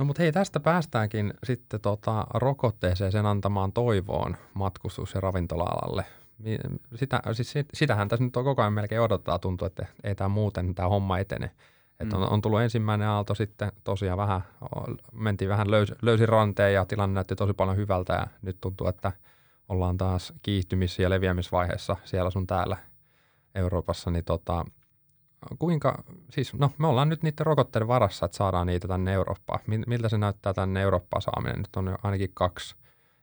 No 0.00 0.04
mutta 0.04 0.22
hei, 0.22 0.32
tästä 0.32 0.60
päästäänkin 0.60 1.34
sitten 1.44 1.80
tota 1.80 2.26
rokotteeseen 2.34 3.12
sen 3.12 3.26
antamaan 3.26 3.72
toivoon 3.72 4.36
matkustus- 4.54 5.14
ja 5.14 5.20
ravintola-alalle. 5.20 6.04
Sitä, 6.94 7.20
siis 7.32 7.52
sit, 7.52 7.66
sitähän 7.74 8.08
tässä 8.08 8.24
nyt 8.24 8.36
on 8.36 8.44
koko 8.44 8.62
ajan 8.62 8.72
melkein 8.72 9.00
odottaa, 9.00 9.38
tuntuu, 9.38 9.66
että 9.66 9.86
ei 10.04 10.14
tämä 10.14 10.28
muuten 10.28 10.74
tämä 10.74 10.88
homma 10.88 11.18
etene. 11.18 11.50
Että 12.00 12.16
on, 12.16 12.22
Mm. 12.22 12.32
on 12.32 12.42
tullut 12.42 12.60
ensimmäinen 12.60 13.08
aalto 13.08 13.34
sitten 13.34 13.72
tosiaan 13.84 14.18
vähän, 14.18 14.40
mentiin 15.12 15.48
vähän 15.48 15.70
löys, 15.70 15.92
löysin 16.02 16.28
ranteen 16.28 16.74
ja 16.74 16.84
tilanne 16.84 17.14
näytti 17.14 17.36
tosi 17.36 17.52
paljon 17.52 17.76
hyvältä 17.76 18.12
ja 18.12 18.26
nyt 18.42 18.56
tuntuu, 18.60 18.86
että 18.86 19.12
ollaan 19.68 19.96
taas 19.98 20.32
kiihtymis- 20.42 20.98
ja 21.02 21.10
leviämisvaiheessa 21.10 21.96
siellä 22.04 22.30
sun 22.30 22.46
täällä 22.46 22.76
Euroopassa, 23.54 24.10
niin 24.10 24.24
tota, 24.24 24.64
kuinka, 25.58 26.04
siis 26.30 26.54
no 26.54 26.70
me 26.78 26.86
ollaan 26.86 27.08
nyt 27.08 27.22
niiden 27.22 27.46
rokotteiden 27.46 27.88
varassa, 27.88 28.26
että 28.26 28.36
saadaan 28.36 28.66
niitä 28.66 28.88
tänne 28.88 29.12
Eurooppaan. 29.12 29.60
Miltä 29.86 30.08
se 30.08 30.18
näyttää 30.18 30.54
tänne 30.54 30.82
Eurooppaan 30.82 31.22
saaminen? 31.22 31.58
Nyt 31.58 31.76
on 31.76 31.86
jo 31.86 31.96
ainakin 32.02 32.30
kaksi 32.34 32.76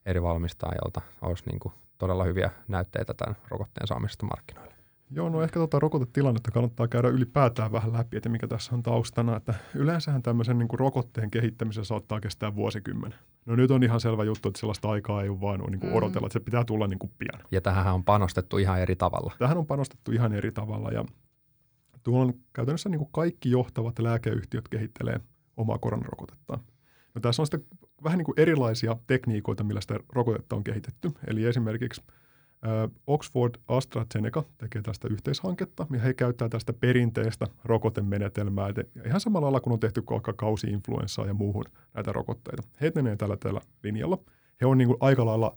eri 0.05 0.21
valmistajilta. 0.21 1.01
Olisi 1.21 1.43
niin 1.45 1.59
kuin 1.59 1.73
todella 1.97 2.23
hyviä 2.23 2.51
näytteitä 2.67 3.13
tämän 3.13 3.35
rokotteen 3.49 3.87
saamisesta 3.87 4.25
markkinoille. 4.25 4.73
Joo, 5.11 5.29
no 5.29 5.41
ehkä 5.41 5.59
tota 5.59 5.79
rokotetilannetta 5.79 6.51
kannattaa 6.51 6.87
käydä 6.87 7.07
ylipäätään 7.07 7.71
vähän 7.71 7.93
läpi, 7.93 8.17
että 8.17 8.29
mikä 8.29 8.47
tässä 8.47 8.75
on 8.75 8.83
taustana. 8.83 9.35
Että 9.35 9.53
yleensähän 9.75 10.23
tämmöisen 10.23 10.57
niin 10.57 10.67
kuin 10.67 10.79
rokotteen 10.79 11.31
kehittämisen 11.31 11.85
saattaa 11.85 12.19
kestää 12.19 12.55
vuosikymmen. 12.55 13.15
No 13.45 13.55
nyt 13.55 13.71
on 13.71 13.83
ihan 13.83 13.99
selvä 13.99 14.23
juttu, 14.23 14.47
että 14.47 14.59
sellaista 14.59 14.89
aikaa 14.89 15.23
ei 15.23 15.29
ole 15.29 15.41
vaan 15.41 15.59
niin 15.59 15.79
kuin 15.79 15.93
odotella, 15.93 16.27
että 16.27 16.33
se 16.33 16.39
pitää 16.39 16.63
tulla 16.63 16.87
niin 16.87 16.99
kuin 16.99 17.11
pian. 17.17 17.43
Ja 17.51 17.61
tähän 17.61 17.93
on 17.93 18.03
panostettu 18.03 18.57
ihan 18.57 18.79
eri 18.79 18.95
tavalla. 18.95 19.33
Tähän 19.39 19.57
on 19.57 19.67
panostettu 19.67 20.11
ihan 20.11 20.33
eri 20.33 20.51
tavalla 20.51 20.89
ja 20.89 21.05
tuolla 22.07 22.25
on 22.25 22.33
käytännössä 22.53 22.89
niin 22.89 22.99
kuin 22.99 23.09
kaikki 23.11 23.51
johtavat 23.51 23.99
lääkeyhtiöt 23.99 24.67
kehittelee 24.67 25.19
omaa 25.57 25.77
koronarokotetta. 25.77 26.59
No 27.15 27.21
tässä 27.21 27.41
on 27.41 27.45
sitten 27.45 27.79
vähän 28.03 28.17
niin 28.17 28.25
kuin 28.25 28.39
erilaisia 28.39 28.97
tekniikoita, 29.07 29.63
millä 29.63 29.81
sitä 29.81 29.99
rokotetta 30.09 30.55
on 30.55 30.63
kehitetty. 30.63 31.11
Eli 31.27 31.45
esimerkiksi 31.45 32.01
Oxford 33.07 33.55
AstraZeneca 33.67 34.43
tekee 34.57 34.81
tästä 34.81 35.07
yhteishanketta, 35.11 35.87
ja 35.91 35.99
he 35.99 36.13
käyttää 36.13 36.49
tästä 36.49 36.73
perinteistä 36.73 37.47
rokotemenetelmää, 37.63 38.69
ihan 39.05 39.21
samalla 39.21 39.45
lailla 39.45 39.59
kuin 39.59 39.73
on 39.73 39.79
tehty 39.79 40.03
vaikka 40.09 40.33
kausi-influenssaa 40.33 41.25
ja 41.25 41.33
muuhun 41.33 41.65
näitä 41.93 42.11
rokotteita. 42.11 42.63
He 42.81 42.91
menee 42.95 43.15
tällä 43.15 43.37
tällä 43.37 43.61
linjalla. 43.83 44.17
He 44.61 44.65
on 44.65 44.77
niin 44.77 44.87
kuin 44.87 44.97
aika 44.99 45.25
lailla 45.25 45.55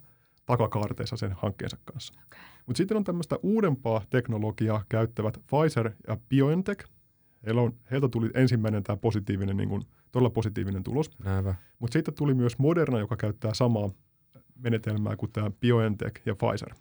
takakaarteissa 0.50 1.16
sen 1.16 1.32
hankkeensa 1.32 1.76
kanssa. 1.84 2.14
Okay. 2.26 2.40
Mutta 2.66 2.76
sitten 2.78 2.96
on 2.96 3.04
tämmöistä 3.04 3.36
uudempaa 3.42 4.02
teknologiaa 4.10 4.84
käyttävät 4.88 5.38
Pfizer 5.46 5.90
ja 6.08 6.16
BioNTech. 6.28 6.88
Heillä 7.46 7.60
on, 7.60 7.74
heiltä 7.90 8.08
tuli 8.08 8.30
ensimmäinen 8.34 8.82
tämä 8.82 8.96
positiivinen, 8.96 9.56
niin 9.56 9.68
kuin, 9.68 9.82
todella 10.12 10.30
positiivinen 10.30 10.82
tulos. 10.82 11.10
Mutta 11.78 11.92
sitten 11.92 12.14
tuli 12.14 12.34
myös 12.34 12.58
Moderna, 12.58 12.98
joka 12.98 13.16
käyttää 13.16 13.54
samaa 13.54 13.90
menetelmää 14.58 15.16
kuin 15.16 15.32
tämä 15.32 15.50
BioNTech 15.60 16.22
ja 16.26 16.34
Pfizer. 16.34 16.74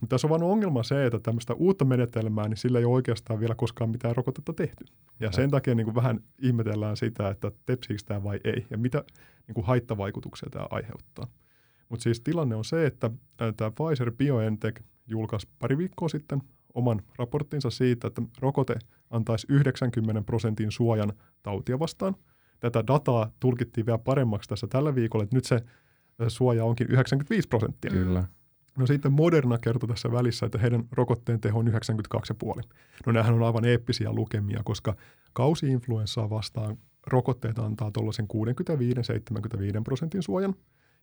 Mutta 0.00 0.14
tässä 0.14 0.26
on 0.26 0.30
vain 0.30 0.42
ongelma 0.42 0.82
se, 0.82 1.06
että 1.06 1.18
tämmöistä 1.18 1.54
uutta 1.54 1.84
menetelmää, 1.84 2.48
niin 2.48 2.56
sillä 2.56 2.78
ei 2.78 2.84
ole 2.84 2.94
oikeastaan 2.94 3.40
vielä 3.40 3.54
koskaan 3.54 3.90
mitään 3.90 4.16
rokotetta 4.16 4.52
tehty. 4.52 4.84
Ja 5.20 5.32
sen 5.32 5.50
takia 5.50 5.74
niin 5.74 5.84
kuin 5.84 5.94
vähän 5.94 6.20
ihmetellään 6.38 6.96
sitä, 6.96 7.28
että 7.28 7.52
tepsiikö 7.66 8.02
tämä 8.06 8.24
vai 8.24 8.40
ei, 8.44 8.66
ja 8.70 8.78
mitä 8.78 9.04
niin 9.46 9.54
kuin 9.54 9.66
haittavaikutuksia 9.66 10.48
tämä 10.50 10.66
aiheuttaa. 10.70 11.26
Mutta 11.90 12.02
siis 12.02 12.20
tilanne 12.20 12.56
on 12.56 12.64
se, 12.64 12.86
että 12.86 13.10
tämä 13.56 13.70
Pfizer 13.70 14.12
BioNTech 14.12 14.82
julkaisi 15.06 15.48
pari 15.58 15.78
viikkoa 15.78 16.08
sitten 16.08 16.42
oman 16.74 17.02
raporttinsa 17.18 17.70
siitä, 17.70 18.06
että 18.06 18.22
rokote 18.40 18.74
antaisi 19.10 19.46
90 19.50 20.22
prosentin 20.22 20.72
suojan 20.72 21.12
tautia 21.42 21.78
vastaan. 21.78 22.16
Tätä 22.60 22.86
dataa 22.86 23.30
tulkittiin 23.40 23.86
vielä 23.86 23.98
paremmaksi 23.98 24.48
tässä 24.48 24.66
tällä 24.66 24.94
viikolla, 24.94 25.22
että 25.22 25.36
nyt 25.36 25.44
se 25.44 25.60
suoja 26.28 26.64
onkin 26.64 26.86
95 26.90 27.48
prosenttia. 27.48 27.90
Kyllä. 27.90 28.24
No 28.78 28.86
sitten 28.86 29.12
Moderna 29.12 29.58
kertoi 29.58 29.88
tässä 29.88 30.12
välissä, 30.12 30.46
että 30.46 30.58
heidän 30.58 30.84
rokotteen 30.92 31.40
teho 31.40 31.58
on 31.58 31.68
92,5. 31.68 32.62
No 33.06 33.12
nämähän 33.12 33.34
on 33.34 33.42
aivan 33.42 33.64
eeppisiä 33.64 34.12
lukemia, 34.12 34.60
koska 34.64 34.96
kausi-influenssaa 35.32 36.30
vastaan 36.30 36.78
rokotteet 37.06 37.58
antaa 37.58 37.90
tuollaisen 37.90 38.26
65-75 39.80 39.82
prosentin 39.84 40.22
suojan. 40.22 40.54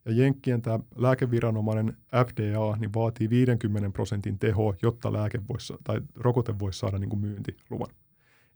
Ja 0.06 0.12
Jenkkien 0.12 0.62
tämä 0.62 0.80
lääkeviranomainen 0.96 1.98
FDA 2.28 2.78
niin 2.80 2.94
vaatii 2.96 3.30
50 3.30 3.90
prosentin 3.90 4.40
teho, 4.40 4.76
jotta 4.82 5.14
lääke 5.14 5.42
voisi, 5.50 5.74
tai 5.84 6.02
rokote 6.16 6.60
voisi 6.60 6.80
saada 6.80 6.98
niin 6.98 7.10
kuin 7.10 7.20
myyntiluvan. 7.20 7.90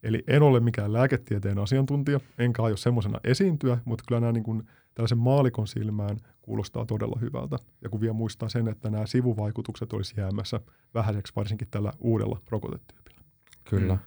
Eli 0.03 0.23
en 0.27 0.43
ole 0.43 0.59
mikään 0.59 0.93
lääketieteen 0.93 1.59
asiantuntija, 1.59 2.19
enkä 2.37 2.63
aio 2.63 2.77
semmoisena 2.77 3.19
esiintyä, 3.23 3.77
mutta 3.85 4.03
kyllä 4.07 4.21
nämä 4.21 4.31
niin 4.31 4.43
kuin 4.43 4.63
tällaisen 4.95 5.17
maalikon 5.17 5.67
silmään 5.67 6.17
kuulostaa 6.41 6.85
todella 6.85 7.19
hyvältä. 7.21 7.57
Ja 7.81 7.89
kun 7.89 8.01
vielä 8.01 8.13
muistaa 8.13 8.49
sen, 8.49 8.67
että 8.67 8.89
nämä 8.89 9.05
sivuvaikutukset 9.05 9.93
olisi 9.93 10.13
jäämässä 10.17 10.59
vähäiseksi 10.93 11.33
varsinkin 11.35 11.67
tällä 11.71 11.93
uudella 11.99 12.39
rokotetyypillä. 12.49 13.21
Kyllä. 13.69 13.93
Mm. 13.93 13.99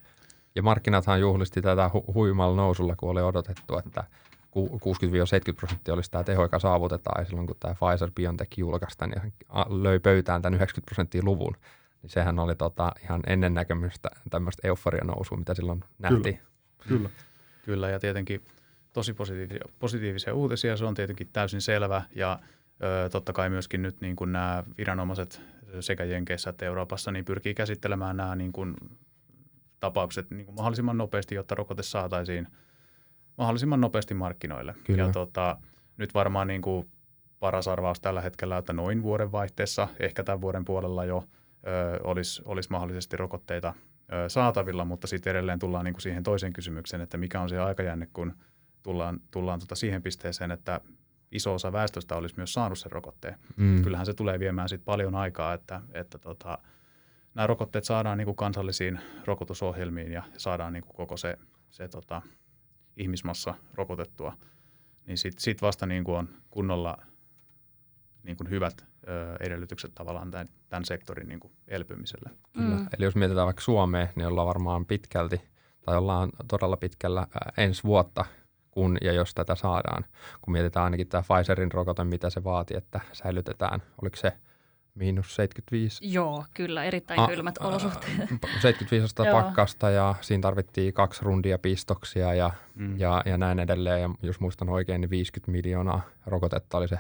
Ja 0.55 0.63
markkinathan 0.63 1.21
juhlisti 1.21 1.63
tätä 1.63 1.91
hu- 1.95 2.15
huimalla 2.15 2.57
nousulla, 2.57 2.97
kun 2.97 3.11
oli 3.11 3.23
odotettu, 3.23 3.79
että 3.79 4.05
60-70 4.57 5.55
prosenttia 5.57 5.95
olisi 5.95 6.11
tämä 6.11 6.25
teho, 6.25 6.43
joka 6.43 6.59
saavutetaan. 6.59 7.21
Ja 7.21 7.25
silloin 7.25 7.47
kun 7.47 7.57
tämä 7.61 7.75
Pfizer-BioNTech 7.75 8.49
julkaisi 8.57 8.97
niin 9.07 9.33
löi 9.83 10.01
pöytään 10.01 10.43
tämän 10.43 10.55
90 10.55 10.87
prosenttia 10.87 11.23
luvun, 11.25 11.57
niin 12.03 12.11
sehän 12.11 12.39
oli 12.39 12.55
tota 12.55 12.93
ihan 13.03 13.21
ennen 13.27 13.55
näkemystä 13.55 14.11
tämmöistä 14.31 14.69
euforia 14.69 15.05
nousua, 15.05 15.39
mitä 15.39 15.55
silloin 15.55 15.85
nähtiin. 15.99 16.35
Kyllä. 16.35 16.89
Kyllä. 16.89 17.11
Kyllä, 17.65 17.91
ja 17.91 17.99
tietenkin 18.01 18.45
tosi 18.93 19.15
positiivisia, 19.15 19.65
positiivisia 19.79 20.35
uutisia, 20.35 20.77
se 20.77 20.85
on 20.85 20.95
tietenkin 20.95 21.29
täysin 21.33 21.61
selvä 21.61 22.03
ja 22.15 22.39
ö, 22.83 23.09
totta 23.09 23.33
kai 23.33 23.51
myöskin 23.51 23.83
nyt 23.83 24.01
niin 24.01 24.17
kuin 24.17 24.33
nämä 24.33 24.65
viranomaiset 24.79 25.41
sekä 25.81 26.05
Jenkeissä 26.05 26.51
että 26.51 26.67
Euroopassa 26.67 27.13
niin 27.13 27.25
pyrkii 27.25 27.55
käsittelemään 27.55 28.17
nämä 28.17 28.37
niin 28.37 28.53
kuin 28.53 28.75
tapaukset 29.81 30.31
niin 30.31 30.47
kuin 30.47 30.55
mahdollisimman 30.55 30.99
nopeasti, 30.99 31.35
jotta 31.35 31.55
rokote 31.55 31.83
saataisiin 31.83 32.49
mahdollisimman 33.39 33.81
nopeasti 33.81 34.15
markkinoille. 34.15 34.75
Kyllä. 34.85 35.03
Ja 35.03 35.13
tota, 35.13 35.57
nyt 35.97 36.15
varmaan 36.15 36.47
niin 36.47 36.63
kuin 36.63 36.89
paras 37.41 37.69
arvaus 37.69 38.01
tällä 38.01 38.21
hetkellä, 38.21 38.59
että 38.59 38.73
noin 38.73 39.03
vuoden 39.03 39.33
vaihteessa, 39.33 39.89
ehkä 40.01 40.25
tämän 40.25 40.41
vuoden 40.41 40.65
puolella 40.65 41.05
jo 41.05 41.25
ö, 41.67 42.01
olisi, 42.05 42.43
olisi 42.45 42.71
mahdollisesti 42.71 43.17
rokotteita 43.17 43.75
ö, 44.13 44.29
saatavilla, 44.29 44.85
mutta 44.85 45.07
sitten 45.07 45.31
edelleen 45.31 45.59
tullaan 45.59 45.85
niin 45.85 45.95
kuin 45.95 46.03
siihen 46.03 46.23
toiseen 46.23 46.53
kysymykseen, 46.53 47.03
että 47.03 47.17
mikä 47.17 47.41
on 47.41 47.49
se 47.49 47.59
aikajänne, 47.59 48.09
kun– 48.13 48.33
tullaan, 48.85 49.21
tullaan 49.31 49.61
tota 49.61 49.75
siihen 49.75 50.03
pisteeseen, 50.03 50.51
että 50.51 50.81
iso 51.33 51.55
osa 51.55 51.73
väestöstä 51.73 52.17
olisi 52.17 52.35
myös 52.37 52.53
saanut 52.53 52.79
sen 52.79 52.93
rokotteen. 52.93 53.39
Mm. 53.57 53.83
Kyllähän 53.83 54.07
se 54.07 54.15
tulee 54.15 54.39
viemään 54.39 54.69
sit 54.69 54.85
paljon 54.85 55.15
aikaa, 55.15 55.55
että, 55.55 55.81
että 55.93 56.19
tota, 56.19 56.59
nämä 57.35 57.47
rokotteet 57.47 57.85
saadaan 57.85 58.19
niin 58.19 58.25
kuin 58.27 58.37
kansallisiin 58.37 59.01
rokotusohjelmiin 59.25 60.13
ja 60.13 60.23
saadaan 60.37 60.73
niin 60.73 60.83
kuin 60.83 60.97
koko 60.97 61.17
se, 61.17 61.39
se 61.71 61.89
tota, 61.89 62.23
ihmismassa 62.97 63.55
rokotettua. 63.75 64.37
Niin 65.07 65.19
sitten 65.19 65.43
sit 65.43 65.63
vasta 65.63 65.87
niin 65.87 66.05
kuin 66.05 66.19
on 66.19 66.29
kunnolla 66.51 66.99
niin 68.23 68.37
kuin 68.37 68.51
hyvät 68.51 68.85
ö, 69.09 69.37
edellytykset 69.41 69.95
tavallaan 69.95 70.31
tämän, 70.31 70.49
tämän 70.69 70.85
sektorin 70.85 71.29
niin 71.29 71.41
kuin 71.41 71.53
elpymiselle. 71.69 72.31
Mm. 72.55 72.87
Eli 72.99 73.05
jos 73.05 73.17
mietitään 73.17 73.47
vaikka 73.47 73.63
Suomea, 73.63 74.09
niin 74.17 74.27
ollaan 74.27 74.47
varmaan 74.47 74.87
pitkälti 74.87 75.41
tai 75.85 75.97
ollaan 75.97 76.31
todella 76.49 76.77
pitkällä 76.77 77.27
ensi 77.57 77.83
vuotta 77.83 78.25
kun 78.71 78.99
ja 79.01 79.13
jos 79.13 79.35
tätä 79.35 79.55
saadaan. 79.55 80.05
Kun 80.43 80.53
mietitään 80.53 80.85
ainakin 80.85 81.09
tämä 81.09 81.23
Pfizerin 81.23 81.73
rokote, 81.73 82.05
mitä 82.05 82.31
se 82.31 82.45
vaatii, 82.45 82.77
että 82.77 83.01
säilytetään, 83.13 83.83
oliko 84.03 84.17
se 84.17 84.33
miinus 84.95 85.35
75? 85.35 86.13
Joo, 86.13 86.45
kyllä, 86.55 86.85
erittäin 86.85 87.21
a, 87.21 87.29
kylmät 87.29 87.59
olosuhteet. 87.59 88.29
75 88.61 89.05
astetta 89.05 89.33
pakkasta 89.43 89.91
ja 89.91 90.15
siinä 90.21 90.43
tarvittiin 90.43 90.95
kaksi 90.95 91.25
rundia 91.25 91.59
pistoksia 91.59 92.35
ja, 92.35 92.51
mm. 92.75 92.99
ja, 92.99 93.23
ja 93.27 93.39
näin 93.39 93.59
edelleen. 93.59 94.01
Ja 94.01 94.11
jos 94.23 94.41
muistan 94.41 94.69
oikein, 94.69 95.01
niin 95.01 95.11
50 95.11 95.53
miljoonaa 95.53 96.03
rokotetta 96.27 96.79
oli 96.79 96.89
se 96.89 96.99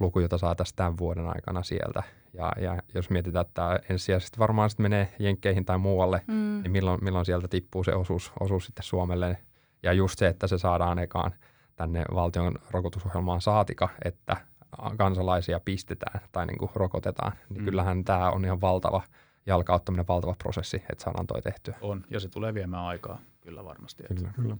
luku, 0.00 0.20
jota 0.20 0.38
saataisiin 0.38 0.76
tämän 0.76 0.98
vuoden 0.98 1.26
aikana 1.26 1.62
sieltä. 1.62 2.02
Ja, 2.34 2.52
ja 2.60 2.78
jos 2.94 3.10
mietitään, 3.10 3.46
että 3.46 3.80
ensisijaisesti 3.88 4.38
varmaan 4.38 4.70
sitten 4.70 4.84
menee 4.84 5.14
jenkkeihin 5.18 5.64
tai 5.64 5.78
muualle, 5.78 6.22
mm. 6.26 6.62
niin 6.62 6.72
milloin, 6.72 7.04
milloin 7.04 7.26
sieltä 7.26 7.48
tippuu 7.48 7.84
se 7.84 7.94
osuus, 7.94 8.32
osuus 8.40 8.66
sitten 8.66 8.84
Suomelle– 8.84 9.36
ja 9.82 9.92
just 9.92 10.18
se, 10.18 10.26
että 10.26 10.46
se 10.46 10.58
saadaan 10.58 10.98
ekaan 10.98 11.32
tänne 11.76 12.04
valtion 12.14 12.54
rokotusohjelmaan 12.70 13.40
saatika, 13.40 13.88
että 14.04 14.36
kansalaisia 14.96 15.60
pistetään 15.60 16.20
tai 16.32 16.46
niin 16.46 16.58
kuin 16.58 16.70
rokotetaan, 16.74 17.32
niin 17.48 17.60
mm. 17.60 17.64
kyllähän 17.64 18.04
tämä 18.04 18.30
on 18.30 18.44
ihan 18.44 18.60
valtava 18.60 19.02
jalkauttaminen, 19.46 20.08
valtava 20.08 20.34
prosessi, 20.38 20.76
että 20.76 21.04
saadaan 21.04 21.26
toi 21.26 21.42
tehtyä. 21.42 21.76
On, 21.80 22.04
ja 22.10 22.20
se 22.20 22.28
tulee 22.28 22.54
viemään 22.54 22.84
aikaa, 22.84 23.20
kyllä 23.40 23.64
varmasti. 23.64 24.02
Kyllä. 24.02 24.32
kyllä. 24.36 24.56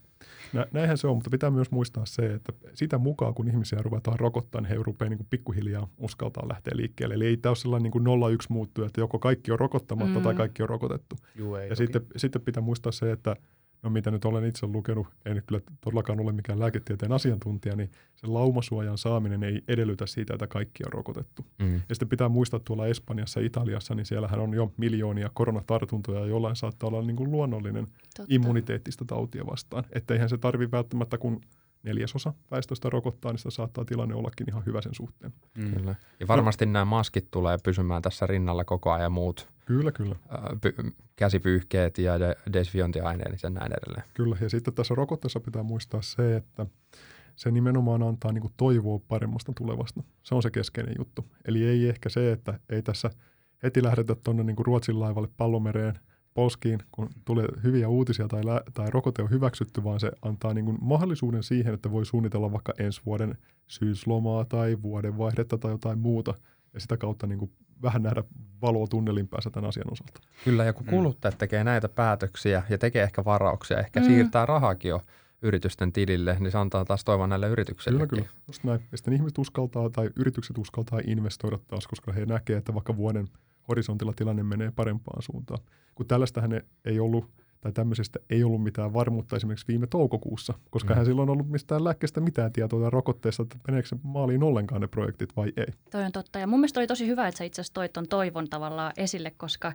Nä, 0.53 0.66
näinhän 0.72 0.98
se 0.98 1.07
on, 1.07 1.16
mutta 1.16 1.31
pitää 1.31 1.51
myös 1.51 1.70
muistaa 1.70 2.07
se, 2.07 2.35
että 2.35 2.53
sitä 2.75 2.98
mukaan, 2.98 3.35
kun 3.35 3.48
ihmisiä 3.48 3.79
ruvetaan 3.83 4.18
rokottaa, 4.18 4.61
niin 4.61 4.68
he 4.68 4.77
rupeaa 4.81 5.09
niin 5.09 5.18
kuin 5.18 5.27
pikkuhiljaa 5.31 5.88
uskaltaa 5.98 6.48
lähteä 6.48 6.77
liikkeelle. 6.77 7.14
Eli 7.14 7.27
ei 7.27 7.37
tämä 7.37 7.51
ole 7.51 7.57
sellainen 7.57 7.92
niin 7.92 8.05
kuin 8.05 8.05
0-1 8.05 8.46
muuttuja, 8.48 8.87
että 8.87 9.01
joko 9.01 9.18
kaikki 9.18 9.53
on 9.53 9.59
rokottamatta 9.59 10.18
mm. 10.18 10.22
tai 10.22 10.35
kaikki 10.35 10.62
on 10.62 10.68
rokotettu. 10.68 11.16
Juu, 11.35 11.55
ei 11.55 11.68
ja 11.68 11.77
sitten, 11.77 12.07
sitten 12.16 12.42
pitää 12.42 12.62
muistaa 12.62 12.92
se, 12.92 13.12
että– 13.12 13.37
no 13.83 13.90
mitä 13.90 14.11
nyt 14.11 14.25
olen 14.25 14.45
itse 14.45 14.66
lukenut, 14.66 15.07
en 15.25 15.42
kyllä 15.47 15.61
todellakaan 15.81 16.21
ole 16.21 16.33
mikään 16.33 16.59
lääketieteen 16.59 17.12
asiantuntija, 17.12 17.77
niin 17.77 17.90
se 18.14 18.27
laumasuojan 18.27 18.99
saaminen 18.99 19.42
ei 19.42 19.62
edellytä 19.68 20.07
siitä, 20.07 20.35
että 20.35 20.47
kaikki 20.47 20.83
on 20.87 20.92
rokotettu. 20.92 21.47
Mm. 21.59 21.75
Ja 21.75 21.95
sitten 21.95 22.09
pitää 22.09 22.29
muistaa 22.29 22.61
tuolla 22.61 22.87
Espanjassa 22.87 23.40
ja 23.40 23.47
Italiassa, 23.47 23.95
niin 23.95 24.07
siellähän 24.07 24.40
on 24.40 24.55
jo 24.55 24.73
miljoonia 24.77 25.31
koronatartuntoja, 25.35 26.27
jollain 26.27 26.57
saattaa 26.57 26.88
olla 26.88 27.03
niin 27.03 27.16
kuin 27.16 27.31
luonnollinen 27.31 27.87
Totta. 27.87 28.25
immuniteettista 28.29 29.05
tautia 29.05 29.47
vastaan. 29.47 29.85
Että 29.92 30.14
eihän 30.14 30.29
se 30.29 30.38
tarvi 30.38 30.71
välttämättä, 30.71 31.18
kun 31.18 31.40
neljäsosa 31.83 32.33
väestöstä 32.51 32.90
rokottaa, 32.90 33.33
niin 33.33 33.38
sitä 33.38 33.51
saattaa 33.51 33.85
tilanne 33.85 34.14
ollakin 34.14 34.49
ihan 34.49 34.66
hyvä 34.66 34.81
sen 34.81 34.95
suhteen. 34.95 35.33
Mm. 35.55 35.75
Kyllä. 35.75 35.95
Ja 36.21 36.29
varmasti 36.29 36.66
no. 36.66 36.73
nämä 36.73 36.85
maskit 36.85 37.31
tulee 37.31 37.59
pysymään 37.64 38.03
tässä 38.03 38.27
rinnalla 38.27 38.64
koko 38.64 38.92
ajan 38.92 39.12
muut 39.12 39.53
Kyllä, 39.64 39.92
kyllä. 39.92 40.16
Py- 40.66 40.92
käsipyyhkeet 41.16 41.99
ja 41.99 42.21
de- 42.21 42.37
desviointiaineet 42.53 43.42
ja 43.42 43.51
näin 43.51 43.73
edelleen. 43.73 44.05
Kyllä, 44.14 44.37
ja 44.40 44.51
sitten 44.51 44.75
tässä 44.75 44.95
rokotteessa 44.95 45.40
pitää 45.40 45.62
muistaa 45.62 46.03
se, 46.03 46.37
että 46.37 46.66
se 47.37 47.51
nimenomaan 47.51 48.03
antaa 48.03 48.33
niin 48.33 48.42
kuin 48.42 48.55
toivoa 48.57 49.01
paremmasta 49.09 49.53
tulevasta. 49.57 50.03
Se 50.23 50.35
on 50.35 50.42
se 50.42 50.51
keskeinen 50.51 50.95
juttu. 50.99 51.25
Eli 51.45 51.64
ei 51.64 51.88
ehkä 51.88 52.09
se, 52.09 52.33
että 52.33 52.59
ei 52.68 52.83
tässä 52.83 53.11
heti 53.62 53.83
lähdetä 53.83 54.14
tuonne 54.14 54.45
niin 54.45 54.57
Ruotsin 54.59 55.01
laivalle 55.01 55.29
pallomereen 55.37 55.99
polskiin, 56.35 56.79
kun 56.92 57.11
tulee 57.25 57.47
hyviä 57.64 57.88
uutisia 57.88 58.29
tai, 58.29 58.45
lä- 58.45 58.62
tai 58.75 58.90
rokote 58.90 59.23
on 59.23 59.31
hyväksytty, 59.31 59.85
vaan 59.85 60.01
se 60.01 60.12
antaa 60.23 60.55
niin 60.55 60.64
kuin 60.64 60.79
mahdollisuuden 60.81 61.42
siihen, 61.42 61.75
että 61.75 61.90
voi 61.90 62.07
suunnitella 62.07 62.53
vaikka 62.53 62.73
ensi 62.79 63.01
vuoden 63.07 63.38
syyslomaa 63.66 64.45
tai 64.45 64.77
vuodenvaihdetta 64.83 65.59
tai 65.59 65.71
jotain 65.71 65.99
muuta, 65.99 66.35
ja 66.75 66.81
sitä 66.81 66.97
kautta 66.97 67.27
niin 67.27 67.38
kuin 67.38 67.51
vähän 67.83 68.03
nähdä 68.03 68.25
valoa 68.62 68.87
tunnelin 68.87 69.29
päässä 69.29 69.51
tämän 69.51 69.68
asian 69.68 69.92
osalta. 69.92 70.21
Kyllä, 70.45 70.64
ja 70.64 70.73
kun 70.73 70.87
mm. 70.87 70.90
kuluttajat 70.90 71.38
tekee 71.38 71.64
näitä 71.64 71.88
päätöksiä 71.88 72.62
ja 72.68 72.79
tekee 72.79 73.03
ehkä 73.03 73.25
varauksia, 73.25 73.79
ehkä 73.79 74.01
mm. 74.01 74.07
siirtää 74.07 74.47
rahakin 74.47 74.88
jo 74.88 75.01
yritysten 75.42 75.92
tilille, 75.92 76.37
niin 76.40 76.53
se 76.53 76.59
antaa 76.59 76.85
taas 76.85 77.05
toivon 77.05 77.29
näille 77.29 77.49
yrityksille. 77.49 78.07
Kyllä, 78.07 78.23
kyllä. 78.25 78.42
Just 78.47 78.64
näin. 78.64 78.81
Ja 78.92 78.99
sitten 78.99 79.14
ihmiset 79.14 79.38
uskaltaa 79.38 79.90
tai 79.90 80.11
yritykset 80.16 80.59
uskaltaa 80.59 81.01
investoida 81.07 81.59
taas, 81.68 81.87
koska 81.87 82.12
he 82.12 82.27
näkevät, 82.27 82.59
että 82.59 82.75
vaikka 82.75 82.97
vuoden 82.97 83.29
horisontilla 83.68 84.12
tilanne 84.16 84.42
menee 84.42 84.72
parempaan 84.77 85.22
suuntaan. 85.22 85.61
Kun 85.94 86.07
tällaistähän 86.07 86.61
ei 86.85 87.01
ollut 87.01 87.31
tai 87.62 87.72
tämmöisestä 87.72 88.18
ei 88.31 88.44
ollut 88.44 88.62
mitään 88.62 88.94
varmuutta 88.94 89.37
esimerkiksi 89.37 89.68
viime 89.68 89.87
toukokuussa, 89.87 90.55
koska 90.70 90.94
mm. 90.94 90.96
hän 90.96 91.07
silloin 91.07 91.31
ollut 91.31 91.48
mistään 91.48 91.85
lääkkeestä 91.85 92.20
mitään 92.20 92.53
tietoa 92.53 92.81
tai 92.81 92.90
rokotteesta, 92.90 93.42
että 93.42 93.57
meneekö 93.68 93.88
se 93.88 93.96
maaliin 94.03 94.42
ollenkaan 94.42 94.81
ne 94.81 94.87
projektit 94.87 95.37
vai 95.37 95.53
ei. 95.57 95.66
Toi 95.90 96.05
on 96.05 96.12
totta. 96.12 96.38
Ja 96.38 96.46
mun 96.46 96.61
mielestä 96.61 96.81
oli 96.81 96.87
tosi 96.87 97.07
hyvä, 97.07 97.29
että 97.29 97.38
sä 97.38 97.44
itse 97.44 97.61
asiassa 97.61 97.75
toit 97.75 97.92
ton 97.92 98.09
toivon 98.09 98.48
tavallaan 98.48 98.92
esille, 98.96 99.33
koska 99.37 99.72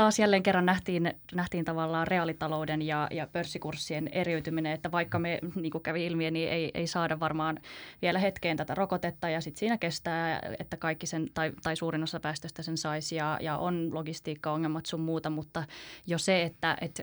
taas 0.00 0.18
jälleen 0.18 0.42
kerran 0.42 0.66
nähtiin, 0.66 1.14
nähtiin 1.34 1.64
tavallaan 1.64 2.06
reaalitalouden 2.06 2.82
ja, 2.82 3.08
ja 3.10 3.26
pörssikurssien 3.26 4.08
eriytyminen, 4.08 4.72
että 4.72 4.92
vaikka 4.92 5.18
me, 5.18 5.38
niin 5.54 5.70
kuin 5.70 5.82
kävi 5.82 6.06
ilmi, 6.06 6.30
niin 6.30 6.48
ei, 6.48 6.70
ei 6.74 6.86
saada 6.86 7.20
varmaan 7.20 7.58
vielä 8.02 8.18
hetkeen 8.18 8.56
tätä 8.56 8.74
rokotetta 8.74 9.28
ja 9.28 9.40
sitten 9.40 9.58
siinä 9.58 9.78
kestää, 9.78 10.40
että 10.58 10.76
kaikki 10.76 11.06
sen 11.06 11.26
tai, 11.34 11.52
tai 11.62 11.76
suurin 11.76 12.02
osa 12.02 12.20
päästöstä 12.20 12.62
sen 12.62 12.76
saisi 12.76 13.16
ja, 13.16 13.38
ja 13.40 13.58
on 13.58 13.94
logistiikkaongelmat 13.94 14.86
sun 14.86 15.00
muuta, 15.00 15.30
mutta 15.30 15.64
jo 16.06 16.18
se, 16.18 16.42
että, 16.42 16.76
että 16.80 17.02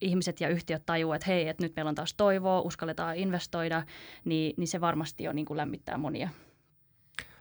ihmiset 0.00 0.40
ja 0.40 0.48
yhtiöt 0.48 0.86
tajuavat, 0.86 1.16
että 1.16 1.30
hei, 1.30 1.48
että 1.48 1.62
nyt 1.62 1.76
meillä 1.76 1.88
on 1.88 1.94
taas 1.94 2.14
toivoa, 2.14 2.60
uskalletaan 2.60 3.16
investoida, 3.16 3.82
niin, 4.24 4.54
niin 4.56 4.68
se 4.68 4.80
varmasti 4.80 5.24
jo 5.24 5.32
niin 5.32 5.46
kuin 5.46 5.56
lämmittää 5.56 5.98
monia. 5.98 6.28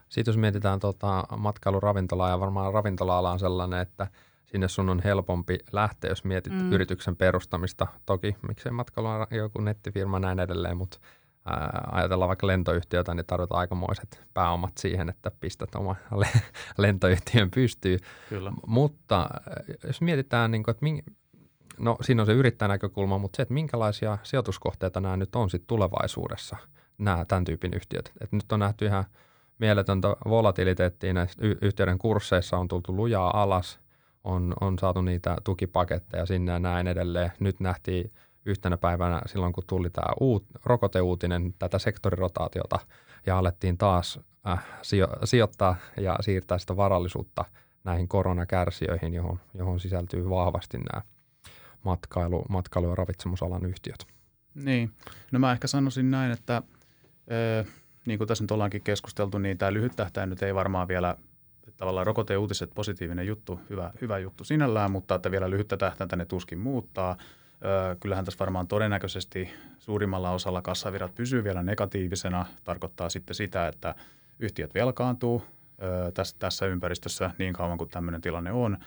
Sitten 0.10 0.32
jos 0.32 0.38
mietitään 0.38 0.80
tuota 0.80 1.24
matkailuravintolaa 1.38 2.30
ja 2.30 2.40
varmaan 2.40 2.74
ravintola-ala 2.74 3.32
on 3.32 3.40
sellainen, 3.40 3.80
että– 3.80 4.08
sinne 4.56 4.68
sun 4.68 4.90
on 4.90 5.02
helpompi 5.04 5.58
lähteä, 5.72 6.12
jos 6.12 6.24
mietit 6.24 6.54
mm. 6.54 6.72
yrityksen 6.72 7.16
perustamista. 7.16 7.88
Toki 8.06 8.36
miksei 8.48 8.72
matkailu 8.72 9.08
on 9.08 9.28
joku 9.32 9.62
nettifirma 9.62 10.20
näin 10.20 10.40
edelleen, 10.40 10.78
mutta 10.78 11.00
ää, 11.46 11.88
ajatellaan 11.92 12.28
vaikka 12.28 12.48
lentoyhtiötä, 12.48 13.14
niin 13.14 13.26
tarvitaan 13.26 13.60
aikamoiset 13.60 14.24
pääomat 14.34 14.78
siihen, 14.78 15.10
että 15.10 15.32
pistät 15.40 15.76
oma 15.76 15.96
lentoyhtiön 16.78 17.52
pystyy. 17.52 17.98
Kyllä. 18.30 18.52
Mutta 18.68 19.30
jos 19.88 20.02
mietitään, 20.02 20.52
niin 20.52 20.64
kuin, 20.64 20.72
että 20.72 20.84
ming, 20.84 21.00
no 21.78 21.98
siinä 22.02 22.22
on 22.22 22.26
se 22.26 22.34
yrittäjänäkökulma, 22.34 23.18
mutta 23.18 23.38
se, 23.38 23.42
että 23.42 23.54
minkälaisia 23.54 24.18
sijoituskohteita 24.24 25.02
nämä 25.02 25.18
nyt 25.18 25.36
on 25.36 25.50
sitten 25.50 25.68
tulevaisuudessa, 25.68 26.58
nämä 26.98 27.26
tämän 27.26 27.44
tyypin 27.44 27.74
yhtiöt. 27.74 28.12
Et 28.22 28.32
nyt 28.32 28.52
on 28.52 28.60
nähty 28.60 28.86
ihan 28.86 29.06
mieletöntä 29.60 30.08
volatiliteettia 30.08 31.14
näissä 31.14 31.38
yhtiöiden 31.62 31.98
kursseissa 31.98 32.58
on 32.58 32.68
tultu 32.68 32.96
lujaa 32.96 33.42
alas– 33.42 33.80
on, 34.26 34.54
on 34.62 34.80
saatu 34.80 35.02
niitä 35.02 35.38
tukipaketteja 35.44 36.26
sinne 36.26 36.52
ja 36.52 36.60
näin 36.60 36.88
edelleen. 36.88 37.32
Nyt 37.40 37.60
nähtiin 37.60 38.12
yhtenä 38.46 38.78
päivänä 38.78 39.22
silloin, 39.26 39.54
kun 39.54 39.64
tuli 39.68 39.90
tämä 39.90 40.14
uut, 40.20 40.46
rokoteuutinen, 40.66 41.54
tätä 41.60 41.80
sektorirotaatiota 41.80 42.80
ja 43.26 43.38
alettiin 43.38 43.78
taas 43.78 44.20
äh, 44.48 44.66
sijo- 44.82 45.20
sijoittaa 45.24 45.76
ja 45.98 46.18
siirtää 46.22 46.58
sitä 46.58 46.78
varallisuutta 46.78 47.46
näihin 47.84 48.08
koronakärsijöihin, 48.08 49.14
johon, 49.14 49.40
johon 49.54 49.80
sisältyy 49.80 50.30
vahvasti 50.30 50.78
nämä 50.78 51.02
matkailu, 51.84 52.46
matkailu- 52.50 52.90
ja 52.90 52.96
ravitsemusalan 52.96 53.66
yhtiöt. 53.66 54.08
Niin, 54.56 54.92
no 55.32 55.40
mä 55.40 55.52
ehkä 55.52 55.68
sanoisin 55.68 56.12
näin, 56.12 56.32
että 56.32 56.62
ö, 57.32 57.66
niin 58.06 58.18
kuin 58.18 58.28
tässä 58.28 58.44
nyt 58.44 58.52
ollaankin 58.52 58.82
keskusteltu, 58.82 59.38
niin 59.38 59.58
tämä 59.58 59.74
lyhyt 59.74 59.96
tähtäin 59.96 60.30
nyt 60.30 60.44
ei 60.44 60.56
varmaan 60.56 60.88
vielä 60.88 61.16
tavallaan 61.78 62.06
rokoteuutiset 62.06 62.72
positiivinen 62.76 63.28
juttu, 63.28 63.60
hyvä, 63.70 63.92
hyvä 64.02 64.18
juttu 64.18 64.44
sinällään, 64.44 64.92
mutta 64.92 65.16
että 65.16 65.32
vielä 65.32 65.50
lyhyttä 65.50 65.78
tähtäintä 65.78 66.16
ne 66.16 66.26
tuskin 66.26 66.60
muuttaa. 66.60 67.18
Kyllähän 68.00 68.26
tässä 68.26 68.40
varmaan 68.40 68.68
todennäköisesti 68.68 69.50
suurimmalla 69.80 70.32
osalla 70.32 70.62
kassavirrat 70.62 71.16
pysyy 71.16 71.44
vielä 71.44 71.64
negatiivisena. 71.64 72.46
Tarkoittaa 72.64 73.10
sitten 73.10 73.36
sitä, 73.36 73.68
että 73.68 73.96
yhtiöt 74.40 74.74
velkaantuu 74.74 75.44
tässä, 76.14 76.36
tässä 76.40 76.66
ympäristössä 76.66 77.32
niin 77.38 77.54
kauan 77.54 77.78
kuin 77.78 77.90
tämmöinen 77.90 78.22
tilanne 78.22 78.52
on. 78.52 78.78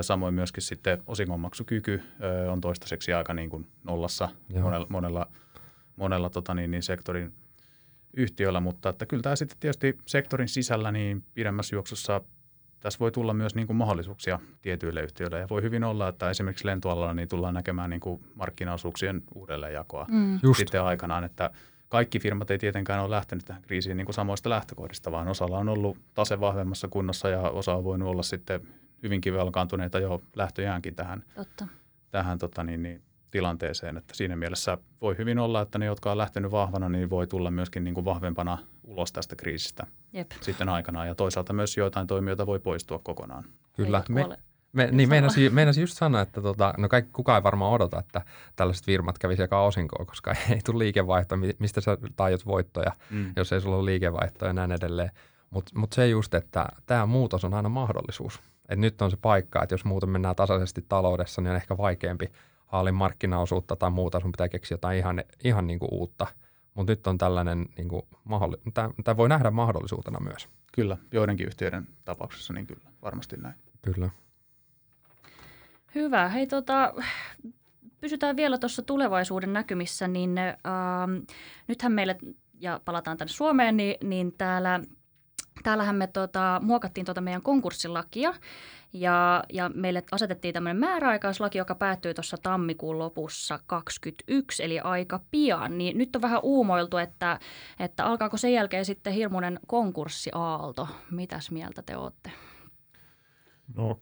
Samoin 0.00 0.34
myöskin 0.34 0.62
sitten 0.62 1.02
osingonmaksukyky 1.06 2.02
on 2.50 2.60
toistaiseksi 2.60 3.12
aika 3.12 3.34
niin 3.34 3.50
kuin 3.50 3.66
nollassa 3.84 4.28
monella, 4.62 4.86
monella, 4.88 5.26
monella 5.96 6.30
tota 6.30 6.54
niin, 6.54 6.70
niin 6.70 6.82
sektorin 6.82 7.32
yhtiöllä, 8.12 8.60
mutta 8.60 8.88
että 8.88 9.06
kyllä 9.06 9.22
tämä 9.22 9.36
sitten 9.36 9.58
tietysti 9.60 9.98
sektorin 10.06 10.48
sisällä 10.48 10.92
niin 10.92 11.24
pidemmässä 11.34 11.76
juoksussa 11.76 12.20
tässä 12.80 12.98
voi 12.98 13.12
tulla 13.12 13.34
myös 13.34 13.54
niin 13.54 13.66
kuin 13.66 13.76
mahdollisuuksia 13.76 14.38
tietyille 14.62 15.02
yhtiöille. 15.02 15.38
Ja 15.38 15.48
voi 15.50 15.62
hyvin 15.62 15.84
olla, 15.84 16.08
että 16.08 16.30
esimerkiksi 16.30 16.66
lentoalalla 16.66 17.14
niin 17.14 17.28
tullaan 17.28 17.54
näkemään 17.54 17.90
niin 17.90 18.00
kuin 18.00 18.24
markkinaosuuksien 18.34 19.22
uudelleenjakoa 19.34 20.06
mm. 20.10 20.40
sitten 20.56 20.82
aikanaan, 20.82 21.24
että 21.24 21.50
kaikki 21.88 22.18
firmat 22.18 22.50
ei 22.50 22.58
tietenkään 22.58 23.02
ole 23.02 23.10
lähtenyt 23.10 23.44
tähän 23.44 23.62
kriisiin 23.62 23.96
niin 23.96 24.04
kuin 24.04 24.14
samoista 24.14 24.50
lähtökohdista, 24.50 25.12
vaan 25.12 25.28
osalla 25.28 25.58
on 25.58 25.68
ollut 25.68 25.98
tase 26.14 26.40
vahvemmassa 26.40 26.88
kunnossa 26.88 27.28
ja 27.28 27.40
osa 27.40 27.74
on 27.74 27.84
voinut 27.84 28.08
olla 28.08 28.22
sitten 28.22 28.60
hyvinkin 29.02 29.34
velkaantuneita 29.34 29.98
jo 29.98 30.22
lähtöjäänkin 30.36 30.94
tähän, 30.94 31.24
Totta. 31.34 31.66
tähän 32.10 32.38
tota 32.38 32.64
niin, 32.64 32.82
niin, 32.82 33.02
tilanteeseen. 33.32 33.96
Että 33.96 34.14
siinä 34.14 34.36
mielessä 34.36 34.78
voi 35.00 35.18
hyvin 35.18 35.38
olla, 35.38 35.60
että 35.60 35.78
ne, 35.78 35.86
jotka 35.86 36.12
on 36.12 36.18
lähtenyt 36.18 36.50
vahvana, 36.50 36.88
niin 36.88 37.10
voi 37.10 37.26
tulla 37.26 37.50
myöskin 37.50 37.84
niin 37.84 37.94
kuin 37.94 38.04
vahvempana 38.04 38.58
ulos 38.84 39.12
tästä 39.12 39.36
kriisistä 39.36 39.86
Jep. 40.12 40.30
sitten 40.40 40.68
aikanaan. 40.68 41.06
Ja 41.06 41.14
toisaalta 41.14 41.52
myös 41.52 41.76
joitain 41.76 42.06
toimijoita 42.06 42.46
voi 42.46 42.60
poistua 42.60 42.98
kokonaan. 42.98 43.44
Kyllä. 43.76 44.02
Me, 44.08 44.38
me, 44.72 44.88
niin 44.92 45.08
meinasin, 45.08 45.54
meinasin 45.54 45.80
just 45.80 45.96
sanoa, 45.96 46.20
että 46.20 46.42
tota, 46.42 46.74
no 46.78 46.88
kaikki, 46.88 47.10
kukaan 47.12 47.38
ei 47.38 47.42
varmaan 47.42 47.72
odota, 47.72 47.98
että 47.98 48.22
tällaiset 48.56 48.86
firmat 48.86 49.18
kävisi 49.18 49.42
jakaa 49.42 49.64
osinkoa, 49.64 50.04
koska 50.04 50.34
ei 50.50 50.60
tule 50.64 50.78
liikevaihtoa, 50.78 51.38
mistä 51.58 51.80
sä 51.80 51.98
tajut 52.16 52.46
voittoja, 52.46 52.92
mm. 53.10 53.32
jos 53.36 53.52
ei 53.52 53.60
sulla 53.60 53.76
ole 53.76 53.84
liikevaihtoa 53.84 54.48
ja 54.48 54.52
näin 54.52 54.72
edelleen. 54.72 55.10
Mutta 55.50 55.78
mut 55.78 55.92
se 55.92 56.08
just, 56.08 56.34
että 56.34 56.66
tämä 56.86 57.06
muutos 57.06 57.44
on 57.44 57.54
aina 57.54 57.68
mahdollisuus. 57.68 58.40
Et 58.68 58.78
nyt 58.78 59.02
on 59.02 59.10
se 59.10 59.16
paikka, 59.16 59.62
että 59.62 59.74
jos 59.74 59.84
muuten 59.84 60.08
mennään 60.08 60.36
tasaisesti 60.36 60.84
taloudessa, 60.88 61.40
niin 61.40 61.50
on 61.50 61.56
ehkä 61.56 61.76
vaikeampi 61.76 62.32
haalin 62.72 62.94
markkinaosuutta 62.94 63.76
tai 63.76 63.90
muuta, 63.90 64.20
sun 64.20 64.32
pitää 64.32 64.48
keksiä 64.48 64.74
jotain 64.74 64.98
ihan, 64.98 65.24
ihan 65.44 65.66
niin 65.66 65.78
kuin 65.78 65.88
uutta. 65.92 66.26
Mutta 66.74 66.92
nyt 66.92 67.06
on 67.06 67.18
tällainen, 67.18 67.66
niin 67.76 67.88
kuin 67.88 68.02
mahdolli- 68.24 68.72
tämä 69.04 69.16
voi 69.16 69.28
nähdä 69.28 69.50
mahdollisuutena 69.50 70.20
myös. 70.20 70.48
Kyllä, 70.72 70.96
joidenkin 71.12 71.46
yhtiöiden 71.46 71.86
tapauksessa 72.04 72.52
niin 72.52 72.66
kyllä, 72.66 72.90
varmasti 73.02 73.36
näin. 73.36 73.54
Kyllä. 73.82 74.10
Hyvä. 75.94 76.28
Hei 76.28 76.46
tota, 76.46 76.94
pysytään 78.00 78.36
vielä 78.36 78.58
tuossa 78.58 78.82
tulevaisuuden 78.82 79.52
näkymissä, 79.52 80.08
niin 80.08 80.38
äh, 80.38 80.54
nythän 81.68 81.92
meille, 81.92 82.16
ja 82.60 82.80
palataan 82.84 83.16
tänne 83.16 83.32
Suomeen, 83.32 83.76
niin, 83.76 84.08
niin 84.08 84.32
täällä– 84.32 84.80
täällähän 85.62 85.96
me 85.96 86.06
tota, 86.06 86.60
muokattiin 86.64 87.06
tota 87.06 87.20
meidän 87.20 87.42
konkurssilakia 87.42 88.34
ja, 88.92 89.44
ja 89.52 89.70
meille 89.74 90.02
asetettiin 90.12 90.54
tämmöinen 90.54 90.80
määräaikaislaki, 90.80 91.58
joka 91.58 91.74
päättyy 91.74 92.14
tuossa 92.14 92.36
tammikuun 92.42 92.98
lopussa 92.98 93.54
2021, 93.66 94.62
eli 94.62 94.80
aika 94.80 95.20
pian. 95.30 95.78
Niin 95.78 95.98
nyt 95.98 96.16
on 96.16 96.22
vähän 96.22 96.40
uumoiltu, 96.42 96.96
että, 96.96 97.38
että 97.78 98.04
alkaako 98.04 98.36
sen 98.36 98.52
jälkeen 98.52 98.84
sitten 98.84 99.12
hirmuinen 99.12 99.60
konkurssiaalto. 99.66 100.88
Mitäs 101.10 101.50
mieltä 101.50 101.82
te 101.82 101.96
olette? 101.96 102.30
No 103.76 104.00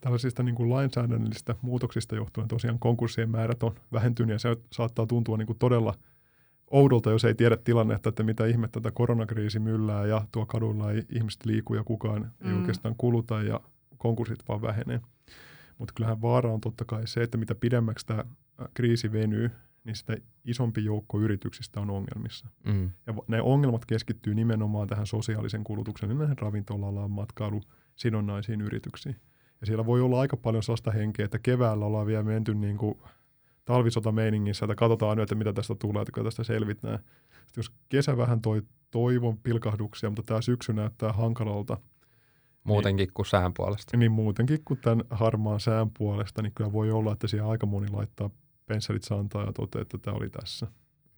tällaisista 0.00 0.42
niin 0.42 0.54
kuin 0.54 0.70
lainsäädännöllisistä 0.70 1.54
muutoksista 1.62 2.16
johtuen 2.16 2.48
tosiaan 2.48 2.78
konkurssien 2.78 3.30
määrät 3.30 3.62
on 3.62 3.74
vähentynyt 3.92 4.32
ja 4.32 4.38
se 4.38 4.56
saattaa 4.72 5.06
tuntua 5.06 5.36
niin 5.36 5.46
kuin 5.46 5.58
todella– 5.58 5.94
oudolta, 6.70 7.10
jos 7.10 7.24
ei 7.24 7.34
tiedä 7.34 7.56
tilannetta, 7.56 8.08
että 8.08 8.22
mitä 8.22 8.46
ihmettä 8.46 8.80
tätä 8.80 8.94
koronakriisi 8.94 9.58
myllää 9.58 10.06
ja 10.06 10.26
tuo 10.32 10.46
kadulla 10.46 10.92
ei 10.92 11.02
ihmiset 11.08 11.46
liiku 11.46 11.74
ja 11.74 11.84
kukaan 11.84 12.32
mm. 12.40 12.50
ei 12.50 12.56
oikeastaan 12.56 12.94
kuluta 12.98 13.42
ja 13.42 13.60
konkurssit 13.98 14.48
vaan 14.48 14.62
vähenee. 14.62 15.00
Mutta 15.78 15.94
kyllähän 15.94 16.22
vaara 16.22 16.52
on 16.52 16.60
totta 16.60 16.84
kai 16.84 17.06
se, 17.06 17.22
että 17.22 17.38
mitä 17.38 17.54
pidemmäksi 17.54 18.06
tämä 18.06 18.24
kriisi 18.74 19.12
venyy, 19.12 19.50
niin 19.84 19.96
sitä 19.96 20.16
isompi 20.44 20.84
joukko 20.84 21.20
yrityksistä 21.20 21.80
on 21.80 21.90
ongelmissa. 21.90 22.48
Mm. 22.66 22.90
Ja 23.06 23.14
ne 23.28 23.42
ongelmat 23.42 23.84
keskittyy 23.86 24.34
nimenomaan 24.34 24.88
tähän 24.88 25.06
sosiaalisen 25.06 25.64
kulutuksen, 25.64 26.08
niin 26.08 26.18
näihin 26.18 26.38
ravintola-alaan, 26.38 27.10
matkailu, 27.10 27.60
sidonnaisiin 27.96 28.60
yrityksiin. 28.60 29.16
Ja 29.60 29.66
siellä 29.66 29.86
voi 29.86 30.00
olla 30.00 30.20
aika 30.20 30.36
paljon 30.36 30.62
sellaista 30.62 30.90
henkeä, 30.90 31.24
että 31.24 31.38
keväällä 31.38 31.84
ollaan 31.84 32.06
vielä 32.06 32.22
menty 32.22 32.54
niin 32.54 32.76
kuin 32.76 32.98
talvisotameiningissä, 33.68 34.64
että 34.64 34.74
katsotaan 34.74 35.16
nyt, 35.16 35.22
että 35.22 35.34
mitä 35.34 35.52
tästä 35.52 35.74
tulee, 35.74 36.02
että 36.02 36.12
kyllä 36.12 36.26
tästä 36.26 36.44
selvitään. 36.44 36.98
Sitten 37.30 37.56
jos 37.56 37.72
kesä 37.88 38.16
vähän 38.16 38.40
toi 38.40 38.62
toivon 38.90 39.38
pilkahduksia, 39.38 40.10
mutta 40.10 40.22
tämä 40.22 40.40
syksy 40.40 40.72
näyttää 40.72 41.12
hankalalta, 41.12 41.76
Muutenkin 42.64 43.12
kuin 43.14 43.26
sään 43.26 43.54
puolesta. 43.54 43.96
niin 43.96 44.12
muutenkin 44.12 44.58
kuin 44.64 44.80
tämän 44.80 45.04
harmaan 45.10 45.60
sään 45.60 45.90
puolesta, 45.98 46.42
niin 46.42 46.52
kyllä 46.54 46.72
voi 46.72 46.90
olla, 46.90 47.12
että 47.12 47.28
siellä 47.28 47.50
aika 47.50 47.66
moni 47.66 47.88
laittaa 47.90 48.30
pensselit 48.66 49.02
santaa 49.04 49.44
ja 49.44 49.52
toteaa, 49.52 49.82
että 49.82 49.98
tämä 49.98 50.16
oli 50.16 50.30
tässä. 50.30 50.66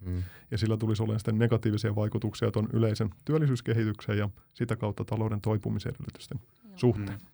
Mm. 0.00 0.22
Ja 0.50 0.58
sillä 0.58 0.76
tulisi 0.76 1.02
olemaan 1.02 1.20
sitten 1.20 1.38
negatiivisia 1.38 1.94
vaikutuksia 1.94 2.50
tuon 2.50 2.68
yleisen 2.72 3.10
työllisyyskehitykseen 3.24 4.18
ja 4.18 4.30
sitä 4.54 4.76
kautta 4.76 5.04
talouden 5.04 5.40
toipumisedellytysten 5.40 6.40
suhteen. 6.76 7.18
Mm. 7.18 7.26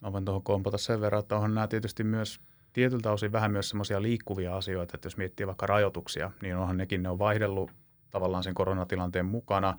Mä 0.00 0.12
voin 0.12 0.24
tuohon 0.24 0.42
kompata 0.42 0.78
sen 0.78 1.00
verran, 1.00 1.20
että 1.20 1.34
onhan 1.34 1.54
nämä 1.54 1.68
tietysti 1.68 2.04
myös 2.04 2.40
tietyltä 2.72 3.12
osin 3.12 3.32
vähän 3.32 3.52
myös 3.52 3.68
semmoisia 3.68 4.02
liikkuvia 4.02 4.56
asioita, 4.56 4.96
että 4.96 5.06
jos 5.06 5.16
miettii 5.16 5.46
vaikka 5.46 5.66
rajoituksia, 5.66 6.30
niin 6.42 6.56
onhan 6.56 6.76
nekin, 6.76 7.02
ne 7.02 7.08
on 7.08 7.18
vaihdellut 7.18 7.70
tavallaan 8.10 8.44
sen 8.44 8.54
koronatilanteen 8.54 9.26
mukana. 9.26 9.76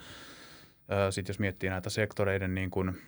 Sitten 1.10 1.34
jos 1.34 1.40
miettii 1.40 1.70
näitä 1.70 1.90
sektoreiden 1.90 2.56
niin 2.56 2.72
kuin 2.72 3.02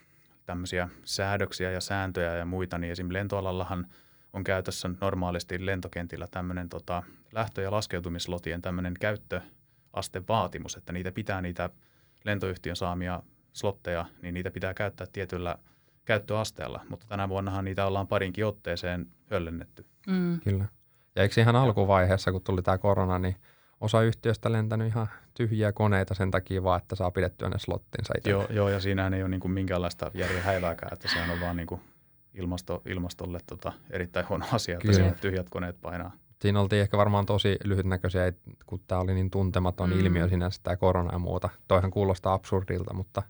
tämmöisiä 0.46 0.90
säädöksiä 1.06 1.72
ja 1.72 1.82
sääntöjä 1.82 2.36
ja 2.36 2.46
muita, 2.46 2.78
niin 2.78 2.92
esim. 2.92 3.08
lentoalallahan 3.10 3.88
on 4.34 4.44
käytössä 4.44 4.90
normaalisti 5.02 5.66
lentokentillä 5.66 6.28
tämmöinen 6.32 6.70
tota, 6.70 7.04
lähtö- 7.32 7.62
ja 7.62 7.72
laskeutumislotien 7.72 8.62
tämmöinen 8.62 8.94
käyttöastevaatimus, 9.00 10.76
että 10.76 10.94
niitä 10.94 11.12
pitää 11.12 11.42
niitä 11.42 11.70
lentoyhtiön 12.24 12.76
saamia 12.76 13.24
slotteja, 13.54 14.06
niin 14.22 14.34
niitä 14.34 14.52
pitää 14.52 14.74
käyttää 14.74 15.08
tietyllä 15.14 15.58
käyttöasteella, 16.06 16.82
mutta 16.90 17.06
tänä 17.10 17.30
vuonnahan 17.30 17.66
niitä 17.66 17.86
ollaan 17.86 18.08
parinkin 18.08 18.46
otteeseen 18.46 19.08
höllennetty. 19.32 19.86
Mm. 20.08 20.40
Kyllä. 20.40 20.66
Ja 21.16 21.22
eikö 21.22 21.42
ihan 21.42 21.56
alkuvaiheessa, 21.56 22.32
kun 22.32 22.42
tuli 22.42 22.62
tämä 22.62 22.78
korona, 22.78 23.20
niin 23.20 23.36
osa 23.82 24.02
yhtiöstä 24.02 24.52
lentänyt 24.52 24.88
ihan 24.88 25.08
tyhjiä 25.34 25.72
koneita 25.72 26.14
sen 26.14 26.32
takia 26.32 26.64
vaan, 26.64 26.82
että 26.82 26.96
saa 26.96 27.12
pidettyä 27.12 27.50
ne 27.50 27.60
slottinsa 27.60 28.14
itse. 28.18 28.30
Joo, 28.30 28.48
joo, 28.50 28.70
ja 28.70 28.80
siinähän 28.80 29.14
ei 29.14 29.24
ole 29.24 29.30
niin 29.30 29.40
kuin 29.40 29.52
minkäänlaista 29.52 30.12
järjen 30.14 30.44
häivääkään, 30.44 30.94
että 30.94 31.08
sehän 31.08 31.30
on 31.30 31.42
vaan 31.42 31.58
niin 31.58 31.68
kuin 31.68 31.82
ilmasto, 32.34 32.82
ilmastolle 32.86 33.40
tota 33.48 33.74
erittäin 33.90 34.30
huono 34.30 34.46
asia, 34.52 34.74
että 34.74 34.82
Kyllä. 34.82 34.96
siellä 34.96 35.16
tyhjät 35.22 35.50
koneet 35.50 35.82
painaa. 35.82 36.12
Siinä 36.42 36.60
oltiin 36.60 36.82
ehkä 36.82 36.98
varmaan 36.98 37.26
tosi 37.26 37.58
lyhytnäköisiä, 37.64 38.34
kun 38.66 38.80
tämä 38.88 39.02
oli 39.02 39.14
niin 39.14 39.32
tuntematon 39.32 39.90
mm. 39.90 40.00
ilmiö 40.00 40.30
sinänsä, 40.30 40.60
tämä 40.64 40.78
korona 40.78 41.12
ja 41.12 41.20
muuta. 41.20 41.50
Toihan 41.68 41.92
kuulostaa 41.92 42.34
absurdilta, 42.34 42.94
mutta 42.94 43.24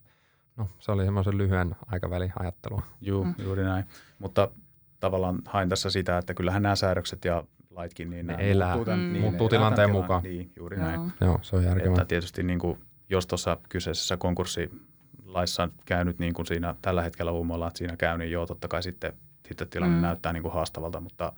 no, 0.57 0.67
se 0.79 0.91
oli 0.91 1.03
semmoisen 1.05 1.37
lyhyen 1.37 1.75
aikavälin 1.87 2.33
ajattelua. 2.39 2.81
Juu, 3.01 3.23
Mm. 3.25 3.33
juuri 3.37 3.63
näin. 3.63 3.85
Mutta 4.19 4.51
tavallaan 4.99 5.39
hain 5.45 5.69
tässä 5.69 5.89
sitä, 5.89 6.17
että 6.17 6.33
kyllähän 6.33 6.61
nämä 6.63 6.75
säädökset 6.75 7.25
ja 7.25 7.43
laitkin, 7.69 8.09
niin 8.09 8.27
Ne 8.27 8.35
elää. 8.39 8.67
muuttuu, 8.75 8.85
tämän, 8.85 8.99
Mm. 9.05 9.13
niin, 9.13 9.21
Muuttuu 9.21 9.47
elää 9.47 9.59
tilanteen 9.59 9.89
tilan- 9.89 10.01
mukaan. 10.01 10.23
Niin, 10.23 10.51
juuri 10.55 10.77
näin. 10.77 10.99
Joo. 11.01 11.11
Joo, 11.21 11.39
se 11.41 11.55
on 11.55 11.63
järkevää. 11.63 11.91
Että 11.93 12.05
tietysti 12.05 12.43
niin 12.43 12.59
kuin, 12.59 12.79
jos 13.09 13.27
tuossa 13.27 13.57
kyseisessä 13.69 14.17
konkurssilaissa 14.17 15.69
käy 15.85 16.03
nyt 16.05 16.19
niin 16.19 16.33
kuin 16.33 16.45
siinä 16.45 16.75
tällä 16.81 17.01
hetkellä 17.01 17.31
uumoilla, 17.31 17.67
että 17.67 17.77
siinä 17.77 17.97
käy, 17.97 18.17
niin 18.17 18.31
joo, 18.31 18.45
totta 18.45 18.67
kai 18.67 18.83
sitten, 18.83 19.13
sitten 19.47 19.69
tilanne 19.69 19.95
Mm. 19.95 19.99
mm. 19.99 20.01
näyttää 20.01 20.33
niin 20.33 20.43
kuin 20.43 20.53
haastavalta, 20.53 20.99
mutta 20.99 21.33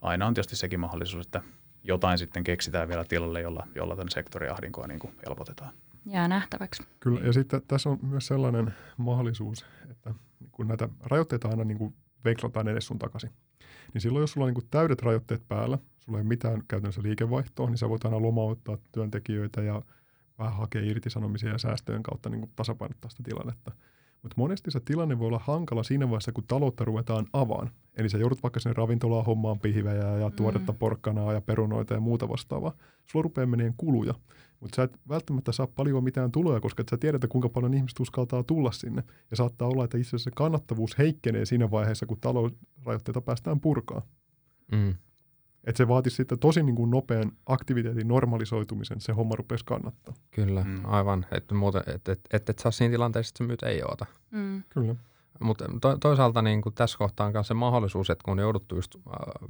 aina 0.00 0.26
on 0.26 0.34
tietysti 0.34 0.56
sekin 0.56 0.80
mahdollisuus, 0.80 1.26
että 1.26 1.42
jotain 1.84 2.18
sitten 2.18 2.44
keksitään 2.44 2.88
vielä 2.88 3.04
tilalle, 3.04 3.40
jolla, 3.40 3.66
jolla 3.74 3.96
tämän 3.96 4.10
sektorin 4.10 4.52
ahdinkoa 4.52 4.86
niin 4.86 4.98
kuin 5.00 5.14
helpotetaan. 5.26 5.72
Jää 6.06 6.28
nähtäväksi. 6.28 6.82
Kyllä, 7.00 7.20
ja 7.20 7.32
sitten 7.32 7.62
tässä 7.68 7.90
on 7.90 7.98
myös 8.02 8.26
sellainen 8.26 8.74
mahdollisuus, 8.96 9.66
että 9.90 10.14
kun 10.52 10.68
näitä 10.68 10.88
rajoitteita 11.00 11.48
aina 11.48 11.64
niin 11.64 11.94
veiklataan 12.24 12.68
edes 12.68 12.86
sun 12.86 12.98
takaisin, 12.98 13.30
niin 13.94 14.02
silloin 14.02 14.22
jos 14.22 14.32
sulla 14.32 14.46
on 14.46 14.54
niin 14.54 14.68
täydet 14.70 15.02
rajoitteet 15.02 15.48
päällä, 15.48 15.78
sulla 15.98 16.18
ei 16.18 16.22
ole 16.22 16.28
mitään 16.28 16.62
käytännössä 16.68 17.02
liikevaihtoa, 17.02 17.70
niin 17.70 17.78
sä 17.78 17.88
voit 17.88 18.04
aina 18.04 18.22
lomauttaa 18.22 18.78
työntekijöitä 18.92 19.62
ja 19.62 19.82
vähän 20.38 20.56
hakea 20.56 20.82
irtisanomisia 20.82 21.50
ja 21.50 21.58
säästöjen 21.58 22.02
kautta 22.02 22.30
niin 22.30 22.52
tasapainottaa 22.56 23.10
sitä 23.10 23.22
tilannetta. 23.22 23.72
Mutta 24.22 24.34
monesti 24.36 24.70
se 24.70 24.80
tilanne 24.80 25.18
voi 25.18 25.26
olla 25.26 25.40
hankala 25.44 25.82
siinä 25.82 26.08
vaiheessa, 26.08 26.32
kun 26.32 26.44
taloutta 26.46 26.84
ruvetaan 26.84 27.26
avaan. 27.32 27.70
Eli 27.94 28.08
sä 28.08 28.18
joudut 28.18 28.42
vaikka 28.42 28.60
sinne 28.60 28.74
ravintolaan 28.74 29.24
hommaan 29.24 29.60
pihvejä 29.60 30.18
ja 30.18 30.30
tuoretta 30.30 30.72
Mm. 30.72 30.78
porkkanaa 30.78 31.32
ja 31.32 31.40
perunoita 31.40 31.94
ja 31.94 32.00
muuta 32.00 32.28
vastaavaa. 32.28 32.72
Sulla 33.04 33.22
rupeaa 33.22 33.46
meneen 33.46 33.74
kuluja, 33.76 34.14
mutta 34.60 34.76
sä 34.76 34.82
et 34.82 34.98
välttämättä 35.08 35.52
saa 35.52 35.66
paljon 35.66 36.04
mitään 36.04 36.32
tuloja, 36.32 36.60
koska 36.60 36.80
et 36.80 36.88
sä 36.88 36.96
tiedät, 36.96 37.24
kuinka 37.28 37.48
paljon 37.48 37.74
ihmiset 37.74 38.00
uskaltaa 38.00 38.42
tulla 38.42 38.72
sinne. 38.72 39.02
Ja 39.30 39.36
saattaa 39.36 39.68
olla, 39.68 39.84
että 39.84 39.98
itse 39.98 40.08
asiassa 40.08 40.30
se 40.30 40.34
kannattavuus 40.36 40.98
heikkenee 40.98 41.44
siinä 41.44 41.70
vaiheessa, 41.70 42.06
kun 42.06 42.20
talousrajoitteita 42.20 43.20
päästään 43.20 43.60
purkaa. 43.60 44.02
Mm. 44.72 44.94
Että 45.64 45.78
se 45.78 45.88
vaatisi 45.88 46.16
sitten 46.16 46.38
tosi 46.38 46.62
niin 46.62 46.76
kuin 46.76 46.90
nopean 46.90 47.32
aktiviteetin 47.46 48.08
normalisoitumisen, 48.08 48.94
että 48.96 49.06
se 49.06 49.12
homma 49.12 49.34
rupesi 49.36 49.64
kannattaa. 49.64 50.14
Kyllä, 50.30 50.64
Mm. 50.64 50.80
aivan. 50.84 51.26
Että 51.30 51.54
muuten, 51.54 51.82
et, 51.86 52.08
et, 52.08 52.20
et, 52.32 52.48
et 52.48 52.58
saa 52.58 52.72
siinä 52.72 52.92
tilanteessa, 52.92 53.30
että 53.30 53.38
sä 53.38 53.44
myyt 53.48 53.62
ei 53.62 53.82
oota. 53.82 54.06
Mm. 54.30 54.62
Kyllä. 54.68 54.94
Mutta 55.40 55.64
to, 55.80 55.98
toisaalta 55.98 56.42
niin 56.42 56.62
kuin 56.62 56.74
tässä 56.74 56.98
kohtaa 56.98 57.26
on 57.26 57.32
myös 57.32 57.46
se 57.48 57.54
mahdollisuus, 57.54 58.10
että 58.10 58.22
kun 58.24 58.32
on 58.32 58.38
jouduttu 58.38 58.74
just 58.74 58.94
äh, 58.96 59.02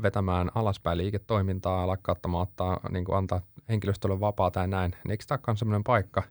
vetämään 0.02 0.50
alaspäin 0.54 0.98
liiketoimintaa 0.98 1.80
ja 1.80 1.86
lakkauttamaan, 1.86 2.42
ottaa, 2.42 2.80
niin 2.90 3.04
kuin 3.04 3.16
antaa 3.18 3.40
henkilöstölle 3.68 4.20
vapaata 4.20 4.60
ja 4.60 4.66
näin, 4.66 4.90
niin 4.90 5.10
eikö 5.10 5.24
tämä 5.28 5.38
ole 5.46 5.56
sellainen 5.56 5.84
paikka, 5.84 6.22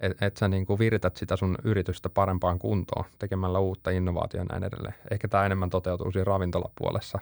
että 0.00 0.26
et 0.26 0.36
sä 0.36 0.48
niin 0.48 0.66
kuin 0.66 0.78
virität 0.78 1.16
sitä 1.16 1.36
sun 1.36 1.56
yritystä 1.64 2.08
parempaan 2.08 2.58
kuntoon 2.58 3.04
tekemällä 3.18 3.58
uutta 3.58 3.90
innovaatiota 3.90 4.38
ja 4.38 4.44
näin 4.60 4.64
edelleen. 4.64 4.94
Ehkä 5.10 5.28
tämä 5.28 5.46
enemmän 5.46 5.70
toteutuu 5.70 6.12
siinä 6.12 6.24
ravintolapuolessa 6.24 7.18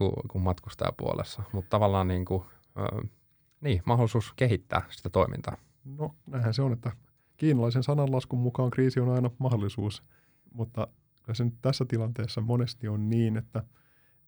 kuin, 0.00 0.28
kuin 0.28 0.42
matkustajapuolessa, 0.42 1.42
mutta 1.52 1.68
tavallaan 1.70 2.08
niin 2.08 2.24
kuin, 2.24 2.42
ö, 2.78 3.08
niin, 3.60 3.82
mahdollisuus 3.84 4.32
kehittää 4.36 4.82
sitä 4.90 5.10
toimintaa. 5.10 5.56
No 5.84 6.14
näinhän 6.26 6.54
se 6.54 6.62
on, 6.62 6.72
että 6.72 6.92
kiinalaisen 7.36 7.82
sananlaskun 7.82 8.38
mukaan 8.38 8.70
kriisi 8.70 9.00
on 9.00 9.08
aina 9.08 9.30
mahdollisuus, 9.38 10.02
mutta 10.54 10.88
kyllä 11.22 11.34
se 11.34 11.44
nyt 11.44 11.54
tässä 11.62 11.84
tilanteessa 11.84 12.40
monesti 12.40 12.88
on 12.88 13.10
niin, 13.10 13.36
että, 13.36 13.64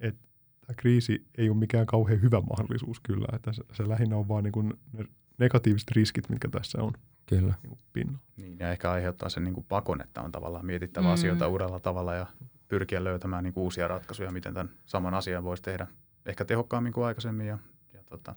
että 0.00 0.28
tämä 0.66 0.74
kriisi 0.76 1.26
ei 1.38 1.50
ole 1.50 1.56
mikään 1.56 1.86
kauhean 1.86 2.22
hyvä 2.22 2.40
mahdollisuus 2.40 3.00
kyllä, 3.00 3.26
että 3.32 3.52
se, 3.52 3.62
se 3.72 3.88
lähinnä 3.88 4.16
on 4.16 4.28
vaan 4.28 4.44
niin 4.44 4.52
kuin 4.52 4.72
ne 4.92 5.04
negatiiviset 5.38 5.90
riskit, 5.90 6.28
mitkä 6.28 6.48
tässä 6.48 6.82
on 6.82 6.92
Kyllä. 7.26 7.54
niin. 7.94 8.18
Niin, 8.36 8.56
ja 8.58 8.70
ehkä 8.72 8.90
aiheuttaa 8.90 9.28
sen 9.28 9.44
niin 9.44 9.54
kuin 9.54 9.66
pakon, 9.68 10.00
että 10.00 10.22
on 10.22 10.32
tavallaan 10.32 10.66
mietittävä 10.66 11.06
mm. 11.06 11.12
asioita 11.12 11.48
uudella 11.48 11.80
tavalla 11.80 12.14
ja 12.14 12.26
pyrkiä 12.72 13.04
löytämään 13.04 13.44
niin 13.44 13.54
kuin 13.54 13.64
uusia 13.64 13.88
ratkaisuja, 13.88 14.30
miten 14.30 14.54
tämän 14.54 14.70
saman 14.84 15.14
asian 15.14 15.44
voisi 15.44 15.62
tehdä 15.62 15.86
ehkä 16.26 16.44
tehokkaammin 16.44 16.92
kuin 16.92 17.04
aikaisemmin 17.04 17.46
ja, 17.46 17.58
ja 17.94 18.04
tota, 18.04 18.34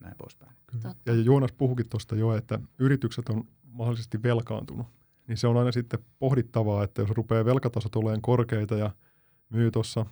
näin 0.00 0.14
poispäin. 0.18 0.52
Kyllä. 0.66 0.94
Ja 1.06 1.14
Joonas 1.14 1.52
puhukin 1.52 1.88
tuosta 1.88 2.16
jo, 2.16 2.36
että 2.36 2.58
yritykset 2.78 3.28
on 3.28 3.44
mahdollisesti 3.64 4.22
velkaantunut. 4.22 4.86
Niin 5.28 5.38
se 5.38 5.46
on 5.46 5.56
aina 5.56 5.72
sitten 5.72 6.00
pohdittavaa, 6.18 6.84
että 6.84 7.02
jos 7.02 7.10
rupeaa 7.10 7.44
velkatasot 7.44 7.96
olemaan 7.96 8.22
korkeita 8.22 8.74
ja 8.76 8.90
myy 9.48 9.70
tuossa 9.70 10.06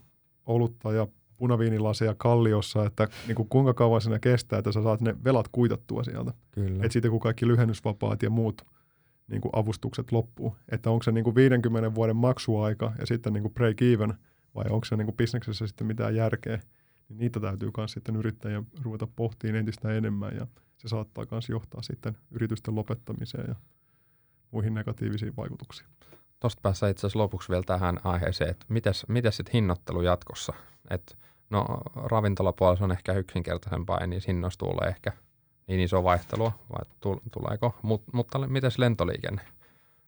olutta 0.46 0.92
ja 0.92 1.06
punaviinilasia 1.36 2.14
kalliossa, 2.14 2.86
että 2.86 3.08
niin 3.26 3.36
kuin 3.36 3.48
kuinka 3.48 3.74
kauan 3.74 4.00
siinä 4.00 4.18
kestää, 4.18 4.58
että 4.58 4.72
sä 4.72 4.82
saat 4.82 5.00
ne 5.00 5.16
velat 5.24 5.48
kuitattua 5.52 6.04
sieltä. 6.04 6.32
Kyllä. 6.50 6.84
Että 6.84 6.92
sitten 6.92 7.10
kun 7.10 7.20
kaikki 7.20 7.46
lyhennysvapaat 7.46 8.22
ja 8.22 8.30
muut 8.30 8.66
niin 9.32 9.40
kuin 9.40 9.52
avustukset 9.54 10.12
loppuu, 10.12 10.56
että 10.68 10.90
onko 10.90 11.02
se 11.02 11.12
niin 11.12 11.24
kuin 11.24 11.34
50 11.34 11.94
vuoden 11.94 12.16
maksuaika 12.16 12.92
ja 12.98 13.06
sitten 13.06 13.32
niin 13.32 13.42
kuin 13.42 13.54
break 13.54 13.82
even 13.82 14.14
vai 14.54 14.64
onko 14.70 14.84
se 14.84 14.96
niin 14.96 15.06
kuin 15.06 15.16
bisneksessä 15.16 15.66
sitten 15.66 15.86
mitään 15.86 16.16
järkeä, 16.16 16.60
niin 17.08 17.18
niitä 17.18 17.40
täytyy 17.40 17.70
myös 17.76 17.92
sitten 17.92 18.16
yrittäjien 18.16 18.66
ruveta 18.82 19.08
pohtimaan 19.16 19.56
entistä 19.56 19.92
enemmän 19.92 20.36
ja 20.36 20.46
se 20.76 20.88
saattaa 20.88 21.26
myös 21.30 21.48
johtaa 21.48 21.82
sitten 21.82 22.16
yritysten 22.30 22.74
lopettamiseen 22.74 23.44
ja 23.48 23.54
muihin 24.50 24.74
negatiivisiin 24.74 25.36
vaikutuksiin. 25.36 25.88
Tuosta 26.40 26.60
päässä 26.62 26.88
itse 26.88 27.00
asiassa 27.00 27.18
lopuksi 27.18 27.48
vielä 27.48 27.62
tähän 27.62 27.98
aiheeseen, 28.04 28.50
että 28.50 28.66
mites, 28.68 29.04
mites 29.08 29.36
sitten 29.36 29.52
hinnoittelu 29.52 30.02
jatkossa? 30.02 30.52
Et, 30.90 31.18
no 31.50 31.66
ravintolapuolella 31.94 32.84
on 32.84 32.92
ehkä 32.92 33.12
yksinkertaisempaa, 33.12 34.06
niissä 34.06 34.32
hinnoissa 34.32 34.58
tulee 34.58 34.88
ehkä 34.88 35.12
niin 35.72 35.84
iso 35.84 36.04
vaihtelua, 36.04 36.52
vai 36.72 36.84
tu, 37.00 37.22
tuleeko? 37.32 37.74
Mut, 37.82 38.02
mutta 38.12 38.38
mites 38.38 38.78
lentoliikenne, 38.78 39.42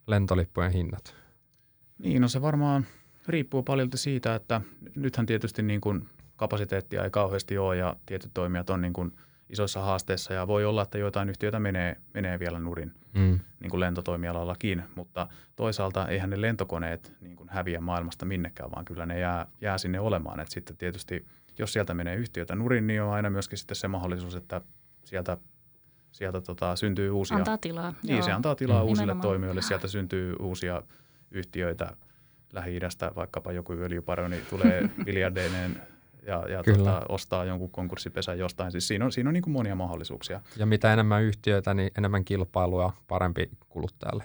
lentolippujen 0.07 0.73
hinnat? 0.73 1.15
Niin, 1.99 2.23
no 2.23 2.29
se 2.29 2.43
varmaan 2.43 2.87
riippuu 3.29 3.63
paljon 3.63 3.89
siitä, 3.95 4.35
että 4.35 4.61
nythän 4.97 5.27
tietysti 5.27 5.63
niin 5.63 5.81
kuin 5.81 6.09
kapasiteettia 6.37 7.05
ei 7.05 7.11
kauheasti 7.11 7.59
ole 7.59 7.77
ja 7.77 7.97
tietyt 8.07 8.31
toimijat 8.35 8.71
on 8.71 8.81
niin 8.81 8.93
kuin 8.93 9.13
isoissa 9.51 9.81
haasteissa 9.81 10.35
ja 10.35 10.47
voi 10.47 10.65
olla, 10.65 10.83
että 10.83 10.99
joitain 10.99 11.29
yhtiöitä 11.29 11.61
menee, 11.61 11.97
menee 12.15 12.39
vielä 12.39 12.59
nurin 12.59 12.93
Mm. 13.15 13.41
niin 13.61 13.71
kuin 13.71 13.81
lentotoimialallakin, 13.81 14.83
mutta 14.95 15.29
toisaalta 15.57 16.09
eihän 16.09 16.31
ne 16.31 16.41
lentokoneet 16.41 17.13
niin 17.21 17.37
kuin 17.37 17.49
häviä 17.49 17.81
maailmasta 17.81 18.25
minnekään, 18.27 18.71
vaan 18.71 18.85
kyllä 18.85 19.07
ne 19.07 19.19
jää, 19.19 19.47
jää 19.61 19.79
sinne 19.79 20.01
olemaan. 20.01 20.41
Et 20.41 20.49
sitten 20.49 20.77
tietysti, 20.77 21.27
jos 21.59 21.73
sieltä 21.73 21.95
menee 21.95 22.17
yhtiötä 22.17 22.55
nurin, 22.55 22.87
niin 22.87 23.03
on 23.03 23.13
aina 23.13 23.31
myöskin 23.31 23.59
sitten 23.59 23.77
se 23.77 23.89
mahdollisuus, 23.89 24.35
että 24.37 24.61
sieltä, 25.05 25.37
sieltä 26.15 26.41
tota, 26.41 26.77
syntyy 26.77 27.11
uusia... 27.11 27.37
Antaa 27.37 27.59
tilaa. 27.59 27.95
Niin, 28.03 28.17
joo. 28.17 28.25
se 28.25 28.33
antaa 28.33 28.55
tilaa 28.55 28.83
Mm. 28.83 28.89
uusille 28.89 29.03
Nimenomaan. 29.03 29.23
toimijoille. 29.29 29.63
Sieltä 29.63 29.89
syntyy 29.89 30.37
uusia 30.41 30.83
yhtiöitä 31.31 31.97
Lähi-idästä, 32.53 33.13
vaikkapa 33.17 33.53
joku 33.53 33.73
öljyparoni 33.73 34.37
tulee 34.51 34.83
miljardeineen 35.07 35.81
ja, 36.27 36.49
ja 36.49 36.63
Kyllä. 36.63 36.79
tota, 36.79 37.03
ostaa 37.09 37.45
jonkun 37.45 37.71
konkurssipesän 37.71 38.39
jostain. 38.39 38.73
Siis 38.73 38.89
siinä 38.89 39.05
on, 39.05 39.13
siinä 39.13 39.31
on 39.31 39.35
niin 39.35 39.43
kuin 39.43 39.53
monia 39.53 39.75
mahdollisuuksia. 39.75 40.41
Ja 40.57 40.67
mitä 40.67 40.93
enemmän 40.93 41.23
yhtiöitä, 41.23 41.75
niin 41.75 41.91
enemmän 41.99 42.25
kilpailua, 42.25 42.93
parempi 43.09 43.51
kuluttajalle. 43.69 44.25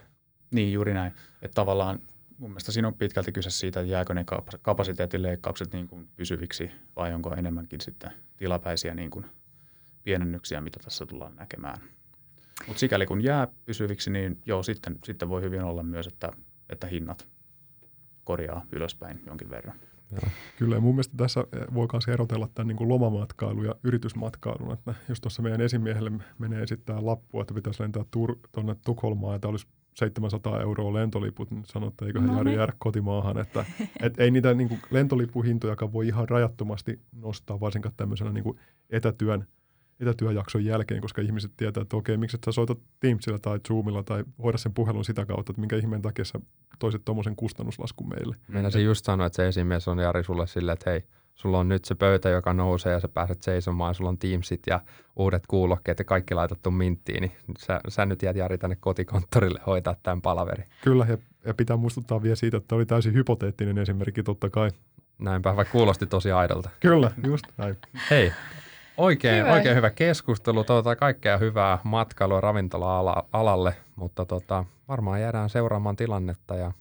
Niin, 0.52 0.74
juuri 0.74 0.94
näin. 0.94 1.14
Että 1.42 1.56
tavallaan 1.56 2.00
mun 2.38 2.50
mielestä 2.50 2.72
siinä 2.72 2.88
on 2.88 2.94
pitkälti 2.94 3.32
kyse 3.32 3.50
siitä, 3.50 3.80
että 3.80 3.92
jääkö 3.92 4.14
ne 4.14 4.26
kap- 4.32 4.60
kapasiteetin 4.62 5.22
leikkaukset 5.22 5.74
niin 5.74 5.88
kuin 5.88 6.08
pysyviksi 6.16 6.72
vai 6.96 7.14
onko 7.14 7.34
enemmänkin 7.36 7.82
sitten 7.82 8.12
tilapäisiä 8.38 8.96
niin 8.96 9.10
kuin 9.10 9.26
pienennyksiä, 10.04 10.62
mitä 10.62 10.80
tässä 10.84 11.06
tullaan 11.06 11.36
näkemään. 11.36 11.78
Mutta 12.68 12.80
sikäli 12.80 13.06
kun 13.06 13.24
jää 13.24 13.48
pysyviksi, 13.66 14.10
niin 14.10 14.42
joo, 14.46 14.64
sitten, 14.64 15.00
sitten 15.04 15.30
voi 15.30 15.42
hyvin 15.42 15.64
olla 15.64 15.84
myös, 15.84 16.08
että, 16.08 16.32
että 16.70 16.88
hinnat 16.88 17.28
korjaa 18.24 18.66
ylöspäin 18.72 19.22
jonkin 19.26 19.50
verran. 19.50 19.80
Kyllä, 20.58 20.76
ja 20.76 20.82
mun 20.82 20.96
mielestä 20.96 21.18
tässä 21.18 21.44
voi 21.74 21.88
myös 21.94 22.08
erotella 22.08 22.50
tämän 22.54 22.68
niin 22.68 22.76
kuin 22.76 22.90
lomamatkailun 22.90 23.66
ja 23.66 23.76
yritysmatkailun, 23.84 24.74
että 24.74 24.94
jos 25.10 25.22
tuossa 25.22 25.42
meidän 25.42 25.62
esimiehelle 25.62 26.12
menee 26.40 26.64
esittää 26.64 27.06
lappua, 27.06 27.42
että 27.42 27.54
pitäisi 27.54 27.84
lentää 27.84 28.04
Tur- 28.04 28.40
tuonne 28.52 28.76
Tukholmaan, 28.86 29.36
että 29.36 29.48
olisi 29.48 29.68
700 29.96 30.62
euroa 30.62 30.94
lentoliput, 30.94 31.52
niin 31.52 31.66
sanoo, 31.66 31.90
että 31.90 32.06
eiköhän 32.06 32.28
No 32.28 32.38
Jari 32.38 32.50
niin. 32.50 32.58
jäädä 32.58 32.74
kotimaahan, 32.78 33.38
että 33.38 33.66
et 34.04 34.20
ei 34.20 34.32
niitä 34.32 34.54
niin 34.54 34.70
kuin 34.70 34.82
lentolippuhintojakaan 34.92 35.94
voi 35.94 36.08
ihan 36.08 36.30
rajattomasti 36.30 37.00
nostaa, 37.12 37.60
varsinkaan 37.60 37.96
tämmöisenä 37.98 38.32
niin 38.32 38.44
kuin 38.44 38.60
etätyön, 38.90 39.48
etätyöjakson 40.00 40.66
jälkeen, 40.66 41.02
koska 41.02 41.22
ihmiset 41.22 41.52
tietää, 41.58 41.82
että 41.82 41.98
okei, 41.98 42.18
miksi 42.18 42.38
et 42.38 42.44
sä 42.46 42.52
soita 42.52 42.76
Teamsilla 43.00 43.40
tai 43.40 43.60
Zoomilla 43.68 44.04
tai 44.04 44.24
hoida 44.44 44.58
sen 44.58 44.74
puhelun 44.74 45.06
sitä 45.06 45.26
kautta, 45.26 45.52
että 45.52 45.60
minkä 45.60 45.76
ihmeen 45.76 46.02
takia 46.02 46.26
sä 46.26 46.40
toisit 46.80 47.06
tuommoisen 47.06 47.36
kustannuslaskun 47.36 48.10
meille. 48.10 48.36
Meinasin 48.48 48.86
just 48.86 49.06
sanoa, 49.06 49.28
että 49.28 49.36
se 49.36 49.48
esimies 49.48 49.88
on 49.88 50.00
Jari 50.00 50.24
sulle 50.24 50.48
silleen, 50.48 50.74
että 50.74 50.90
hei, 50.90 51.04
sulla 51.36 51.60
on 51.60 51.70
nyt 51.70 51.86
se 51.86 51.96
pöytä, 51.96 52.30
joka 52.30 52.54
nousee 52.54 52.94
ja 52.94 53.00
sä 53.00 53.08
pääset 53.08 53.42
seisomaan, 53.42 53.96
sulla 53.96 54.10
on 54.10 54.18
Teamsit 54.18 54.62
ja 54.68 54.82
uudet 55.16 55.48
kuulokkeet 55.48 56.00
ja 56.00 56.06
kaikki 56.06 56.34
laitettu 56.34 56.72
minttiin, 56.72 57.22
niin 57.22 57.32
sä, 57.58 57.80
sä 57.88 58.06
nyt 58.06 58.24
jäät 58.24 58.36
Jari 58.36 58.58
tänne 58.58 58.76
kotikonttorille 58.76 59.60
hoitaa 59.68 59.96
tämän 60.04 60.22
palaveri. 60.22 60.64
Kyllä, 60.84 61.06
ja, 61.10 61.18
ja 61.46 61.54
pitää 61.54 61.78
muistuttaa 61.78 62.24
vielä 62.24 62.36
siitä, 62.36 62.58
että 62.58 62.76
oli 62.76 62.86
täysin 62.86 63.14
hypoteettinen 63.14 63.78
esimerkki 63.78 64.24
totta 64.24 64.50
kai. 64.50 64.70
Näinpä, 65.20 65.56
vaikka 65.56 65.72
kuulosti 65.72 66.06
tosi 66.06 66.32
aidolta. 66.32 66.70
Kyllä, 66.80 67.12
just 67.28 67.46
näin. 67.58 67.78
Hei, 68.10 68.32
oikein 69.00 69.44
Hyvä. 69.44 69.54
oikein 69.54 69.76
hyvä 69.76 69.90
keskustelu. 69.90 70.64
Toivotaan 70.64 70.98
kaikkea 70.98 71.38
hyvää 71.38 71.78
matkailua 71.84 72.38
ja 72.38 72.42
ravintola-alalle, 72.42 73.76
mutta 73.96 74.26
tota, 74.26 74.66
varmaan 74.88 75.22
jäädään 75.22 75.50
seuraamaan 75.50 75.96
tilannetta 75.96 76.56
ja 76.56 76.72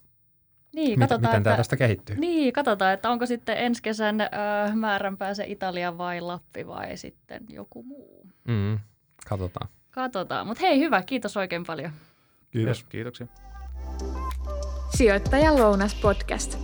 Niin, 0.75 0.99
mit, 0.99 1.09
katsotaan, 1.09 1.31
miten 1.33 1.43
tämä 1.43 1.55
että, 1.55 1.61
tästä 1.61 1.77
kehittyy. 1.77 2.17
Niin, 2.17 2.53
katsotaan, 2.53 2.93
että 2.95 3.11
onko 3.11 3.27
sitten 3.27 3.57
ensi 3.59 3.83
kesän 3.83 4.21
ö, 4.21 4.27
määränpää 4.75 5.35
se 5.35 5.45
Italia 5.47 5.99
vai 5.99 6.21
Lappi 6.21 6.67
vai 6.67 6.97
sitten 6.97 7.45
joku 7.49 7.83
muu. 7.83 8.27
Mm, 8.49 8.79
katsotaan. 9.29 9.69
Katsotaan. 9.91 10.47
Mutta 10.47 10.61
hei, 10.67 10.79
hyvä. 10.81 11.03
Kiitos 11.03 11.37
oikein 11.37 11.65
paljon. 11.65 11.91
Kiitos. 12.51 12.85
Kiitoksia. 12.85 13.27
Sijoittajan 14.97 15.57
lounas 15.59 15.95
podcast. 15.95 16.59